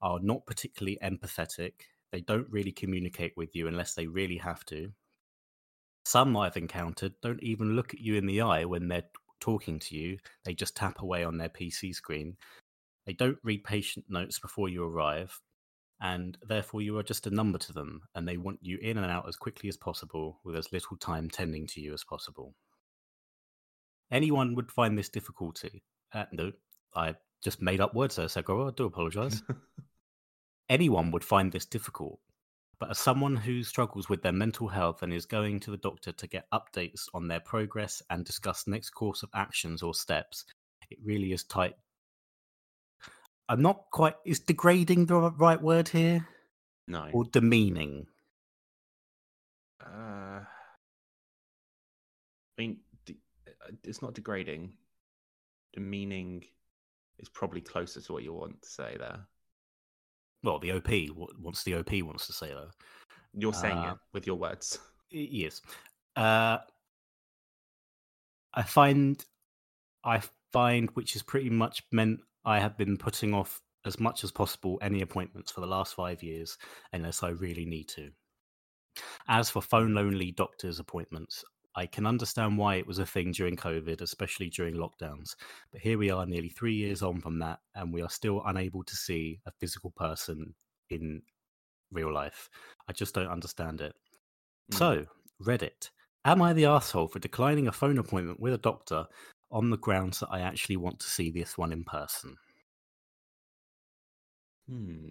are 0.00 0.20
not 0.20 0.46
particularly 0.46 0.98
empathetic. 1.02 1.72
They 2.12 2.20
don't 2.20 2.46
really 2.50 2.72
communicate 2.72 3.32
with 3.36 3.56
you 3.56 3.66
unless 3.66 3.94
they 3.94 4.06
really 4.06 4.36
have 4.36 4.64
to. 4.66 4.92
Some 6.04 6.36
I've 6.36 6.56
encountered 6.56 7.14
don't 7.22 7.42
even 7.42 7.74
look 7.74 7.94
at 7.94 8.00
you 8.00 8.16
in 8.16 8.26
the 8.26 8.42
eye 8.42 8.64
when 8.64 8.88
they're 8.88 9.04
talking 9.42 9.78
to 9.80 9.96
you, 9.96 10.18
they 10.44 10.54
just 10.54 10.76
tap 10.76 11.02
away 11.02 11.24
on 11.24 11.36
their 11.36 11.48
PC 11.48 11.94
screen. 11.94 12.36
They 13.06 13.12
don't 13.12 13.38
read 13.42 13.64
patient 13.64 14.06
notes 14.08 14.38
before 14.38 14.68
you 14.68 14.84
arrive, 14.84 15.38
and 16.00 16.38
therefore 16.46 16.80
you 16.80 16.96
are 16.98 17.02
just 17.02 17.26
a 17.26 17.34
number 17.34 17.58
to 17.58 17.72
them, 17.72 18.02
and 18.14 18.26
they 18.26 18.36
want 18.36 18.60
you 18.62 18.78
in 18.80 18.96
and 18.98 19.10
out 19.10 19.28
as 19.28 19.36
quickly 19.36 19.68
as 19.68 19.76
possible 19.76 20.38
with 20.44 20.56
as 20.56 20.72
little 20.72 20.96
time 20.96 21.28
tending 21.28 21.66
to 21.68 21.80
you 21.80 21.92
as 21.92 22.04
possible. 22.04 22.54
Anyone 24.12 24.54
would 24.54 24.70
find 24.70 24.96
this 24.96 25.08
difficulty. 25.08 25.82
Uh, 26.14 26.26
no, 26.32 26.52
I 26.94 27.16
just 27.42 27.60
made 27.60 27.80
up 27.80 27.94
words 27.94 28.16
there, 28.16 28.26
Segro. 28.26 28.68
I 28.68 28.74
do 28.74 28.84
apologize. 28.84 29.42
Anyone 30.68 31.10
would 31.10 31.24
find 31.24 31.52
this 31.52 31.66
difficult. 31.66 32.18
But 32.78 32.90
as 32.90 32.98
someone 32.98 33.36
who 33.36 33.62
struggles 33.62 34.08
with 34.08 34.22
their 34.22 34.32
mental 34.32 34.66
health 34.66 35.02
and 35.02 35.12
is 35.12 35.24
going 35.24 35.60
to 35.60 35.70
the 35.70 35.76
doctor 35.76 36.10
to 36.10 36.26
get 36.26 36.50
updates 36.52 37.06
on 37.14 37.28
their 37.28 37.38
progress 37.38 38.02
and 38.10 38.24
discuss 38.24 38.66
next 38.66 38.90
course 38.90 39.22
of 39.22 39.30
actions 39.34 39.82
or 39.84 39.94
steps, 39.94 40.44
it 40.90 40.98
really 41.04 41.32
is 41.32 41.44
tight. 41.44 41.74
I'm 43.48 43.62
not 43.62 43.84
quite. 43.92 44.14
Is 44.24 44.40
degrading 44.40 45.06
the 45.06 45.14
right 45.14 45.60
word 45.60 45.88
here? 45.88 46.26
No. 46.88 47.08
Or 47.12 47.24
demeaning? 47.24 48.06
Uh, 49.80 50.40
I 50.40 50.44
mean, 52.58 52.78
de- 53.06 53.18
uh, 53.46 53.72
it's 53.84 54.02
not 54.02 54.14
degrading. 54.14 54.72
Demeaning 55.72 56.44
is 57.18 57.28
probably 57.28 57.60
closer 57.60 58.00
to 58.00 58.12
what 58.12 58.22
you 58.22 58.32
want 58.32 58.62
to 58.62 58.68
say 58.68 58.96
there. 58.98 59.26
Well, 60.42 60.58
the 60.58 60.72
OP 60.72 60.88
wants 61.40 61.62
the 61.62 61.74
OP 61.74 61.92
wants 62.02 62.26
to 62.26 62.32
say 62.32 62.48
though. 62.48 62.70
You're 63.34 63.54
saying 63.54 63.78
Uh, 63.78 63.92
it 63.92 63.98
with 64.12 64.26
your 64.26 64.36
words. 64.36 64.78
Yes. 65.10 65.60
Uh, 66.16 66.58
I 68.54 68.62
find, 68.62 69.24
I 70.04 70.20
find, 70.52 70.90
which 70.90 71.16
is 71.16 71.22
pretty 71.22 71.48
much 71.50 71.82
meant 71.92 72.20
I 72.44 72.60
have 72.60 72.76
been 72.76 72.96
putting 72.98 73.32
off 73.32 73.62
as 73.84 73.98
much 73.98 74.24
as 74.24 74.30
possible 74.30 74.78
any 74.82 75.00
appointments 75.00 75.50
for 75.50 75.60
the 75.60 75.66
last 75.66 75.94
five 75.94 76.22
years, 76.22 76.58
unless 76.92 77.22
I 77.22 77.28
really 77.30 77.64
need 77.64 77.88
to. 77.90 78.10
As 79.28 79.48
for 79.48 79.62
phone 79.62 79.96
only 79.96 80.32
doctor's 80.32 80.78
appointments, 80.78 81.44
I 81.74 81.86
can 81.86 82.06
understand 82.06 82.58
why 82.58 82.76
it 82.76 82.86
was 82.86 82.98
a 82.98 83.06
thing 83.06 83.32
during 83.32 83.56
COVID, 83.56 84.00
especially 84.02 84.50
during 84.50 84.74
lockdowns. 84.74 85.34
But 85.70 85.80
here 85.80 85.98
we 85.98 86.10
are, 86.10 86.26
nearly 86.26 86.50
three 86.50 86.74
years 86.74 87.02
on 87.02 87.20
from 87.20 87.38
that, 87.38 87.60
and 87.74 87.92
we 87.92 88.02
are 88.02 88.10
still 88.10 88.42
unable 88.46 88.84
to 88.84 88.96
see 88.96 89.40
a 89.46 89.52
physical 89.52 89.90
person 89.90 90.54
in 90.90 91.22
real 91.90 92.12
life. 92.12 92.50
I 92.88 92.92
just 92.92 93.14
don't 93.14 93.28
understand 93.28 93.80
it. 93.80 93.94
Mm. 94.72 94.78
So, 94.78 95.06
Reddit. 95.42 95.90
Am 96.24 96.40
I 96.40 96.52
the 96.52 96.66
asshole 96.66 97.08
for 97.08 97.18
declining 97.18 97.66
a 97.66 97.72
phone 97.72 97.98
appointment 97.98 98.38
with 98.38 98.54
a 98.54 98.58
doctor 98.58 99.06
on 99.50 99.70
the 99.70 99.78
grounds 99.78 100.20
that 100.20 100.28
I 100.30 100.40
actually 100.40 100.76
want 100.76 101.00
to 101.00 101.10
see 101.10 101.30
this 101.30 101.58
one 101.58 101.72
in 101.72 101.82
person? 101.84 102.36
Hmm. 104.68 105.10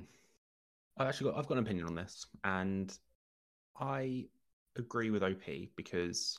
I've 0.97 1.07
actually 1.07 1.32
got 1.32 1.39
I've 1.39 1.47
got 1.47 1.57
an 1.57 1.64
opinion 1.64 1.88
on 1.88 1.95
this, 1.95 2.26
and 2.43 2.97
I 3.80 4.26
agree 4.78 5.09
with 5.09 5.24
OP 5.24 5.43
because 5.76 6.38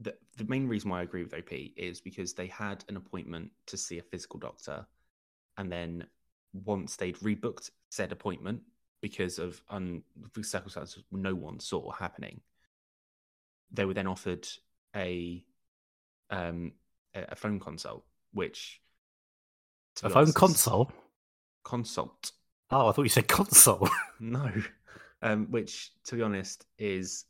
the 0.00 0.14
the 0.36 0.44
main 0.44 0.68
reason 0.68 0.90
why 0.90 1.00
I 1.00 1.02
agree 1.02 1.22
with 1.22 1.34
OP 1.34 1.52
is 1.76 2.00
because 2.00 2.34
they 2.34 2.46
had 2.46 2.84
an 2.88 2.96
appointment 2.96 3.50
to 3.66 3.76
see 3.76 3.98
a 3.98 4.02
physical 4.02 4.38
doctor, 4.38 4.86
and 5.56 5.70
then 5.70 6.06
once 6.52 6.96
they'd 6.96 7.16
rebooked 7.18 7.70
said 7.90 8.12
appointment 8.12 8.62
because 9.00 9.38
of 9.38 9.62
un 9.70 10.02
circumstances 10.42 11.02
no 11.12 11.34
one 11.34 11.60
saw 11.60 11.90
happening, 11.92 12.40
they 13.70 13.84
were 13.84 13.94
then 13.94 14.06
offered 14.06 14.46
a 14.94 15.44
um 16.30 16.72
a, 17.14 17.36
phone 17.36 17.60
consult, 17.60 18.04
which 18.32 18.80
A 20.02 20.10
phone 20.10 20.32
console? 20.32 20.90
consult. 21.64 22.32
Oh, 22.70 22.88
I 22.88 22.92
thought 22.92 23.02
you 23.02 23.08
said 23.08 23.28
console. 23.28 23.88
No, 24.20 24.50
um, 25.22 25.46
which 25.50 25.90
to 26.04 26.16
be 26.16 26.22
honest 26.22 26.64
is 26.78 27.26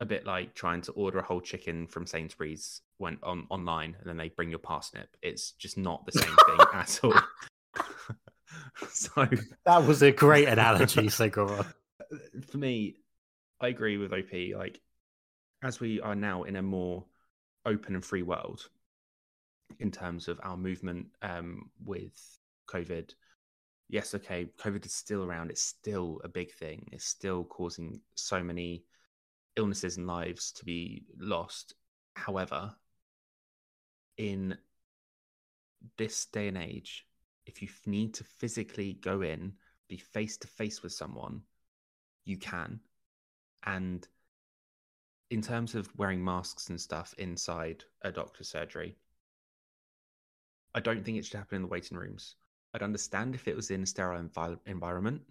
a 0.00 0.06
bit 0.06 0.26
like 0.26 0.54
trying 0.54 0.80
to 0.82 0.92
order 0.92 1.18
a 1.18 1.24
whole 1.24 1.40
chicken 1.40 1.86
from 1.86 2.06
Sainsbury's 2.06 2.82
when 2.98 3.18
on 3.22 3.46
online 3.50 3.96
and 3.98 4.08
then 4.08 4.16
they 4.16 4.28
bring 4.28 4.50
your 4.50 4.60
parsnip. 4.60 5.08
It's 5.22 5.52
just 5.52 5.76
not 5.76 6.06
the 6.06 6.12
same 6.12 6.36
thing 6.46 6.66
at 6.74 7.00
all. 7.02 7.14
so 8.90 9.28
that 9.64 9.84
was 9.84 10.02
a 10.02 10.12
great 10.12 10.48
analogy, 10.48 11.08
Segura. 11.08 11.66
for 12.48 12.58
me, 12.58 12.96
I 13.60 13.68
agree 13.68 13.96
with 13.96 14.12
OP. 14.12 14.32
Like, 14.56 14.80
as 15.62 15.80
we 15.80 16.00
are 16.00 16.14
now 16.14 16.44
in 16.44 16.56
a 16.56 16.62
more 16.62 17.04
open 17.66 17.94
and 17.94 18.04
free 18.04 18.22
world 18.22 18.68
in 19.80 19.90
terms 19.90 20.28
of 20.28 20.40
our 20.44 20.56
movement 20.56 21.06
um, 21.22 21.70
with 21.84 22.16
COVID, 22.70 23.12
yes, 23.88 24.14
okay, 24.14 24.46
COVID 24.60 24.86
is 24.86 24.92
still 24.94 25.24
around. 25.24 25.50
It's 25.50 25.62
still 25.62 26.20
a 26.22 26.28
big 26.28 26.52
thing. 26.52 26.88
It's 26.92 27.04
still 27.04 27.42
causing 27.42 28.00
so 28.14 28.44
many 28.44 28.84
illnesses 29.58 29.98
and 29.98 30.06
lives 30.06 30.52
to 30.52 30.64
be 30.64 31.04
lost. 31.18 31.74
However, 32.14 32.74
in 34.16 34.56
this 35.96 36.26
day 36.26 36.48
and 36.48 36.56
age, 36.56 37.06
if 37.44 37.60
you 37.60 37.68
need 37.84 38.14
to 38.14 38.24
physically 38.24 38.94
go 38.94 39.20
in, 39.20 39.52
be 39.88 39.98
face 39.98 40.36
to 40.38 40.48
face 40.48 40.82
with 40.82 40.92
someone, 40.92 41.42
you 42.24 42.36
can. 42.38 42.80
And 43.64 44.06
in 45.30 45.42
terms 45.42 45.74
of 45.74 45.94
wearing 45.96 46.24
masks 46.24 46.68
and 46.68 46.80
stuff 46.80 47.14
inside 47.18 47.84
a 48.02 48.12
doctor's 48.12 48.48
surgery, 48.48 48.96
I 50.74 50.80
don't 50.80 51.04
think 51.04 51.18
it 51.18 51.24
should 51.24 51.38
happen 51.38 51.56
in 51.56 51.62
the 51.62 51.68
waiting 51.68 51.98
rooms. 51.98 52.36
I'd 52.74 52.82
understand 52.82 53.34
if 53.34 53.48
it 53.48 53.56
was 53.56 53.70
in 53.70 53.82
a 53.82 53.86
sterile 53.86 54.22
envi- 54.22 54.58
environment 54.66 55.22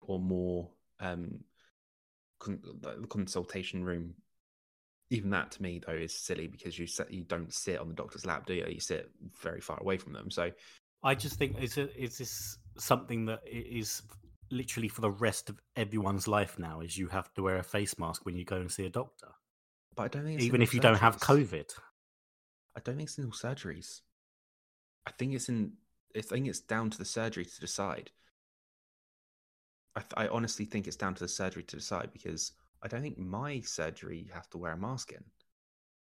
or 0.00 0.18
more 0.18 0.70
um, 1.00 1.40
con- 2.38 2.62
the 2.80 3.06
consultation 3.08 3.84
room. 3.84 4.14
Even 5.10 5.30
that 5.30 5.52
to 5.52 5.62
me 5.62 5.80
though 5.86 5.92
is 5.92 6.12
silly 6.12 6.48
because 6.48 6.76
you 6.78 6.86
you 7.10 7.22
don't 7.22 7.54
sit 7.54 7.78
on 7.78 7.88
the 7.88 7.94
doctor's 7.94 8.26
lap, 8.26 8.46
do 8.46 8.54
you? 8.54 8.66
You 8.68 8.80
sit 8.80 9.10
very 9.40 9.60
far 9.60 9.78
away 9.80 9.98
from 9.98 10.12
them. 10.12 10.30
So 10.30 10.50
I 11.02 11.14
just 11.14 11.38
think 11.38 11.62
is 11.62 11.78
it 11.78 11.92
is 11.96 12.18
this 12.18 12.58
something 12.76 13.26
that 13.26 13.40
is 13.46 14.02
literally 14.50 14.88
for 14.88 15.00
the 15.00 15.10
rest 15.10 15.48
of 15.48 15.60
everyone's 15.76 16.26
life 16.26 16.58
now? 16.58 16.80
Is 16.80 16.98
you 16.98 17.06
have 17.08 17.32
to 17.34 17.42
wear 17.42 17.58
a 17.58 17.62
face 17.62 17.98
mask 17.98 18.26
when 18.26 18.36
you 18.36 18.44
go 18.44 18.56
and 18.56 18.70
see 18.70 18.86
a 18.86 18.90
doctor, 18.90 19.28
but 19.94 20.02
I 20.04 20.08
don't 20.08 20.24
think 20.24 20.36
it's 20.36 20.44
even 20.44 20.62
if 20.62 20.74
you 20.74 20.80
don't 20.80 20.98
have. 20.98 21.20
COVID. 21.20 21.70
I 22.76 22.80
don't 22.80 22.96
think 22.96 23.08
it's 23.08 23.18
in 23.18 23.24
all 23.24 23.30
surgeries. 23.30 24.00
I 25.06 25.12
think 25.12 25.34
it's 25.34 25.48
in. 25.48 25.72
I 26.16 26.20
think 26.20 26.48
it's 26.48 26.60
down 26.60 26.90
to 26.90 26.98
the 26.98 27.04
surgery 27.04 27.44
to 27.44 27.60
decide. 27.60 28.10
I, 29.96 30.00
th- 30.00 30.12
I 30.16 30.28
honestly 30.28 30.66
think 30.66 30.86
it's 30.86 30.96
down 30.96 31.14
to 31.14 31.24
the 31.24 31.28
surgery 31.28 31.62
to 31.64 31.76
decide 31.76 32.12
because 32.12 32.52
I 32.82 32.88
don't 32.88 33.02
think 33.02 33.18
my 33.18 33.60
surgery 33.60 34.18
you 34.26 34.32
have 34.34 34.48
to 34.50 34.58
wear 34.58 34.72
a 34.72 34.76
mask 34.76 35.12
in. 35.12 35.24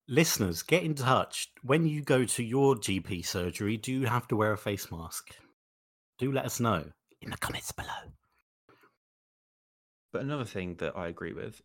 Listeners, 0.08 0.64
get 0.64 0.84
in 0.84 0.96
touch. 0.96 1.50
When 1.62 1.86
you 1.86 2.02
go 2.02 2.24
to 2.24 2.44
your 2.44 2.76
GP 2.76 3.26
surgery, 3.26 3.78
do 3.78 3.92
you 3.92 4.06
have 4.08 4.28
to 4.30 4.36
wear 4.36 4.54
a 4.54 4.58
face 4.58 4.92
mask? 4.92 5.36
Do 6.18 6.32
let 6.32 6.46
us 6.46 6.60
know 6.60 6.86
in 7.22 7.32
the 7.32 7.38
comments 7.38 7.72
below. 7.72 8.12
But 10.12 10.22
another 10.22 10.46
thing 10.46 10.76
that 10.76 10.98
I 10.98 11.08
agree 11.08 11.34
with 11.34 11.62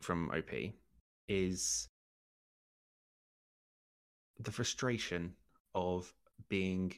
from 0.00 0.30
OP 0.30 0.72
is 1.28 1.88
the 4.38 4.52
frustration 4.52 5.34
of 5.74 6.12
being 6.48 6.92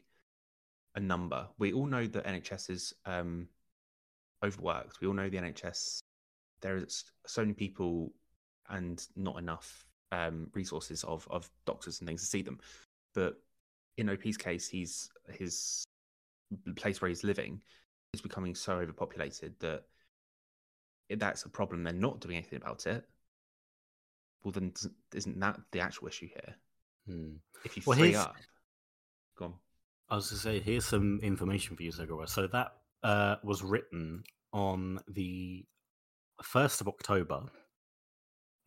a 0.95 1.01
number. 1.01 1.47
We 1.59 1.73
all 1.73 1.87
know 1.87 2.07
that 2.07 2.25
NHS 2.25 2.71
is 2.71 2.95
um, 3.05 3.49
overworked. 4.45 5.01
We 5.01 5.07
all 5.09 5.15
know 5.15 5.29
the 5.29 5.39
NHS. 5.39 5.99
There 6.61 6.77
is 6.77 7.05
so 7.27 7.43
many 7.43 7.55
people 7.55 8.13
and 8.69 9.05
not 9.17 9.39
enough 9.39 9.85
um, 10.13 10.49
resources 10.55 11.05
of 11.05 11.27
of 11.31 11.51
doctors 11.67 12.01
and 12.01 12.09
things 12.09 12.23
to 12.23 12.27
see 12.27 12.43
them. 12.43 12.59
But 13.15 13.35
in 13.97 14.09
OP's 14.11 14.37
case, 14.37 14.69
he's 14.69 15.11
his 15.29 15.85
place 16.77 17.01
where 17.01 17.09
he's 17.09 17.25
living 17.25 17.61
is 18.13 18.21
becoming 18.21 18.55
so 18.55 18.75
overpopulated 18.79 19.55
that 19.61 19.83
if 21.09 21.19
that's 21.19 21.45
a 21.45 21.49
problem, 21.49 21.83
they're 21.83 21.93
not 21.93 22.21
doing 22.21 22.37
anything 22.37 22.61
about 22.63 22.87
it. 22.87 23.05
Well, 24.43 24.53
then 24.53 24.73
isn't 25.15 25.39
that 25.41 25.59
the 25.73 25.81
actual 25.81 26.09
issue 26.09 26.29
here? 26.29 26.55
Hmm. 27.07 27.35
If 27.65 27.77
you 27.77 27.83
Well, 27.87 27.99
free 27.99 28.11
here's- 28.13 28.25
up, 28.27 28.37
go 29.37 29.45
on. 29.47 29.55
I 30.09 30.17
was 30.17 30.29
to 30.29 30.37
say, 30.37 30.61
here's 30.61 30.85
some 30.87 31.19
information 31.21 31.77
for 31.77 31.83
you, 31.83 31.91
Segura. 31.91 32.29
So 32.29 32.47
that 32.47 32.77
uh, 33.03 33.37
was 33.45 33.63
written 33.63 34.23
on 34.53 34.99
the 35.09 35.65
first 36.43 36.81
of 36.81 36.89
October, 36.89 37.43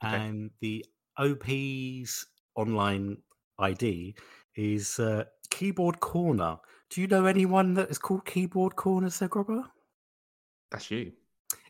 Okay. 0.03 0.15
and 0.15 0.49
the 0.61 0.85
OP's 1.17 2.25
online 2.55 3.17
ID 3.59 4.15
is 4.55 4.99
uh, 4.99 5.25
Keyboard 5.49 5.99
Corner. 5.99 6.57
Do 6.89 7.01
you 7.01 7.07
know 7.07 7.25
anyone 7.25 7.73
that 7.75 7.89
is 7.89 7.97
called 7.97 8.25
Keyboard 8.25 8.75
Corner, 8.75 9.09
Segura? 9.09 9.69
That's 10.71 10.89
you. 10.89 11.11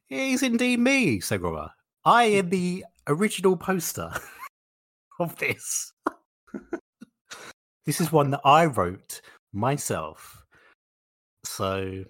It 0.10 0.20
is 0.20 0.44
indeed 0.44 0.80
me, 0.80 1.20
Segura. 1.20 1.74
I 2.06 2.24
am 2.26 2.50
the 2.50 2.86
original 3.08 3.58
poster 3.58 4.12
of 5.20 5.36
this. 5.38 5.92
this 7.86 8.00
is 8.00 8.12
one 8.12 8.30
that 8.32 8.42
I 8.46 8.66
wrote 8.66 9.22
myself. 9.54 10.44
So, 11.46 12.04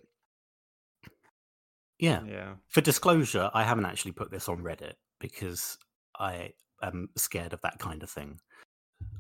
yeah. 2.00 2.22
Yeah. 2.28 2.54
For 2.68 2.82
disclosure, 2.82 3.50
I 3.54 3.64
haven't 3.64 3.86
actually 3.86 4.14
put 4.14 4.32
this 4.32 4.50
on 4.50 4.60
Reddit 4.60 4.94
because 5.20 5.78
I 6.18 6.54
am 6.82 7.10
scared 7.18 7.54
of 7.54 7.62
that 7.62 7.80
kind 7.80 8.02
of 8.04 8.10
thing. 8.10 8.40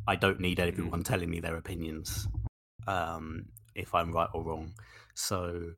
I 0.08 0.16
don't 0.16 0.40
need 0.40 0.60
everyone 0.60 1.04
telling 1.04 1.30
me 1.30 1.40
their 1.40 1.58
opinions 1.58 2.28
um, 2.88 3.46
if 3.76 3.94
I'm 3.94 4.12
right 4.12 4.30
or 4.34 4.44
wrong. 4.44 4.74
So 5.14 5.72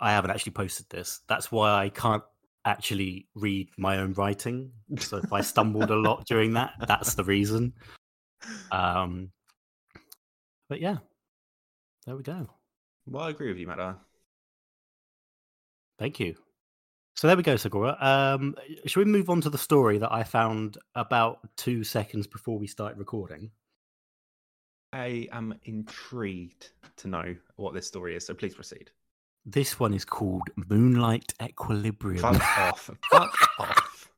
I 0.00 0.12
haven't 0.12 0.30
actually 0.30 0.52
posted 0.52 0.86
this. 0.90 1.20
That's 1.28 1.50
why 1.50 1.72
I 1.72 1.88
can't 1.88 2.22
actually 2.64 3.26
read 3.34 3.68
my 3.76 3.98
own 3.98 4.12
writing. 4.14 4.70
So 4.98 5.18
if 5.18 5.32
I 5.32 5.40
stumbled 5.40 5.90
a 5.90 5.96
lot 5.96 6.26
during 6.26 6.54
that, 6.54 6.72
that's 6.86 7.14
the 7.14 7.24
reason. 7.24 7.72
Um, 8.70 9.30
but 10.68 10.80
yeah, 10.80 10.98
there 12.06 12.16
we 12.16 12.22
go. 12.22 12.48
Well, 13.06 13.24
I 13.24 13.30
agree 13.30 13.48
with 13.48 13.58
you, 13.58 13.66
Matt. 13.66 13.96
Thank 15.98 16.20
you. 16.20 16.34
So 17.16 17.28
there 17.28 17.36
we 17.36 17.44
go, 17.44 17.56
Segura. 17.56 17.96
Um, 18.00 18.56
should 18.86 19.04
we 19.04 19.10
move 19.10 19.30
on 19.30 19.40
to 19.42 19.50
the 19.50 19.58
story 19.58 19.98
that 19.98 20.12
I 20.12 20.24
found 20.24 20.78
about 20.96 21.38
two 21.56 21.84
seconds 21.84 22.26
before 22.26 22.58
we 22.58 22.66
start 22.66 22.96
recording? 22.96 23.50
I 24.92 25.28
am 25.32 25.54
intrigued 25.64 26.70
to 26.96 27.08
know 27.08 27.36
what 27.56 27.74
this 27.74 27.86
story 27.86 28.16
is, 28.16 28.26
so 28.26 28.34
please 28.34 28.54
proceed. 28.54 28.90
This 29.46 29.78
one 29.78 29.94
is 29.94 30.04
called 30.04 30.48
Moonlight 30.56 31.34
Equilibrium. 31.42 32.20
Fuck 32.20 32.42
off. 32.58 32.90
Fuck 33.10 33.36
off. 33.58 34.10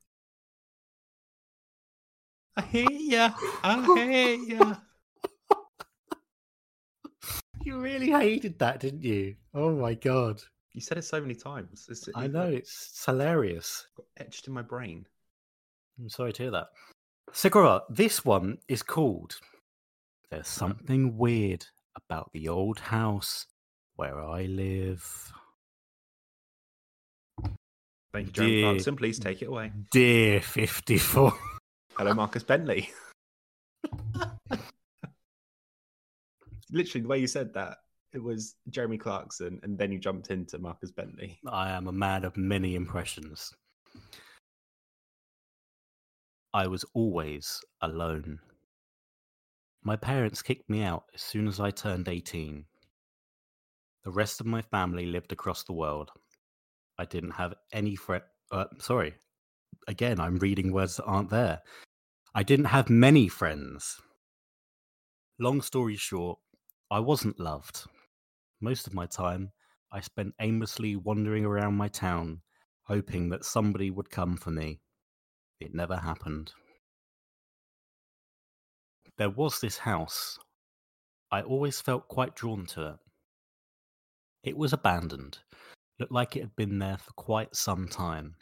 I 2.55 2.61
hate 2.61 3.01
ya. 3.01 3.31
I 3.63 3.95
hate 3.95 4.47
ya. 4.47 4.75
you 7.63 7.79
really 7.79 8.09
hated 8.09 8.57
that, 8.59 8.79
didn't 8.79 9.03
you? 9.03 9.35
Oh 9.53 9.75
my 9.75 9.93
god. 9.93 10.41
You 10.77 10.81
said 10.81 10.99
it 10.99 11.05
so 11.05 11.19
many 11.19 11.33
times. 11.33 11.87
It's, 11.89 12.07
I 12.13 12.27
know, 12.27 12.49
it's, 12.49 13.03
hilarious. 13.03 13.87
got 13.97 14.05
etched 14.17 14.45
in 14.47 14.53
my 14.53 14.61
brain. 14.61 15.07
I'm 15.99 16.07
sorry 16.07 16.31
to 16.33 16.43
hear 16.43 16.51
that. 16.51 16.67
Segura, 17.33 17.81
this 17.89 18.23
one 18.23 18.59
is 18.67 18.83
called 18.83 19.39
There's 20.29 20.47
Something 20.47 21.17
Weird 21.17 21.65
About 21.95 22.29
the 22.31 22.47
Old 22.47 22.77
House 22.77 23.47
Where 23.95 24.21
I 24.23 24.43
Live. 24.43 25.33
Thank 28.13 28.27
you, 28.27 28.33
Jeremy 28.33 28.55
Dear- 28.57 28.65
Clarkson. 28.69 28.95
Please 28.97 29.17
take 29.17 29.41
it 29.41 29.47
away. 29.47 29.71
Dear 29.89 30.41
54. 30.41 31.33
Hello, 31.97 32.13
Marcus 32.13 32.43
Bentley. 32.43 32.91
Literally, 36.71 37.01
the 37.01 37.07
way 37.07 37.17
you 37.17 37.25
said 37.25 37.55
that, 37.55 37.79
it 38.17 38.23
was 38.23 38.55
Jeremy 38.71 38.97
Clarkson, 38.97 39.59
and 39.61 39.77
then 39.77 39.91
you 39.91 39.99
jumped 39.99 40.31
into 40.31 40.57
Marcus 40.57 40.89
Bentley. 40.89 41.37
I 41.47 41.69
am 41.69 41.87
a 41.87 41.91
man 41.91 42.25
of 42.25 42.35
many 42.35 42.73
impressions. 42.73 43.53
I 46.51 46.65
was 46.65 46.83
always 46.95 47.61
alone. 47.79 48.39
My 49.83 49.95
parents 49.97 50.41
kicked 50.41 50.67
me 50.67 50.81
out 50.81 51.03
as 51.13 51.21
soon 51.21 51.47
as 51.47 51.59
I 51.59 51.69
turned 51.69 52.09
18. 52.09 52.65
The 54.03 54.11
rest 54.11 54.41
of 54.41 54.47
my 54.47 54.63
family 54.63 55.05
lived 55.05 55.31
across 55.31 55.63
the 55.63 55.73
world. 55.73 56.09
I 56.97 57.05
didn't 57.05 57.31
have 57.31 57.53
any 57.71 57.95
friend. 57.95 58.23
Uh, 58.51 58.65
sorry. 58.79 59.13
Again, 59.87 60.19
I'm 60.19 60.37
reading 60.37 60.73
words 60.73 60.97
that 60.97 61.05
aren't 61.05 61.29
there. 61.29 61.61
I 62.33 62.41
didn't 62.41 62.65
have 62.65 62.89
many 62.89 63.27
friends. 63.27 64.01
Long 65.37 65.61
story 65.61 65.97
short, 65.97 66.39
I 66.89 66.99
wasn't 66.99 67.39
loved. 67.39 67.85
Most 68.59 68.87
of 68.87 68.93
my 68.93 69.05
time, 69.05 69.51
I 69.91 70.01
spent 70.01 70.33
aimlessly 70.39 70.95
wandering 70.95 71.45
around 71.45 71.75
my 71.75 71.87
town, 71.87 72.41
hoping 72.83 73.29
that 73.29 73.45
somebody 73.45 73.91
would 73.91 74.09
come 74.09 74.35
for 74.37 74.51
me. 74.51 74.79
It 75.59 75.73
never 75.73 75.97
happened. 75.97 76.53
There 79.17 79.29
was 79.29 79.59
this 79.59 79.77
house. 79.79 80.37
I 81.31 81.41
always 81.41 81.81
felt 81.81 82.07
quite 82.07 82.35
drawn 82.35 82.65
to 82.67 82.87
it. 82.87 82.95
It 84.43 84.57
was 84.57 84.73
abandoned, 84.73 85.39
looked 85.99 86.11
like 86.11 86.35
it 86.35 86.41
had 86.41 86.55
been 86.55 86.79
there 86.79 86.97
for 86.97 87.11
quite 87.13 87.55
some 87.55 87.87
time. 87.87 88.35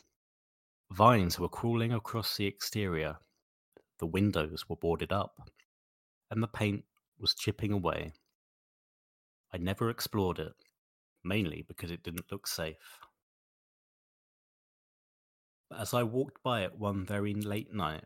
Vines 0.92 1.40
were 1.40 1.50
crawling 1.50 1.94
across 1.94 2.38
the 2.38 2.46
exterior, 2.46 3.18
the 4.00 4.06
windows 4.06 4.66
were 4.70 4.76
boarded 4.76 5.12
up, 5.12 5.50
and 6.30 6.44
the 6.44 6.48
paint 6.48 6.84
was 7.18 7.34
chipping 7.34 7.72
away. 7.72 8.14
I 9.56 9.58
never 9.58 9.90
explored 9.90 10.40
it, 10.40 10.54
mainly 11.24 11.64
because 11.66 11.90
it 11.90 12.04
didn't 12.04 12.30
look 12.30 12.46
safe. 12.46 13.00
But 15.70 15.80
as 15.80 15.94
I 15.94 16.04
walked 16.04 16.44
by 16.44 16.64
it 16.66 16.78
one 16.78 17.06
very 17.06 17.34
late 17.34 17.74
night, 17.74 18.04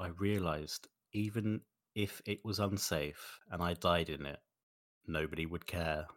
I 0.00 0.08
realized 0.08 0.88
even 1.12 1.60
if 1.94 2.20
it 2.26 2.44
was 2.44 2.58
unsafe 2.58 3.38
and 3.48 3.62
I 3.62 3.74
died 3.74 4.08
in 4.08 4.26
it, 4.26 4.40
nobody 5.06 5.46
would 5.46 5.68
care. 5.68 6.08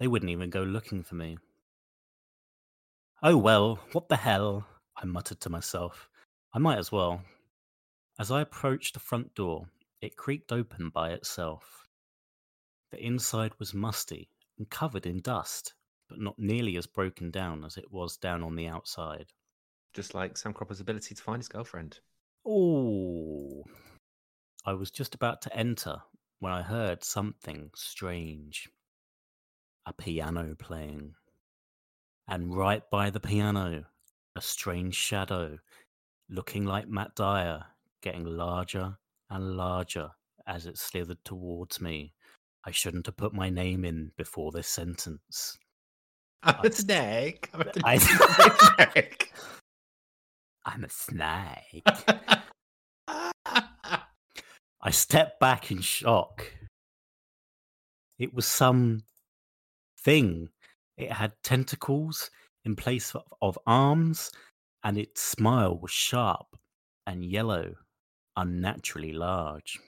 They 0.00 0.08
wouldn't 0.08 0.32
even 0.32 0.48
go 0.48 0.62
looking 0.62 1.02
for 1.02 1.16
me. 1.16 1.36
Oh 3.22 3.36
well, 3.36 3.80
what 3.92 4.08
the 4.08 4.16
hell? 4.16 4.66
I 4.96 5.04
muttered 5.04 5.42
to 5.42 5.50
myself. 5.50 6.08
I 6.54 6.58
might 6.58 6.78
as 6.78 6.90
well. 6.90 7.20
As 8.18 8.30
I 8.30 8.40
approached 8.40 8.94
the 8.94 9.00
front 9.00 9.34
door, 9.34 9.68
it 10.00 10.16
creaked 10.16 10.52
open 10.52 10.88
by 10.88 11.10
itself. 11.10 11.87
The 12.90 13.04
inside 13.04 13.52
was 13.58 13.74
musty 13.74 14.30
and 14.58 14.68
covered 14.70 15.06
in 15.06 15.20
dust, 15.20 15.74
but 16.08 16.18
not 16.18 16.38
nearly 16.38 16.76
as 16.76 16.86
broken 16.86 17.30
down 17.30 17.64
as 17.64 17.76
it 17.76 17.90
was 17.90 18.16
down 18.16 18.42
on 18.42 18.56
the 18.56 18.66
outside. 18.66 19.26
Just 19.94 20.14
like 20.14 20.36
Sam 20.36 20.52
Cropper's 20.52 20.80
ability 20.80 21.14
to 21.14 21.22
find 21.22 21.40
his 21.40 21.48
girlfriend. 21.48 22.00
Oh. 22.46 23.64
I 24.64 24.72
was 24.72 24.90
just 24.90 25.14
about 25.14 25.42
to 25.42 25.56
enter 25.56 25.96
when 26.40 26.52
I 26.52 26.62
heard 26.62 27.04
something 27.04 27.70
strange. 27.74 28.68
A 29.86 29.92
piano 29.92 30.54
playing. 30.58 31.14
And 32.26 32.54
right 32.54 32.82
by 32.90 33.10
the 33.10 33.20
piano, 33.20 33.84
a 34.36 34.40
strange 34.40 34.94
shadow, 34.94 35.58
looking 36.28 36.64
like 36.64 36.88
Matt 36.88 37.14
Dyer, 37.14 37.64
getting 38.02 38.24
larger 38.24 38.98
and 39.30 39.56
larger 39.56 40.10
as 40.46 40.66
it 40.66 40.78
slithered 40.78 41.24
towards 41.24 41.80
me. 41.80 42.14
I 42.64 42.70
shouldn't 42.70 43.06
have 43.06 43.16
put 43.16 43.32
my 43.32 43.50
name 43.50 43.84
in 43.84 44.12
before 44.16 44.52
this 44.52 44.68
sentence. 44.68 45.56
I'm 46.42 46.64
a 46.64 46.72
snake. 46.72 47.48
I'm 47.54 47.62
a 47.62 47.72
I- 47.84 47.98
snake. 48.92 49.32
I'm 50.64 50.84
a 50.84 50.88
snake. 50.88 51.82
I 54.80 54.90
stepped 54.90 55.40
back 55.40 55.70
in 55.70 55.80
shock. 55.80 56.52
It 58.18 58.34
was 58.34 58.46
some 58.46 59.02
thing. 60.00 60.48
It 60.96 61.10
had 61.12 61.32
tentacles 61.42 62.30
in 62.64 62.76
place 62.76 63.14
of, 63.14 63.22
of 63.40 63.58
arms, 63.66 64.30
and 64.84 64.98
its 64.98 65.22
smile 65.22 65.78
was 65.78 65.90
sharp 65.90 66.46
and 67.06 67.24
yellow, 67.24 67.74
unnaturally 68.36 69.12
large. 69.12 69.78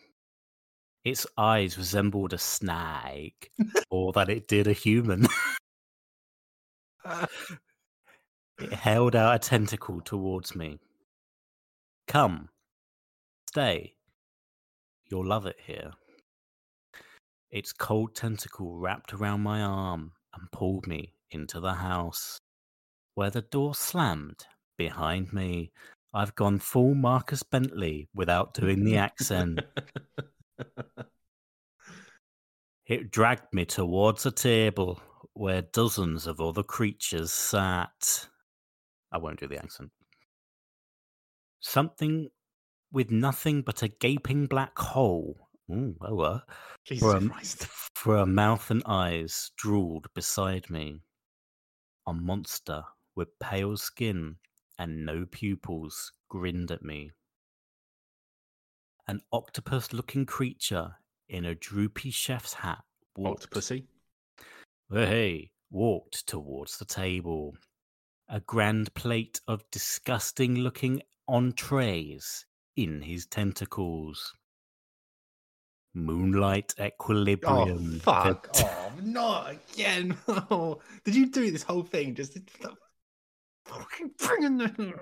Its 1.04 1.26
eyes 1.38 1.78
resembled 1.78 2.32
a 2.32 2.38
snake 2.38 3.50
or 3.90 4.12
that 4.12 4.28
it 4.28 4.48
did 4.48 4.66
a 4.66 4.72
human. 4.72 5.26
It 8.60 8.74
held 8.74 9.16
out 9.16 9.36
a 9.36 9.38
tentacle 9.38 10.02
towards 10.02 10.54
me. 10.54 10.80
Come, 12.06 12.50
stay. 13.48 13.94
You'll 15.10 15.26
love 15.26 15.46
it 15.46 15.56
here. 15.64 15.92
Its 17.50 17.72
cold 17.72 18.14
tentacle 18.14 18.76
wrapped 18.76 19.14
around 19.14 19.40
my 19.40 19.62
arm 19.62 20.12
and 20.34 20.52
pulled 20.52 20.86
me 20.86 21.14
into 21.30 21.58
the 21.58 21.72
house, 21.72 22.38
where 23.14 23.30
the 23.30 23.40
door 23.40 23.74
slammed 23.74 24.44
behind 24.76 25.32
me. 25.32 25.72
I've 26.12 26.34
gone 26.34 26.58
full 26.58 26.94
Marcus 26.94 27.42
Bentley 27.42 28.08
without 28.14 28.52
doing 28.52 28.84
the 28.84 28.98
accent. 28.98 29.60
It 32.90 33.12
dragged 33.12 33.54
me 33.54 33.66
towards 33.66 34.26
a 34.26 34.32
table 34.32 35.00
where 35.34 35.62
dozens 35.62 36.26
of 36.26 36.40
other 36.40 36.64
creatures 36.64 37.30
sat. 37.30 38.26
I 39.12 39.18
won't 39.18 39.38
do 39.38 39.46
the 39.46 39.58
accent. 39.58 39.92
Something 41.60 42.30
with 42.90 43.12
nothing 43.12 43.62
but 43.62 43.84
a 43.84 43.88
gaping 43.88 44.46
black 44.48 44.76
hole. 44.76 45.36
Ooh, 45.70 45.94
oh, 46.00 46.18
uh, 46.18 46.40
Jesus 46.84 47.00
for, 47.00 47.16
a, 47.16 47.28
Christ. 47.28 47.66
for 47.94 48.16
a 48.16 48.26
mouth 48.26 48.72
and 48.72 48.82
eyes 48.84 49.52
drooled 49.56 50.08
beside 50.12 50.68
me. 50.68 51.02
A 52.08 52.12
monster 52.12 52.82
with 53.14 53.38
pale 53.38 53.76
skin 53.76 54.34
and 54.80 55.06
no 55.06 55.26
pupils 55.30 56.10
grinned 56.28 56.72
at 56.72 56.82
me. 56.82 57.12
An 59.06 59.20
octopus 59.32 59.92
looking 59.92 60.26
creature 60.26 60.96
in 61.30 61.44
a 61.46 61.54
droopy 61.54 62.10
chef's 62.10 62.52
hat 62.54 62.82
walked, 63.16 63.50
Octopussy. 63.50 63.84
hey, 64.90 65.50
walked 65.70 66.26
towards 66.26 66.76
the 66.78 66.84
table. 66.84 67.56
A 68.28 68.40
grand 68.40 68.92
plate 68.94 69.40
of 69.48 69.64
disgusting 69.70 70.56
looking 70.56 71.02
entrees 71.28 72.44
in 72.76 73.00
his 73.02 73.26
tentacles. 73.26 74.32
Moonlight 75.94 76.74
Oh 76.78 76.84
equilibrium. 76.84 77.98
fuck! 78.00 78.52
that- 78.52 78.64
Oh, 78.64 78.92
not 79.02 79.50
again! 79.72 80.16
Oh, 80.28 80.80
did 81.04 81.14
you 81.16 81.26
do 81.30 81.50
this 81.50 81.62
whole 81.64 81.82
thing 81.82 82.14
just 82.14 82.38
fucking 83.64 84.10
bringing 84.18 84.58
the? 84.58 84.94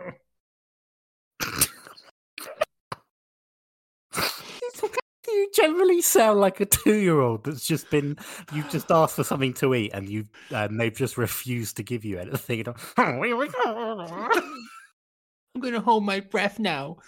You 5.38 5.50
generally 5.54 6.00
sound 6.02 6.40
like 6.40 6.60
a 6.60 6.66
two-year-old 6.66 7.44
that's 7.44 7.66
just 7.66 7.90
been 7.90 8.16
you've 8.52 8.68
just 8.70 8.90
asked 8.90 9.16
for 9.16 9.24
something 9.24 9.54
to 9.54 9.74
eat 9.74 9.90
and 9.94 10.08
you 10.08 10.24
and 10.50 10.78
they've 10.80 10.96
just 10.96 11.16
refused 11.16 11.76
to 11.76 11.82
give 11.82 12.04
you 12.04 12.18
anything 12.18 12.64
I'm 15.54 15.60
gonna 15.60 15.80
hold 15.80 16.04
my 16.04 16.20
breath 16.20 16.58
now. 16.58 16.98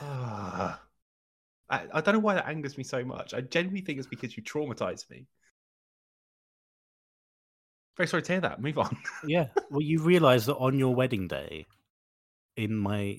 Ah. 0.00 0.80
I, 1.70 1.86
I 1.94 2.00
don't 2.02 2.14
know 2.14 2.20
why 2.20 2.34
that 2.34 2.48
angers 2.48 2.76
me 2.76 2.84
so 2.84 3.02
much. 3.02 3.32
I 3.32 3.40
genuinely 3.40 3.80
think 3.80 3.98
it's 3.98 4.06
because 4.06 4.36
you 4.36 4.42
traumatized 4.42 5.08
me. 5.08 5.26
Very 7.96 8.06
sorry 8.08 8.22
to 8.22 8.32
hear 8.32 8.40
that. 8.42 8.60
Move 8.60 8.78
on. 8.78 8.96
yeah 9.26 9.46
well 9.70 9.80
you 9.80 10.00
realize 10.02 10.46
that 10.46 10.56
on 10.56 10.78
your 10.78 10.94
wedding 10.94 11.28
day 11.28 11.66
in 12.56 12.76
my 12.76 13.18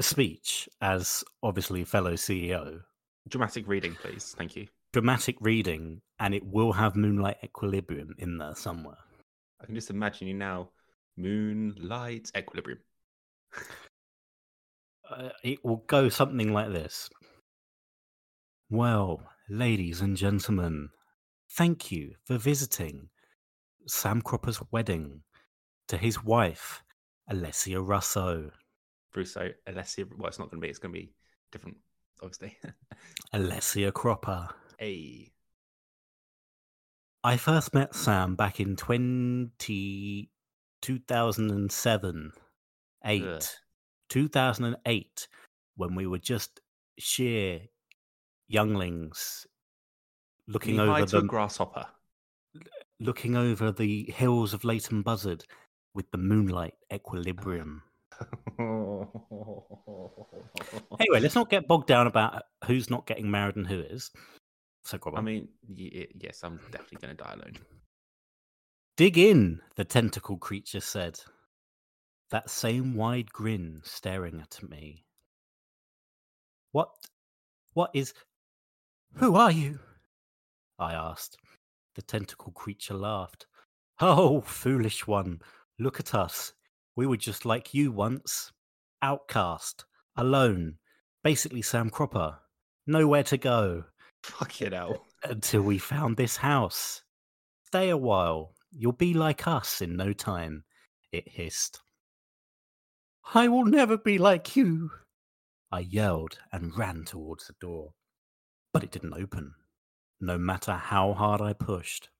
speech 0.00 0.68
as 0.80 1.24
obviously 1.42 1.84
fellow 1.84 2.14
ceo 2.14 2.80
Dramatic 3.26 3.66
reading, 3.66 3.94
please. 3.94 4.34
Thank 4.36 4.54
you. 4.56 4.66
dramatic 4.92 5.36
reading 5.40 6.00
and 6.20 6.34
it 6.34 6.44
will 6.44 6.72
have 6.72 6.94
moonlight 6.96 7.36
equilibrium 7.42 8.14
in 8.18 8.38
there 8.38 8.54
somewhere 8.54 8.98
I 9.64 9.66
can 9.66 9.74
just 9.74 9.88
imagine 9.88 10.28
you 10.28 10.34
now. 10.34 10.68
Moonlight 11.16 12.30
equilibrium. 12.36 12.80
uh, 15.10 15.30
it 15.42 15.64
will 15.64 15.82
go 15.86 16.10
something 16.10 16.52
like 16.52 16.70
this. 16.70 17.08
Well, 18.68 19.22
ladies 19.48 20.02
and 20.02 20.18
gentlemen, 20.18 20.90
thank 21.52 21.90
you 21.90 22.16
for 22.26 22.36
visiting 22.36 23.08
Sam 23.86 24.20
Cropper's 24.20 24.60
wedding 24.70 25.22
to 25.88 25.96
his 25.96 26.22
wife, 26.22 26.82
Alessia 27.30 27.80
Russo. 27.82 28.50
Russo, 29.16 29.50
Alessia. 29.68 30.06
Well, 30.16 30.28
it's 30.28 30.38
not 30.38 30.50
going 30.50 30.60
to 30.60 30.66
be. 30.66 30.70
It's 30.70 30.78
going 30.78 30.94
to 30.94 31.00
be 31.00 31.12
different, 31.52 31.76
obviously. 32.22 32.56
Alessia 33.34 33.92
Cropper. 33.92 34.48
hey. 34.78 35.30
I 37.22 37.38
first 37.38 37.72
met 37.72 37.94
Sam 37.94 38.34
back 38.34 38.60
in 38.60 38.76
20, 38.76 40.30
2007, 40.82 42.32
8, 43.06 43.22
Ugh. 43.22 43.42
2008, 44.10 45.28
when 45.76 45.94
we 45.94 46.06
were 46.06 46.18
just 46.18 46.60
sheer 46.98 47.60
younglings 48.46 49.46
looking 50.46 50.76
Knee 50.76 50.82
over 50.82 51.06
the 51.06 51.22
grasshopper. 51.22 51.86
looking 53.00 53.36
over 53.36 53.72
the 53.72 54.10
hills 54.14 54.52
of 54.52 54.64
Leighton 54.64 55.02
Buzzard 55.02 55.44
with 55.94 56.10
the 56.10 56.18
moonlight 56.18 56.74
equilibrium. 56.92 57.82
Anyway, 61.00 61.20
let's 61.20 61.34
not 61.34 61.50
get 61.50 61.66
bogged 61.66 61.88
down 61.88 62.06
about 62.06 62.42
who's 62.66 62.88
not 62.88 63.06
getting 63.06 63.30
married 63.30 63.56
and 63.56 63.66
who 63.66 63.80
is. 63.80 64.10
So, 64.84 64.98
I 65.14 65.20
mean, 65.20 65.48
y- 65.68 66.06
yes, 66.14 66.40
I'm 66.42 66.58
definitely 66.70 66.98
going 67.06 67.16
to 67.16 67.22
die 67.22 67.32
alone. 67.32 67.54
dig 68.96 69.18
in, 69.18 69.60
the 69.76 69.84
tentacle 69.84 70.36
creature 70.38 70.80
said. 70.80 71.18
That 72.30 72.50
same 72.50 72.94
wide 72.94 73.32
grin 73.32 73.80
staring 73.84 74.40
at 74.40 74.58
me. 74.68 75.04
What? 76.72 76.90
What 77.74 77.90
is. 77.94 78.12
Who 79.16 79.36
are 79.36 79.52
you? 79.52 79.78
I 80.78 80.94
asked. 80.94 81.36
The 81.94 82.02
tentacle 82.02 82.52
creature 82.52 82.94
laughed. 82.94 83.46
Oh, 84.00 84.40
foolish 84.40 85.06
one, 85.06 85.40
look 85.78 86.00
at 86.00 86.14
us. 86.14 86.53
We 86.96 87.06
were 87.06 87.16
just 87.16 87.44
like 87.44 87.74
you 87.74 87.90
once. 87.92 88.52
Outcast, 89.02 89.84
alone, 90.16 90.76
basically 91.22 91.62
Sam 91.62 91.90
Cropper. 91.90 92.38
Nowhere 92.86 93.22
to 93.24 93.36
go 93.36 93.84
Fucking 94.22 94.72
hell. 94.72 95.04
until 95.24 95.62
we 95.62 95.78
found 95.78 96.16
this 96.16 96.36
house. 96.36 97.02
Stay 97.66 97.90
a 97.90 97.96
while. 97.96 98.54
You'll 98.70 98.92
be 98.92 99.14
like 99.14 99.46
us 99.46 99.80
in 99.80 99.96
no 99.96 100.12
time, 100.12 100.64
it 101.12 101.28
hissed. 101.28 101.80
I 103.34 103.48
will 103.48 103.64
never 103.64 103.96
be 103.96 104.18
like 104.18 104.56
you. 104.56 104.90
I 105.72 105.80
yelled 105.80 106.38
and 106.52 106.76
ran 106.76 107.04
towards 107.04 107.46
the 107.46 107.54
door. 107.60 107.92
But 108.72 108.82
it 108.84 108.90
didn't 108.90 109.14
open, 109.14 109.54
no 110.20 110.38
matter 110.38 110.72
how 110.72 111.12
hard 111.14 111.40
I 111.40 111.52
pushed. 111.52 112.10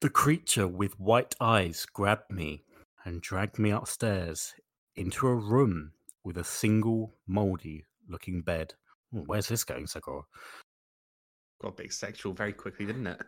The 0.00 0.10
creature 0.10 0.66
with 0.66 0.98
white 0.98 1.34
eyes 1.40 1.86
grabbed 1.92 2.30
me 2.30 2.64
and 3.04 3.22
dragged 3.22 3.58
me 3.58 3.70
upstairs 3.70 4.54
into 4.96 5.26
a 5.26 5.34
room 5.34 5.92
with 6.24 6.36
a 6.38 6.44
single 6.44 7.14
mouldy 7.26 7.84
looking 8.08 8.42
bed. 8.42 8.74
Oh, 9.14 9.24
Where's 9.26 9.48
this 9.48 9.64
going, 9.64 9.86
Sakura? 9.86 10.22
Got 11.62 11.68
a 11.68 11.82
bit 11.82 11.92
sexual 11.92 12.32
very 12.32 12.52
quickly, 12.52 12.86
didn't 12.86 13.06
it? 13.06 13.20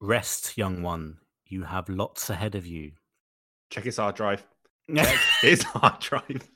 Rest, 0.00 0.56
young 0.56 0.82
one. 0.82 1.18
You 1.46 1.64
have 1.64 1.88
lots 1.88 2.30
ahead 2.30 2.54
of 2.54 2.66
you. 2.66 2.92
Check 3.70 3.84
his 3.84 3.96
hard 3.96 4.14
drive. 4.16 4.46
Check 4.94 5.18
his 5.40 5.62
hard 5.62 6.00
drive. 6.00 6.48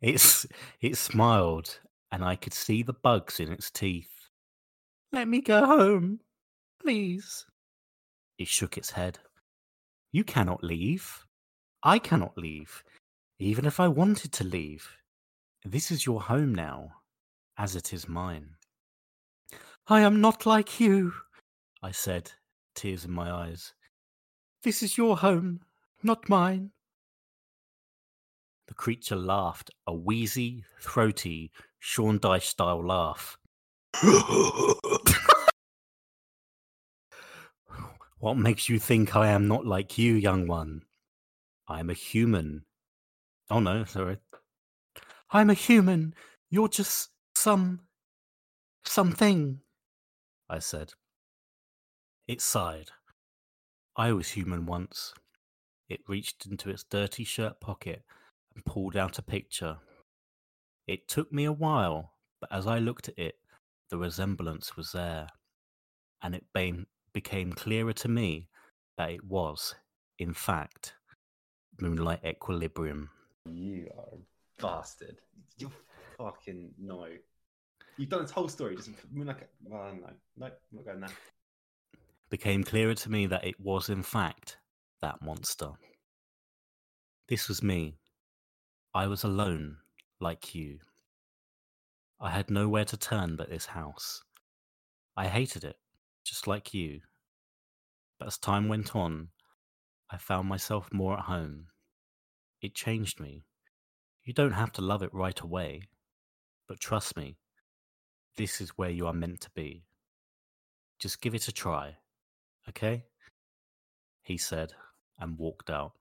it's 0.00 0.46
it 0.80 0.96
smiled, 0.96 1.80
and 2.12 2.24
I 2.24 2.36
could 2.36 2.54
see 2.54 2.82
the 2.82 2.92
bugs 2.92 3.40
in 3.40 3.50
its 3.52 3.70
teeth. 3.70 4.28
Let 5.12 5.28
me 5.28 5.40
go 5.40 5.64
home, 5.64 6.20
please. 6.80 7.46
It 8.38 8.48
shook 8.48 8.76
its 8.76 8.90
head. 8.90 9.18
You 10.14 10.22
cannot 10.22 10.62
leave. 10.62 11.26
I 11.82 11.98
cannot 11.98 12.38
leave, 12.38 12.84
even 13.40 13.66
if 13.66 13.80
I 13.80 13.88
wanted 13.88 14.30
to 14.34 14.44
leave. 14.44 14.96
This 15.64 15.90
is 15.90 16.06
your 16.06 16.22
home 16.22 16.54
now, 16.54 16.92
as 17.58 17.74
it 17.74 17.92
is 17.92 18.08
mine. 18.08 18.50
I 19.88 20.02
am 20.02 20.20
not 20.20 20.46
like 20.46 20.78
you, 20.78 21.14
I 21.82 21.90
said, 21.90 22.30
tears 22.76 23.04
in 23.04 23.10
my 23.10 23.28
eyes. 23.28 23.74
This 24.62 24.84
is 24.84 24.96
your 24.96 25.16
home, 25.16 25.62
not 26.00 26.28
mine. 26.28 26.70
The 28.68 28.74
creature 28.74 29.16
laughed, 29.16 29.72
a 29.84 29.92
wheezy, 29.92 30.64
throaty, 30.80 31.50
Sean 31.80 32.20
Dyche 32.20 32.42
style 32.42 32.86
laugh. 32.86 33.36
What 38.24 38.38
makes 38.38 38.70
you 38.70 38.78
think 38.78 39.14
I 39.14 39.28
am 39.28 39.48
not 39.48 39.66
like 39.66 39.98
you, 39.98 40.14
young 40.14 40.46
one? 40.46 40.80
I 41.68 41.80
am 41.80 41.90
a 41.90 41.92
human. 41.92 42.64
Oh 43.50 43.60
no, 43.60 43.84
sorry. 43.84 44.16
I'm 45.30 45.50
a 45.50 45.52
human. 45.52 46.14
You're 46.48 46.68
just 46.70 47.10
some. 47.36 47.80
something, 48.86 49.60
I 50.48 50.58
said. 50.60 50.94
It 52.26 52.40
sighed. 52.40 52.92
I 53.94 54.12
was 54.12 54.30
human 54.30 54.64
once. 54.64 55.12
It 55.90 56.00
reached 56.08 56.46
into 56.46 56.70
its 56.70 56.82
dirty 56.82 57.24
shirt 57.24 57.60
pocket 57.60 58.04
and 58.54 58.64
pulled 58.64 58.96
out 58.96 59.18
a 59.18 59.22
picture. 59.22 59.76
It 60.86 61.08
took 61.08 61.30
me 61.30 61.44
a 61.44 61.52
while, 61.52 62.14
but 62.40 62.50
as 62.50 62.66
I 62.66 62.78
looked 62.78 63.10
at 63.10 63.18
it, 63.18 63.34
the 63.90 63.98
resemblance 63.98 64.78
was 64.78 64.92
there, 64.92 65.28
and 66.22 66.34
it 66.34 66.46
bame- 66.54 66.86
became 67.14 67.52
clearer 67.52 67.94
to 67.94 68.08
me 68.08 68.48
that 68.98 69.10
it 69.10 69.24
was, 69.24 69.74
in 70.18 70.34
fact, 70.34 70.94
Moonlight 71.80 72.20
Equilibrium. 72.26 73.08
You 73.48 73.88
are 73.96 74.04
a 74.12 74.62
bastard. 74.62 75.16
You 75.56 75.70
fucking 76.18 76.72
no. 76.78 77.06
You've 77.96 78.08
done 78.08 78.22
this 78.22 78.30
whole 78.32 78.48
story 78.48 78.76
just 78.76 78.88
like 78.88 78.98
well, 79.14 79.24
no, 79.24 80.06
no, 80.36 80.46
I'm 80.46 80.52
not 80.72 80.84
going 80.84 81.00
there. 81.00 81.10
became 82.28 82.64
clearer 82.64 82.94
to 82.94 83.10
me 83.10 83.26
that 83.26 83.44
it 83.46 83.58
was, 83.60 83.88
in 83.88 84.02
fact, 84.02 84.58
that 85.00 85.22
monster. 85.22 85.70
This 87.28 87.48
was 87.48 87.62
me. 87.62 87.96
I 88.92 89.06
was 89.06 89.24
alone, 89.24 89.76
like 90.20 90.54
you. 90.54 90.78
I 92.20 92.30
had 92.30 92.50
nowhere 92.50 92.84
to 92.86 92.96
turn 92.96 93.36
but 93.36 93.50
this 93.50 93.66
house. 93.66 94.22
I 95.16 95.26
hated 95.26 95.64
it, 95.64 95.76
just 96.24 96.46
like 96.46 96.74
you. 96.74 97.00
But 98.18 98.28
as 98.28 98.38
time 98.38 98.68
went 98.68 98.96
on, 98.96 99.28
I 100.10 100.16
found 100.16 100.48
myself 100.48 100.92
more 100.92 101.18
at 101.18 101.24
home. 101.24 101.66
It 102.60 102.74
changed 102.74 103.20
me, 103.20 103.44
You 104.24 104.32
don't 104.32 104.52
have 104.52 104.72
to 104.72 104.82
love 104.82 105.02
it 105.02 105.12
right 105.12 105.38
away, 105.38 105.82
but 106.66 106.80
trust 106.80 107.16
me, 107.16 107.36
this 108.36 108.60
is 108.60 108.70
where 108.70 108.90
you 108.90 109.06
are 109.06 109.12
meant 109.12 109.40
to 109.42 109.50
be. 109.50 109.84
Just 110.98 111.20
give 111.20 111.34
it 111.34 111.48
a 111.48 111.52
try, 111.52 111.96
okay? 112.68 113.04
He 114.22 114.38
said 114.38 114.72
and 115.18 115.38
walked 115.38 115.68
out. 115.68 115.92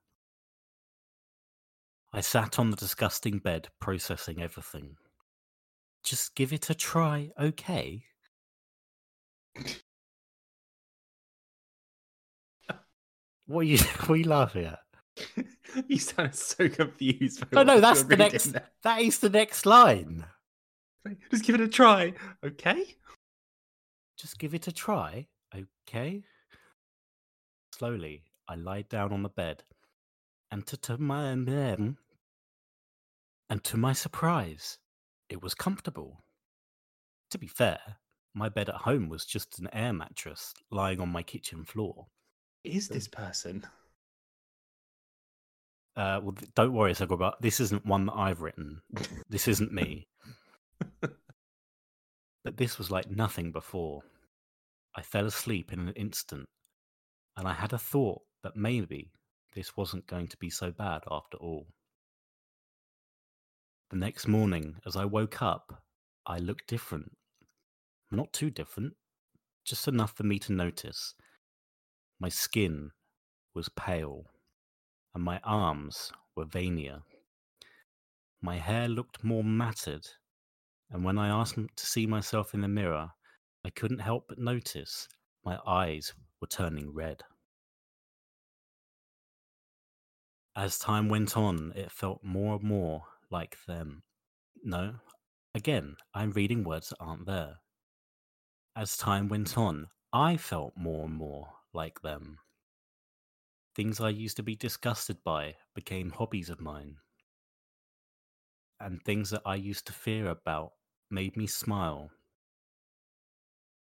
I 2.13 2.21
sat 2.21 2.59
on 2.59 2.69
the 2.69 2.77
disgusting 2.77 3.39
bed, 3.39 3.69
processing 3.79 4.41
everything. 4.41 4.97
Just 6.03 6.35
give 6.35 6.53
it 6.53 6.69
a 6.69 6.75
try, 6.75 7.31
okay? 7.39 8.05
What 13.45 13.61
are 13.61 13.63
you 13.63 13.77
what 14.05 14.11
are 14.11 14.15
you 14.17 14.23
laughing 14.25 14.65
at? 14.65 14.79
you 15.87 15.97
sound 15.97 16.33
so 16.35 16.69
confused. 16.69 17.43
No, 17.51 17.63
no, 17.63 17.79
that's 17.79 18.03
the 18.03 18.17
next 18.17 18.45
there. 18.53 18.69
that 18.83 19.01
is 19.01 19.19
the 19.19 19.29
next 19.29 19.65
line. 19.65 20.25
Just 21.29 21.43
give 21.43 21.55
it 21.55 21.61
a 21.61 21.67
try, 21.67 22.13
okay? 22.45 22.95
Just 24.17 24.39
give 24.39 24.53
it 24.53 24.67
a 24.67 24.71
try, 24.71 25.27
okay? 25.55 26.23
Slowly, 27.77 28.23
I 28.47 28.55
lied 28.55 28.87
down 28.87 29.11
on 29.11 29.21
the 29.21 29.29
bed, 29.29 29.63
and 30.51 30.65
to, 30.67 30.77
to 30.77 30.97
my 30.97 31.31
um, 31.31 31.97
and 33.49 33.63
to 33.65 33.77
my 33.77 33.93
surprise, 33.93 34.77
it 35.29 35.43
was 35.43 35.53
comfortable. 35.53 36.23
To 37.31 37.37
be 37.37 37.47
fair, 37.47 37.79
my 38.33 38.47
bed 38.47 38.69
at 38.69 38.75
home 38.75 39.09
was 39.09 39.25
just 39.25 39.59
an 39.59 39.67
air 39.73 39.91
mattress 39.91 40.53
lying 40.71 41.01
on 41.01 41.09
my 41.09 41.23
kitchen 41.23 41.65
floor. 41.65 42.07
Is 42.63 42.87
this 42.87 43.07
person? 43.07 43.65
Uh, 45.95 46.19
well, 46.23 46.35
don't 46.55 46.73
worry, 46.73 46.93
Sagoba. 46.93 47.33
This 47.39 47.59
isn't 47.59 47.85
one 47.85 48.05
that 48.07 48.15
I've 48.15 48.41
written. 48.41 48.81
This 49.29 49.47
isn't 49.47 49.73
me. 49.73 50.07
but 51.01 52.57
this 52.57 52.77
was 52.77 52.89
like 52.89 53.11
nothing 53.11 53.51
before. 53.51 54.01
I 54.95 55.01
fell 55.01 55.25
asleep 55.25 55.73
in 55.73 55.79
an 55.79 55.93
instant, 55.93 56.45
and 57.35 57.47
I 57.47 57.53
had 57.53 57.73
a 57.73 57.77
thought 57.77 58.21
that 58.43 58.55
maybe 58.55 59.11
this 59.53 59.75
wasn't 59.75 60.07
going 60.07 60.27
to 60.27 60.37
be 60.37 60.49
so 60.49 60.71
bad 60.71 61.03
after 61.11 61.37
all. 61.37 61.67
The 63.89 63.97
next 63.97 64.27
morning, 64.27 64.77
as 64.85 64.95
I 64.95 65.05
woke 65.05 65.41
up, 65.41 65.83
I 66.25 66.37
looked 66.37 66.67
different. 66.67 67.11
Not 68.09 68.33
too 68.33 68.49
different, 68.49 68.93
just 69.65 69.87
enough 69.87 70.15
for 70.15 70.23
me 70.23 70.39
to 70.39 70.53
notice. 70.53 71.13
My 72.19 72.29
skin 72.29 72.91
was 73.53 73.69
pale, 73.69 74.25
and 75.13 75.23
my 75.23 75.39
arms 75.43 76.11
were 76.35 76.45
veinier. 76.45 77.01
My 78.41 78.57
hair 78.57 78.87
looked 78.87 79.23
more 79.23 79.43
matted, 79.43 80.07
and 80.89 81.03
when 81.03 81.17
I 81.17 81.27
asked 81.29 81.57
to 81.75 81.85
see 81.85 82.05
myself 82.05 82.53
in 82.53 82.61
the 82.61 82.67
mirror, 82.67 83.11
I 83.65 83.69
couldn't 83.69 83.99
help 83.99 84.27
but 84.27 84.37
notice 84.37 85.07
my 85.45 85.59
eyes 85.65 86.13
were 86.41 86.47
turning 86.47 86.93
red. 86.93 87.23
As 90.55 90.77
time 90.77 91.09
went 91.09 91.35
on, 91.35 91.73
it 91.75 91.91
felt 91.91 92.23
more 92.23 92.55
and 92.55 92.63
more 92.63 93.03
like 93.31 93.57
them. 93.65 94.03
No, 94.63 94.95
again, 95.55 95.95
I'm 96.13 96.31
reading 96.31 96.63
words 96.63 96.89
that 96.89 96.97
aren't 96.99 97.25
there. 97.25 97.55
As 98.75 98.97
time 98.97 99.29
went 99.29 99.57
on, 99.57 99.87
I 100.11 100.37
felt 100.37 100.73
more 100.75 101.05
and 101.05 101.15
more 101.15 101.47
like 101.73 102.01
them. 102.01 102.37
Things 103.75 103.99
I 103.99 104.09
used 104.09 104.37
to 104.37 104.43
be 104.43 104.55
disgusted 104.55 105.23
by 105.23 105.55
became 105.73 106.11
hobbies 106.11 106.49
of 106.49 106.61
mine. 106.61 106.97
And 108.79 109.01
things 109.01 109.29
that 109.31 109.41
I 109.45 109.55
used 109.55 109.87
to 109.87 109.93
fear 109.93 110.27
about 110.27 110.73
made 111.09 111.35
me 111.35 111.47
smile. 111.47 112.11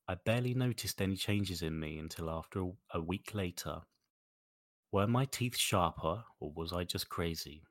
I 0.08 0.14
barely 0.14 0.54
noticed 0.54 1.00
any 1.00 1.16
changes 1.16 1.62
in 1.62 1.78
me 1.78 1.98
until 1.98 2.30
after 2.30 2.70
a, 2.92 3.00
week 3.00 3.34
later. 3.34 3.82
Were 4.90 5.06
my 5.06 5.24
teeth 5.24 5.56
sharper, 5.56 6.24
or 6.40 6.52
was 6.54 6.72
I 6.72 6.84
just 6.84 7.08
crazy? 7.08 7.62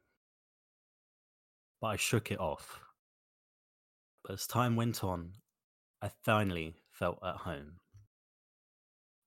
But 1.79 1.87
I 1.87 1.95
shook 1.95 2.31
it 2.31 2.39
off. 2.39 2.79
But 4.23 4.33
as 4.33 4.47
time 4.47 4.75
went 4.75 5.03
on, 5.03 5.33
I 6.01 6.09
finally 6.23 6.75
felt 6.91 7.19
at 7.23 7.37
home. 7.37 7.79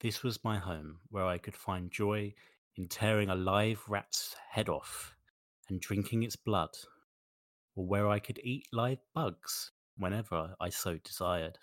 This 0.05 0.22
was 0.22 0.44
my 0.44 0.59
home 0.59 0.98
where 1.09 1.24
I 1.24 1.38
could 1.38 1.57
find 1.57 1.90
joy 1.90 2.34
in 2.76 2.88
tearing 2.88 3.30
a 3.30 3.34
live 3.34 3.82
rat's 3.88 4.36
head 4.50 4.68
off 4.68 5.16
and 5.70 5.80
drinking 5.80 6.24
its 6.24 6.36
blood, 6.36 6.76
or 7.74 7.86
where 7.86 8.11
I 8.11 8.18
could 8.18 8.38
eat 8.44 8.66
live 8.70 8.98
bugs 9.14 9.70
whenever 9.96 10.55
I 10.61 10.68
so 10.68 10.98
desired. 10.98 11.57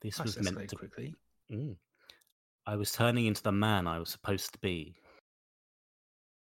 This 0.00 0.18
was 0.18 0.40
meant 0.40 0.70
to 0.70 0.76
quickly. 0.76 1.14
Mm. 1.52 1.76
I 2.66 2.74
was 2.76 2.90
turning 2.90 3.26
into 3.26 3.42
the 3.42 3.52
man 3.52 3.86
I 3.86 3.98
was 3.98 4.08
supposed 4.08 4.54
to 4.54 4.58
be. 4.60 4.94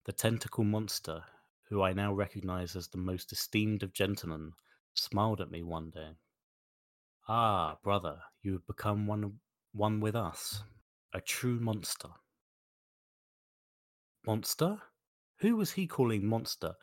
The 0.04 0.12
tentacle 0.12 0.62
monster, 0.62 1.24
who 1.70 1.82
I 1.82 1.92
now 1.92 2.12
recognize 2.12 2.76
as 2.76 2.86
the 2.86 2.98
most 2.98 3.32
esteemed 3.32 3.82
of 3.82 3.92
gentlemen, 3.92 4.52
smiled 4.94 5.40
at 5.40 5.50
me 5.50 5.64
one 5.64 5.90
day. 5.90 6.10
Ah, 7.26 7.78
brother, 7.82 8.20
you 8.42 8.52
have 8.52 8.66
become 8.68 9.08
one, 9.08 9.40
one 9.72 10.00
with 10.00 10.14
us, 10.14 10.62
a 11.14 11.20
true 11.20 11.58
monster. 11.58 12.08
Monster? 14.26 14.78
Who 15.40 15.56
was 15.56 15.72
he 15.72 15.86
calling 15.86 16.26
monster? 16.26 16.74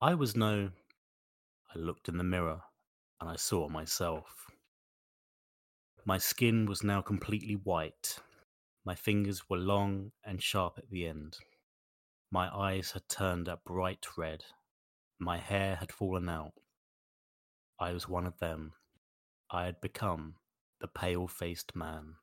I 0.00 0.14
was 0.14 0.36
no. 0.36 0.70
I 1.74 1.78
looked 1.78 2.08
in 2.08 2.16
the 2.16 2.24
mirror 2.24 2.60
and 3.20 3.28
I 3.28 3.36
saw 3.36 3.68
myself. 3.68 4.46
My 6.04 6.18
skin 6.18 6.66
was 6.66 6.84
now 6.84 7.02
completely 7.02 7.54
white. 7.54 8.20
My 8.84 8.94
fingers 8.94 9.50
were 9.50 9.58
long 9.58 10.12
and 10.24 10.40
sharp 10.40 10.78
at 10.78 10.88
the 10.88 11.06
end. 11.06 11.36
My 12.30 12.48
eyes 12.54 12.92
had 12.92 13.08
turned 13.08 13.48
a 13.48 13.58
bright 13.66 14.06
red. 14.16 14.44
My 15.18 15.38
hair 15.38 15.76
had 15.76 15.90
fallen 15.90 16.28
out. 16.28 16.52
I 17.80 17.92
was 17.92 18.08
one 18.08 18.26
of 18.26 18.38
them. 18.38 18.74
I 19.50 19.64
had 19.64 19.80
become 19.80 20.36
the 20.80 20.88
pale 20.88 21.26
faced 21.26 21.74
man. 21.74 22.16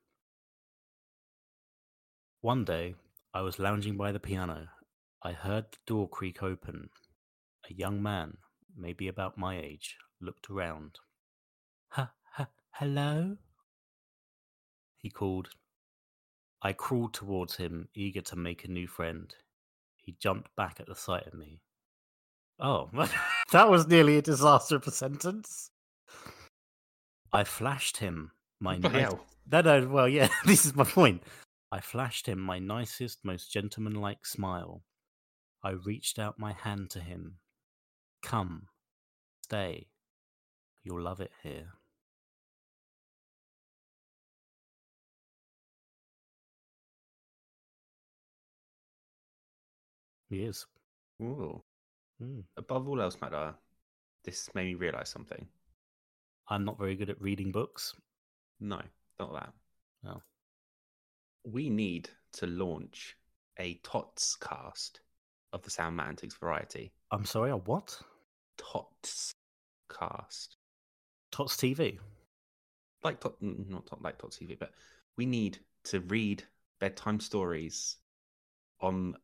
One 2.40 2.64
day, 2.64 2.94
I 3.32 3.40
was 3.40 3.58
lounging 3.58 3.96
by 3.96 4.12
the 4.12 4.20
piano. 4.20 4.68
I 5.22 5.32
heard 5.32 5.72
the 5.72 5.78
door 5.86 6.08
creak 6.08 6.42
open. 6.42 6.90
A 7.68 7.74
young 7.74 8.02
man, 8.02 8.36
maybe 8.76 9.08
about 9.08 9.38
my 9.38 9.58
age, 9.58 9.96
looked 10.20 10.50
around. 10.50 10.98
Ha, 11.88 12.12
ha, 12.32 12.48
hello? 12.72 13.38
He 14.98 15.10
called. 15.10 15.48
I 16.62 16.72
crawled 16.72 17.14
towards 17.14 17.56
him, 17.56 17.88
eager 17.94 18.20
to 18.20 18.36
make 18.36 18.64
a 18.64 18.70
new 18.70 18.86
friend. 18.86 19.34
He 19.96 20.16
jumped 20.20 20.54
back 20.54 20.80
at 20.80 20.86
the 20.86 20.94
sight 20.94 21.26
of 21.26 21.34
me. 21.34 21.60
Oh, 22.60 22.90
that 23.52 23.68
was 23.68 23.88
nearly 23.88 24.18
a 24.18 24.22
disaster 24.22 24.76
of 24.76 24.86
a 24.86 24.90
sentence. 24.90 25.70
I 27.32 27.42
flashed 27.42 27.96
him 27.96 28.30
my 28.60 28.76
nice- 28.76 29.12
no, 29.50 29.60
no, 29.60 29.88
well, 29.88 30.08
yeah, 30.08 30.28
this 30.46 30.64
is 30.64 30.74
my 30.74 30.84
point. 30.84 31.22
I 31.70 31.80
flashed 31.80 32.28
him 32.28 32.38
my 32.40 32.58
nicest, 32.58 33.24
most 33.24 33.52
gentlemanlike 33.52 34.24
smile. 34.26 34.82
I 35.62 35.70
reached 35.70 36.18
out 36.18 36.38
my 36.38 36.52
hand 36.52 36.90
to 36.90 37.00
him. 37.00 37.38
Come, 38.22 38.68
stay. 39.42 39.88
You'll 40.84 41.02
love 41.02 41.20
it 41.20 41.32
here. 41.42 41.72
He 50.30 50.42
is. 50.42 50.66
Ooh. 51.22 51.62
Mm. 52.22 52.44
Above 52.56 52.88
all 52.88 53.00
else, 53.00 53.16
Madar, 53.20 53.54
this 54.24 54.48
made 54.54 54.66
me 54.66 54.74
realise 54.74 55.08
something. 55.08 55.46
I'm 56.48 56.64
not 56.64 56.78
very 56.78 56.96
good 56.96 57.10
at 57.10 57.20
reading 57.20 57.52
books. 57.52 57.94
No, 58.64 58.80
not 59.20 59.34
that. 59.34 59.52
Oh. 60.06 60.22
We 61.44 61.68
need 61.68 62.08
to 62.32 62.46
launch 62.46 63.14
a 63.58 63.74
TOTS 63.84 64.36
cast 64.36 65.00
of 65.52 65.60
the 65.60 65.68
Sound 65.68 65.98
Mantics 65.98 66.34
variety. 66.34 66.90
I'm 67.10 67.26
sorry, 67.26 67.50
a 67.50 67.58
what? 67.58 68.00
TOTS 68.56 69.32
cast. 69.92 70.56
Tots 71.30 71.56
TV. 71.56 71.98
Like 73.02 73.20
Tot, 73.20 73.38
mm, 73.42 73.68
not 73.68 74.02
like 74.02 74.16
TOTS 74.16 74.38
TV, 74.38 74.58
but 74.58 74.70
we 75.18 75.26
need 75.26 75.58
to 75.84 76.00
read 76.00 76.42
bedtime 76.80 77.20
stories 77.20 77.98
on 78.80 79.14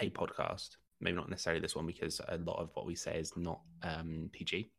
a 0.00 0.10
podcast. 0.10 0.70
Maybe 1.00 1.16
not 1.16 1.30
necessarily 1.30 1.60
this 1.60 1.76
one 1.76 1.86
because 1.86 2.20
a 2.26 2.38
lot 2.38 2.58
of 2.58 2.70
what 2.74 2.84
we 2.84 2.96
say 2.96 3.16
is 3.16 3.36
not 3.36 3.60
um, 3.84 4.28
PG. 4.32 4.72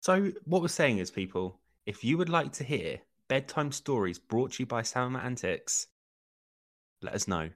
So 0.00 0.30
what 0.44 0.62
we're 0.62 0.68
saying 0.68 0.98
is, 0.98 1.10
people, 1.10 1.58
if 1.88 2.04
you 2.04 2.18
would 2.18 2.28
like 2.28 2.52
to 2.52 2.64
hear 2.64 3.00
bedtime 3.28 3.72
stories 3.72 4.18
brought 4.18 4.52
to 4.52 4.62
you 4.62 4.66
by 4.66 4.82
Salma 4.82 5.24
Antics, 5.24 5.86
let 7.00 7.14
us 7.14 7.26
know. 7.26 7.48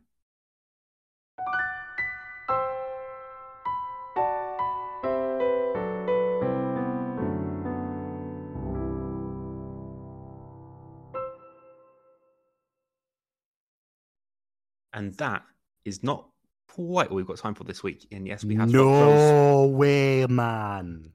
And 14.95 15.13
that 15.19 15.43
is 15.85 16.03
not 16.03 16.31
quite 16.69 17.09
all 17.11 17.17
we've 17.17 17.27
got 17.27 17.37
time 17.37 17.53
for 17.55 17.65
this 17.65 17.83
week. 17.83 18.07
And 18.11 18.27
yes, 18.27 18.47
we 18.47 18.55
have 18.55 18.73
no 18.73 19.67
way, 19.67 20.25
man. 20.27 21.13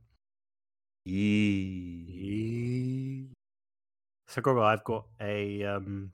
Yee. 1.04 2.06
Yee. 2.10 3.07
So, 4.28 4.42
Goro, 4.42 4.64
I've 4.64 4.84
got 4.84 5.06
a 5.22 5.64
um, 5.64 6.12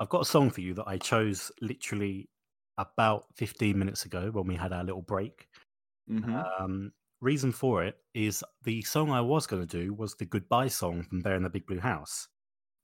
I've 0.00 0.08
got 0.08 0.22
a 0.22 0.24
song 0.24 0.50
for 0.50 0.60
you 0.60 0.74
that 0.74 0.86
I 0.86 0.98
chose 0.98 1.50
literally 1.60 2.28
about 2.78 3.26
15 3.36 3.78
minutes 3.78 4.04
ago 4.04 4.30
when 4.30 4.46
we 4.46 4.56
had 4.56 4.72
our 4.72 4.84
little 4.84 5.02
break. 5.02 5.48
Mhm. 6.10 6.60
Um, 6.60 6.92
reason 7.20 7.52
for 7.52 7.84
it 7.84 7.98
is 8.14 8.44
the 8.64 8.82
song 8.82 9.10
I 9.10 9.20
was 9.20 9.46
going 9.46 9.66
to 9.66 9.84
do 9.84 9.94
was 9.94 10.14
the 10.14 10.26
goodbye 10.26 10.68
song 10.68 11.02
from 11.02 11.22
Bear 11.22 11.36
in 11.36 11.42
the 11.42 11.50
Big 11.50 11.66
Blue 11.66 11.80
House 11.80 12.28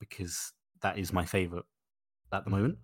because 0.01 0.53
that 0.81 0.99
is 0.99 1.13
my 1.13 1.25
favorite 1.25 1.67
at 2.33 2.45
the 2.45 2.51
moment. 2.51 2.79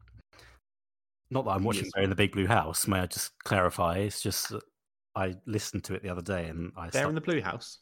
Not 1.30 1.44
that 1.44 1.52
I'm 1.52 1.64
watching 1.64 1.84
Yes. 1.84 1.92
Bear 1.94 2.04
in 2.04 2.10
the 2.10 2.16
Big 2.16 2.32
Blue 2.32 2.46
House. 2.46 2.86
May 2.86 3.00
I 3.00 3.06
just 3.06 3.38
clarify? 3.44 3.98
It's 3.98 4.20
just 4.20 4.50
that 4.50 4.62
I 5.14 5.34
listened 5.46 5.84
to 5.84 5.94
it 5.94 6.02
the 6.02 6.08
other 6.08 6.22
day 6.22 6.48
and 6.48 6.72
I 6.76 6.86
said 6.86 6.92
Bear 7.00 7.08
in 7.08 7.14
the 7.14 7.20
Blue 7.20 7.40
House. 7.40 7.80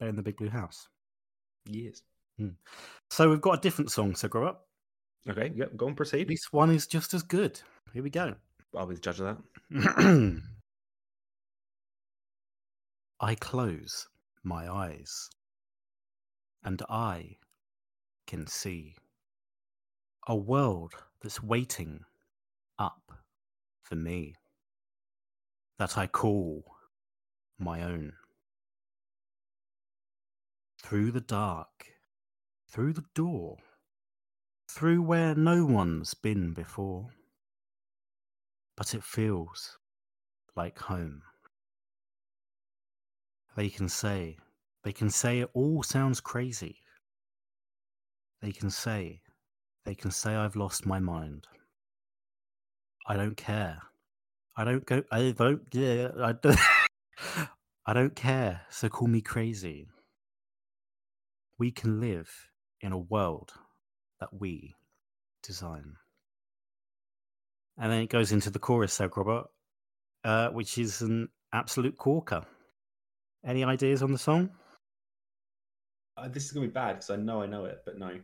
Bear 0.00 0.08
in 0.08 0.16
the 0.16 0.22
Big 0.22 0.36
Blue 0.36 0.50
House. 0.50 0.88
Yes. 1.66 2.02
Hmm. 2.38 2.50
So 3.10 3.28
we've 3.28 3.40
got 3.40 3.58
a 3.58 3.60
different 3.60 3.90
song 3.90 4.14
to 4.14 4.28
grow 4.28 4.46
up. 4.46 4.66
Okay, 5.28 5.52
yep, 5.54 5.76
go 5.76 5.88
and 5.88 5.96
proceed. 5.96 6.28
This 6.28 6.52
one 6.52 6.70
is 6.70 6.86
just 6.86 7.12
as 7.12 7.22
good. 7.22 7.60
Here 7.92 8.02
we 8.02 8.10
go. 8.10 8.34
I'll 8.76 8.86
be 8.86 8.94
the 8.94 9.00
judge 9.00 9.20
of 9.20 9.38
that. 9.70 10.42
I 13.20 13.34
close 13.34 14.06
my 14.44 14.72
eyes 14.72 15.28
and 16.62 16.80
I 16.88 17.36
can 18.26 18.46
see 18.46 18.94
a 20.28 20.36
world 20.36 20.92
that's 21.22 21.42
waiting 21.42 22.00
up 22.78 23.12
for 23.82 23.96
me 23.96 24.34
that 25.78 25.96
I 25.98 26.06
call 26.06 26.64
my 27.58 27.82
own. 27.82 28.12
Through 30.82 31.12
the 31.12 31.20
dark, 31.20 31.97
through 32.70 32.92
the 32.92 33.04
door, 33.14 33.56
through 34.70 35.02
where 35.02 35.34
no 35.34 35.64
one's 35.64 36.14
been 36.14 36.52
before. 36.52 37.08
But 38.76 38.94
it 38.94 39.02
feels 39.02 39.78
like 40.54 40.78
home. 40.78 41.22
They 43.56 43.70
can 43.70 43.88
say, 43.88 44.36
they 44.84 44.92
can 44.92 45.10
say 45.10 45.40
it 45.40 45.50
all 45.54 45.82
sounds 45.82 46.20
crazy. 46.20 46.76
They 48.40 48.52
can 48.52 48.70
say, 48.70 49.22
they 49.84 49.94
can 49.94 50.10
say 50.10 50.34
I've 50.34 50.54
lost 50.54 50.86
my 50.86 51.00
mind. 51.00 51.46
I 53.08 53.16
don't 53.16 53.36
care. 53.36 53.82
I 54.56 54.64
don't 54.64 54.84
go, 54.84 55.02
I 55.10 55.32
don't, 55.36 55.62
yeah, 55.72 56.10
I 56.22 56.32
don't, 56.32 56.58
I 57.86 57.92
don't 57.94 58.14
care. 58.14 58.60
So 58.70 58.88
call 58.88 59.08
me 59.08 59.22
crazy. 59.22 59.88
We 61.58 61.72
can 61.72 62.00
live 62.00 62.30
in 62.80 62.92
a 62.92 62.98
world 62.98 63.52
that 64.20 64.32
we 64.32 64.74
design. 65.42 65.94
And 67.78 67.92
then 67.92 68.00
it 68.02 68.10
goes 68.10 68.32
into 68.32 68.50
the 68.50 68.58
chorus, 68.58 68.92
so 68.92 69.08
Robert, 69.14 69.46
uh, 70.24 70.48
which 70.48 70.78
is 70.78 71.00
an 71.00 71.28
absolute 71.52 71.96
corker. 71.96 72.44
Any 73.44 73.64
ideas 73.64 74.02
on 74.02 74.12
the 74.12 74.18
song? 74.18 74.50
Uh, 76.16 76.28
this 76.28 76.44
is 76.44 76.52
gonna 76.52 76.66
be 76.66 76.72
bad 76.72 76.94
because 76.94 77.10
I 77.10 77.16
know 77.16 77.42
I 77.42 77.46
know 77.46 77.66
it, 77.66 77.82
but 77.84 77.98
no. 77.98 78.18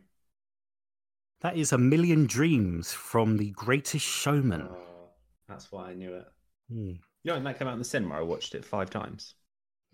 That 1.41 1.55
is 1.55 1.71
a 1.71 1.77
million 1.77 2.25
dreams 2.27 2.91
from 2.91 3.37
the 3.37 3.51
Greatest 3.51 4.05
Showman. 4.05 4.67
Oh, 4.69 5.09
that's 5.47 5.71
why 5.71 5.91
I 5.91 5.93
knew 5.93 6.15
it. 6.15 6.25
Hmm. 6.69 6.93
You 7.23 7.31
know, 7.31 7.33
when 7.35 7.43
that 7.45 7.57
came 7.57 7.67
out 7.67 7.73
in 7.73 7.79
the 7.79 7.85
cinema, 7.85 8.15
I 8.15 8.21
watched 8.21 8.55
it 8.55 8.65
five 8.65 8.89
times. 8.89 9.35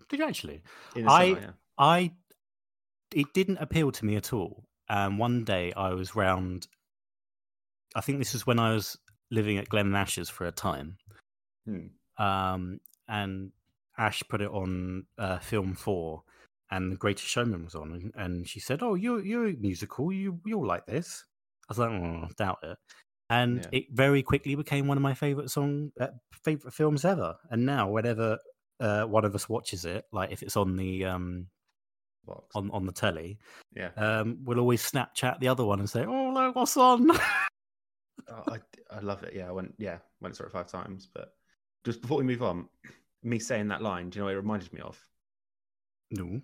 Did 0.09 0.19
you 0.19 0.25
actually? 0.25 0.63
I- 0.95 1.25
cinema, 1.25 1.41
yeah. 1.41 1.51
I 1.77 2.11
it 3.13 3.33
didn't 3.33 3.57
appeal 3.57 3.91
to 3.91 4.05
me 4.05 4.15
at 4.15 4.33
all. 4.33 4.65
And 4.89 5.17
one 5.19 5.43
day 5.43 5.71
I 5.75 5.93
was 5.93 6.15
round. 6.15 6.67
I 7.95 8.01
think 8.01 8.19
this 8.19 8.33
was 8.33 8.45
when 8.47 8.59
I 8.59 8.73
was 8.73 8.97
living 9.29 9.57
at 9.57 9.69
Glen 9.69 9.95
Ashes 9.95 10.29
for 10.29 10.45
a 10.45 10.51
time. 10.51 10.97
Hmm. 11.65 11.87
um, 12.17 12.79
and 13.07 13.51
Ash 13.97 14.23
put 14.29 14.41
it 14.41 14.49
on 14.49 15.05
uh, 15.17 15.39
film 15.39 15.75
four, 15.75 16.23
and 16.71 16.91
The 16.91 16.97
Greatest 16.97 17.27
Showman 17.27 17.65
was 17.65 17.75
on, 17.75 17.91
and, 17.91 18.11
and 18.15 18.47
she 18.47 18.59
said, 18.59 18.81
"Oh, 18.81 18.95
you're 18.95 19.23
you're 19.23 19.47
a 19.47 19.53
musical. 19.53 20.11
You 20.11 20.39
you'll 20.45 20.65
like 20.65 20.85
this." 20.85 21.25
I 21.69 21.71
was 21.71 21.79
like, 21.79 21.91
"Oh, 21.91 22.25
I 22.25 22.29
doubt 22.37 22.59
it." 22.63 22.77
And 23.29 23.59
Yeah. 23.61 23.69
it 23.71 23.85
very 23.91 24.23
quickly 24.23 24.55
became 24.55 24.87
one 24.87 24.97
of 24.97 25.03
my 25.03 25.13
favorite 25.13 25.49
song, 25.49 25.91
uh, 25.99 26.07
favorite 26.43 26.73
films 26.73 27.05
ever. 27.05 27.37
And 27.49 27.65
now, 27.65 27.89
whenever 27.89 28.39
uh, 28.79 29.03
one 29.03 29.25
of 29.25 29.35
us 29.35 29.47
watches 29.47 29.85
it, 29.85 30.05
like 30.11 30.31
if 30.31 30.41
it's 30.43 30.57
on 30.57 30.75
the 30.75 31.05
um, 31.05 31.47
Box. 32.25 32.45
on 32.55 32.69
on 32.71 32.85
the 32.85 32.91
telly, 32.91 33.37
Yeah. 33.75 33.89
um, 33.97 34.37
we'll 34.43 34.59
always 34.59 34.81
Snapchat 34.89 35.39
the 35.39 35.47
other 35.47 35.65
one 35.65 35.79
and 35.79 35.89
say, 35.89 36.05
"Oh, 36.05 36.31
look 36.33 36.55
what's 36.55 36.77
on." 36.77 37.09
Oh, 38.29 38.43
I, 38.53 38.59
I 38.95 38.99
love 39.01 39.23
it. 39.23 39.33
Yeah, 39.35 39.49
I 39.49 39.51
went 39.51 39.73
yeah, 39.77 39.97
went 40.21 40.35
through 40.35 40.45
it 40.45 40.51
five 40.53 40.67
times. 40.67 41.07
But 41.13 41.33
just 41.83 42.01
before 42.01 42.17
we 42.19 42.23
move 42.23 42.43
on, 42.43 42.69
me 43.23 43.39
saying 43.39 43.67
that 43.69 43.81
line, 43.81 44.09
do 44.09 44.17
you 44.17 44.21
know 44.21 44.25
what 44.27 44.33
it 44.33 44.37
reminded 44.37 44.71
me 44.71 44.79
of? 44.81 44.97
no. 46.11 46.39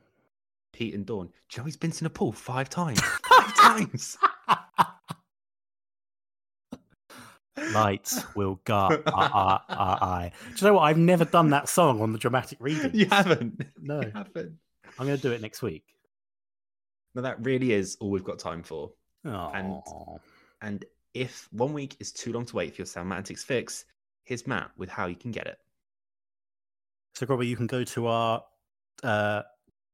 Pete 0.73 0.93
and 0.95 1.05
Dawn. 1.05 1.27
Do 1.27 1.31
you 1.55 1.57
know 1.59 1.65
he's 1.65 1.77
been 1.77 1.91
to 1.91 2.03
Nepal 2.03 2.31
five 2.33 2.67
times? 2.69 2.99
five 3.29 3.55
times. 3.55 4.17
Lights 7.73 8.23
will 8.35 8.59
guard 8.65 9.01
our, 9.07 9.29
our, 9.33 9.61
our 9.69 10.03
eye. 10.03 10.31
Do 10.49 10.65
you 10.65 10.67
know 10.67 10.73
what? 10.75 10.81
I've 10.83 10.97
never 10.97 11.25
done 11.25 11.49
that 11.51 11.67
song 11.69 12.01
on 12.01 12.11
the 12.11 12.19
dramatic 12.19 12.57
reading. 12.61 12.91
you 12.93 13.07
haven't. 13.07 13.61
No. 13.81 14.01
You 14.01 14.11
haven't. 14.13 14.53
I'm 14.99 15.05
going 15.05 15.17
to 15.17 15.21
do 15.21 15.31
it 15.31 15.41
next 15.41 15.61
week. 15.61 15.83
No, 17.15 17.21
that 17.21 17.43
really 17.43 17.71
is 17.73 17.97
all 17.99 18.11
we've 18.11 18.23
got 18.23 18.39
time 18.39 18.63
for. 18.63 18.91
Oh, 19.25 19.51
And 20.61 20.85
if 21.13 21.47
one 21.51 21.73
week 21.73 21.95
is 21.99 22.11
too 22.11 22.31
long 22.31 22.45
to 22.45 22.55
wait 22.55 22.75
for 22.75 22.81
your 22.81 22.85
Sound 22.85 23.11
Antics 23.11 23.43
fix, 23.43 23.85
here's 24.23 24.45
Matt 24.45 24.71
with 24.77 24.89
how 24.89 25.07
you 25.07 25.15
can 25.15 25.31
get 25.31 25.47
it. 25.47 25.57
so 27.15 27.25
probably 27.25 27.47
you 27.47 27.55
can 27.55 27.67
go 27.67 27.83
to 27.83 28.07
our 28.07 28.43
uh, 29.03 29.41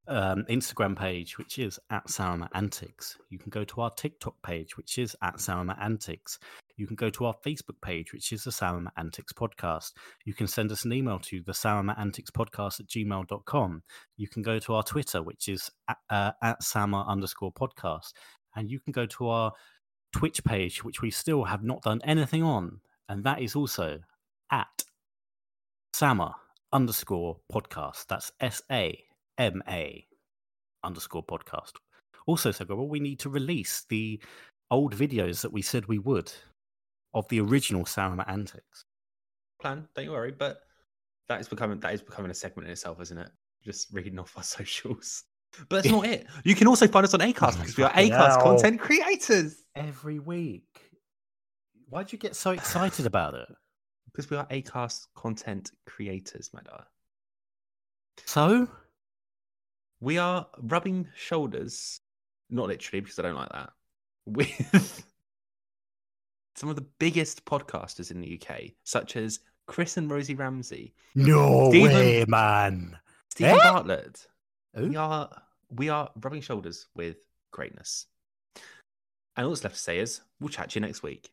um, 0.08 0.46
Instagram 0.50 0.98
page, 0.98 1.38
which 1.38 1.60
is 1.60 1.80
at 1.90 2.10
Sound 2.10 2.48
Antics. 2.54 3.18
You 3.30 3.40
can 3.40 3.50
go 3.50 3.64
to 3.64 3.82
our 3.82 3.92
TikTok 3.92 4.36
page, 4.44 4.76
which 4.76 4.98
is 4.98 5.16
at 5.22 5.40
Sound 5.40 5.72
Antics. 5.80 6.40
You 6.76 6.88
can 6.88 6.96
go 6.96 7.10
to 7.12 7.26
our 7.26 7.36
Facebook 7.46 7.80
page, 7.84 8.14
which 8.14 8.32
is 8.32 8.44
the 8.44 8.52
Sound 8.52 8.88
Antics 8.98 9.32
Podcast. 9.32 9.92
You 10.26 10.34
can 10.34 10.48
send 10.48 10.72
us 10.72 10.86
an 10.86 10.94
email 10.94 11.20
to 11.20 11.42
the 11.46 11.54
Sound 11.54 11.92
Antics 11.98 12.32
Podcast 12.32 12.80
at 12.80 12.88
gmail.com. 12.88 13.84
You 14.18 14.28
can 14.28 14.42
go 14.42 14.58
to 14.60 14.74
our 14.74 14.84
Twitter, 14.84 15.22
which 15.22 15.50
is 15.50 15.70
at, 15.88 15.98
uh, 16.10 16.32
at 16.42 16.58
underscore 16.76 17.54
podcast. 17.54 18.14
And 18.56 18.72
you 18.72 18.80
can 18.80 18.92
go 18.92 19.06
to 19.06 19.28
our 19.28 19.52
Twitch 20.14 20.44
page, 20.44 20.84
which 20.84 21.02
we 21.02 21.12
still 21.12 21.44
have 21.44 21.64
not 21.64 21.84
done 21.84 22.02
anything 22.04 22.44
on. 22.44 22.80
And 23.08 23.24
that 23.24 23.42
is 23.42 23.56
also 23.56 24.00
at 24.52 24.84
Sama 25.94 26.36
underscore 26.72 27.38
podcast. 27.52 28.08
That's 28.08 28.32
S 28.40 28.64
A 28.72 28.98
M 29.38 29.62
A 29.68 30.08
underscore 30.84 31.24
podcast. 31.24 31.74
Also, 32.26 32.52
Sagaba, 32.52 32.88
we 32.88 33.00
need 33.00 33.20
to 33.20 33.30
release 33.30 33.86
the 33.90 34.20
old 34.72 34.96
videos 34.96 35.42
that 35.42 35.54
we 35.54 35.62
said 35.62 35.86
we 35.86 36.00
would 36.00 36.32
of 37.14 37.28
the 37.30 37.40
original 37.42 37.86
Salama 37.86 38.26
antics. 38.28 38.86
Plan, 39.62 39.88
don't 39.96 40.06
you 40.06 40.12
worry. 40.12 40.32
But 40.32 40.60
that 41.30 41.40
is 41.40 41.48
becoming 41.48 41.80
that 41.80 41.94
is 41.94 42.02
becoming 42.02 42.32
a 42.32 42.34
segment 42.34 42.68
in 42.68 42.72
itself, 42.72 43.02
isn't 43.02 43.18
it? 43.18 43.30
Just 43.64 43.88
reading 43.94 44.20
off 44.20 44.34
our 44.36 44.44
socials. 44.58 45.24
But 45.70 45.84
that's 45.84 45.90
not 45.90 46.06
it. 46.14 46.28
You 46.44 46.56
can 46.56 46.68
also 46.68 46.88
find 46.88 47.06
us 47.06 47.14
on 47.14 47.20
Acast 47.22 47.60
because 47.60 47.78
we 47.78 47.84
are 47.84 47.92
Acast 47.94 48.38
oh. 48.40 48.44
content 48.44 48.80
creators. 48.80 49.56
Every 49.76 50.20
week. 50.20 50.64
Why'd 51.90 52.12
you 52.12 52.18
get 52.18 52.36
so 52.36 52.52
excited 52.52 53.06
about 53.06 53.36
it? 53.36 53.48
Because 54.06 54.30
we 54.30 54.38
are 54.38 54.48
Acast 54.48 55.08
content 55.16 55.72
creators, 55.86 56.50
Madar. 56.54 56.86
So, 58.26 58.68
We 60.00 60.18
are 60.18 60.48
rubbing 60.60 61.08
shoulders, 61.16 62.02
not 62.50 62.68
literally 62.68 63.02
because 63.02 63.20
I 63.20 63.22
don't 63.24 63.36
like 63.36 63.52
that, 63.52 63.70
with 64.26 65.04
some 66.56 66.70
of 66.70 66.76
the 66.76 66.86
biggest 67.00 67.46
podcasters 67.46 68.12
in 68.12 68.22
the 68.22 68.40
UK, 68.42 68.72
such 68.84 69.16
as 69.16 69.40
Chris 69.68 69.98
and 69.98 70.10
Rosie 70.10 70.36
Ramsey, 70.36 70.94
no 71.16 71.70
Steven- 71.70 71.94
way, 71.96 72.26
man. 72.28 72.98
Steven 73.30 73.56
Eh? 73.56 73.58
Bartlett. 73.64 74.28
Who? 74.76 74.90
We 74.90 74.96
are 74.96 75.42
we 75.70 75.90
are 75.90 76.12
rubbing 76.22 76.42
shoulders 76.42 76.88
with 76.96 77.18
greatness. 77.52 78.06
And 79.36 79.46
all 79.46 79.50
that's 79.52 79.64
left 79.64 79.76
to 79.76 79.82
say 79.82 80.00
is 80.00 80.22
we'll 80.40 80.50
chat 80.50 80.70
to 80.72 80.80
you 80.80 80.86
next 80.86 81.02
week. 81.02 81.32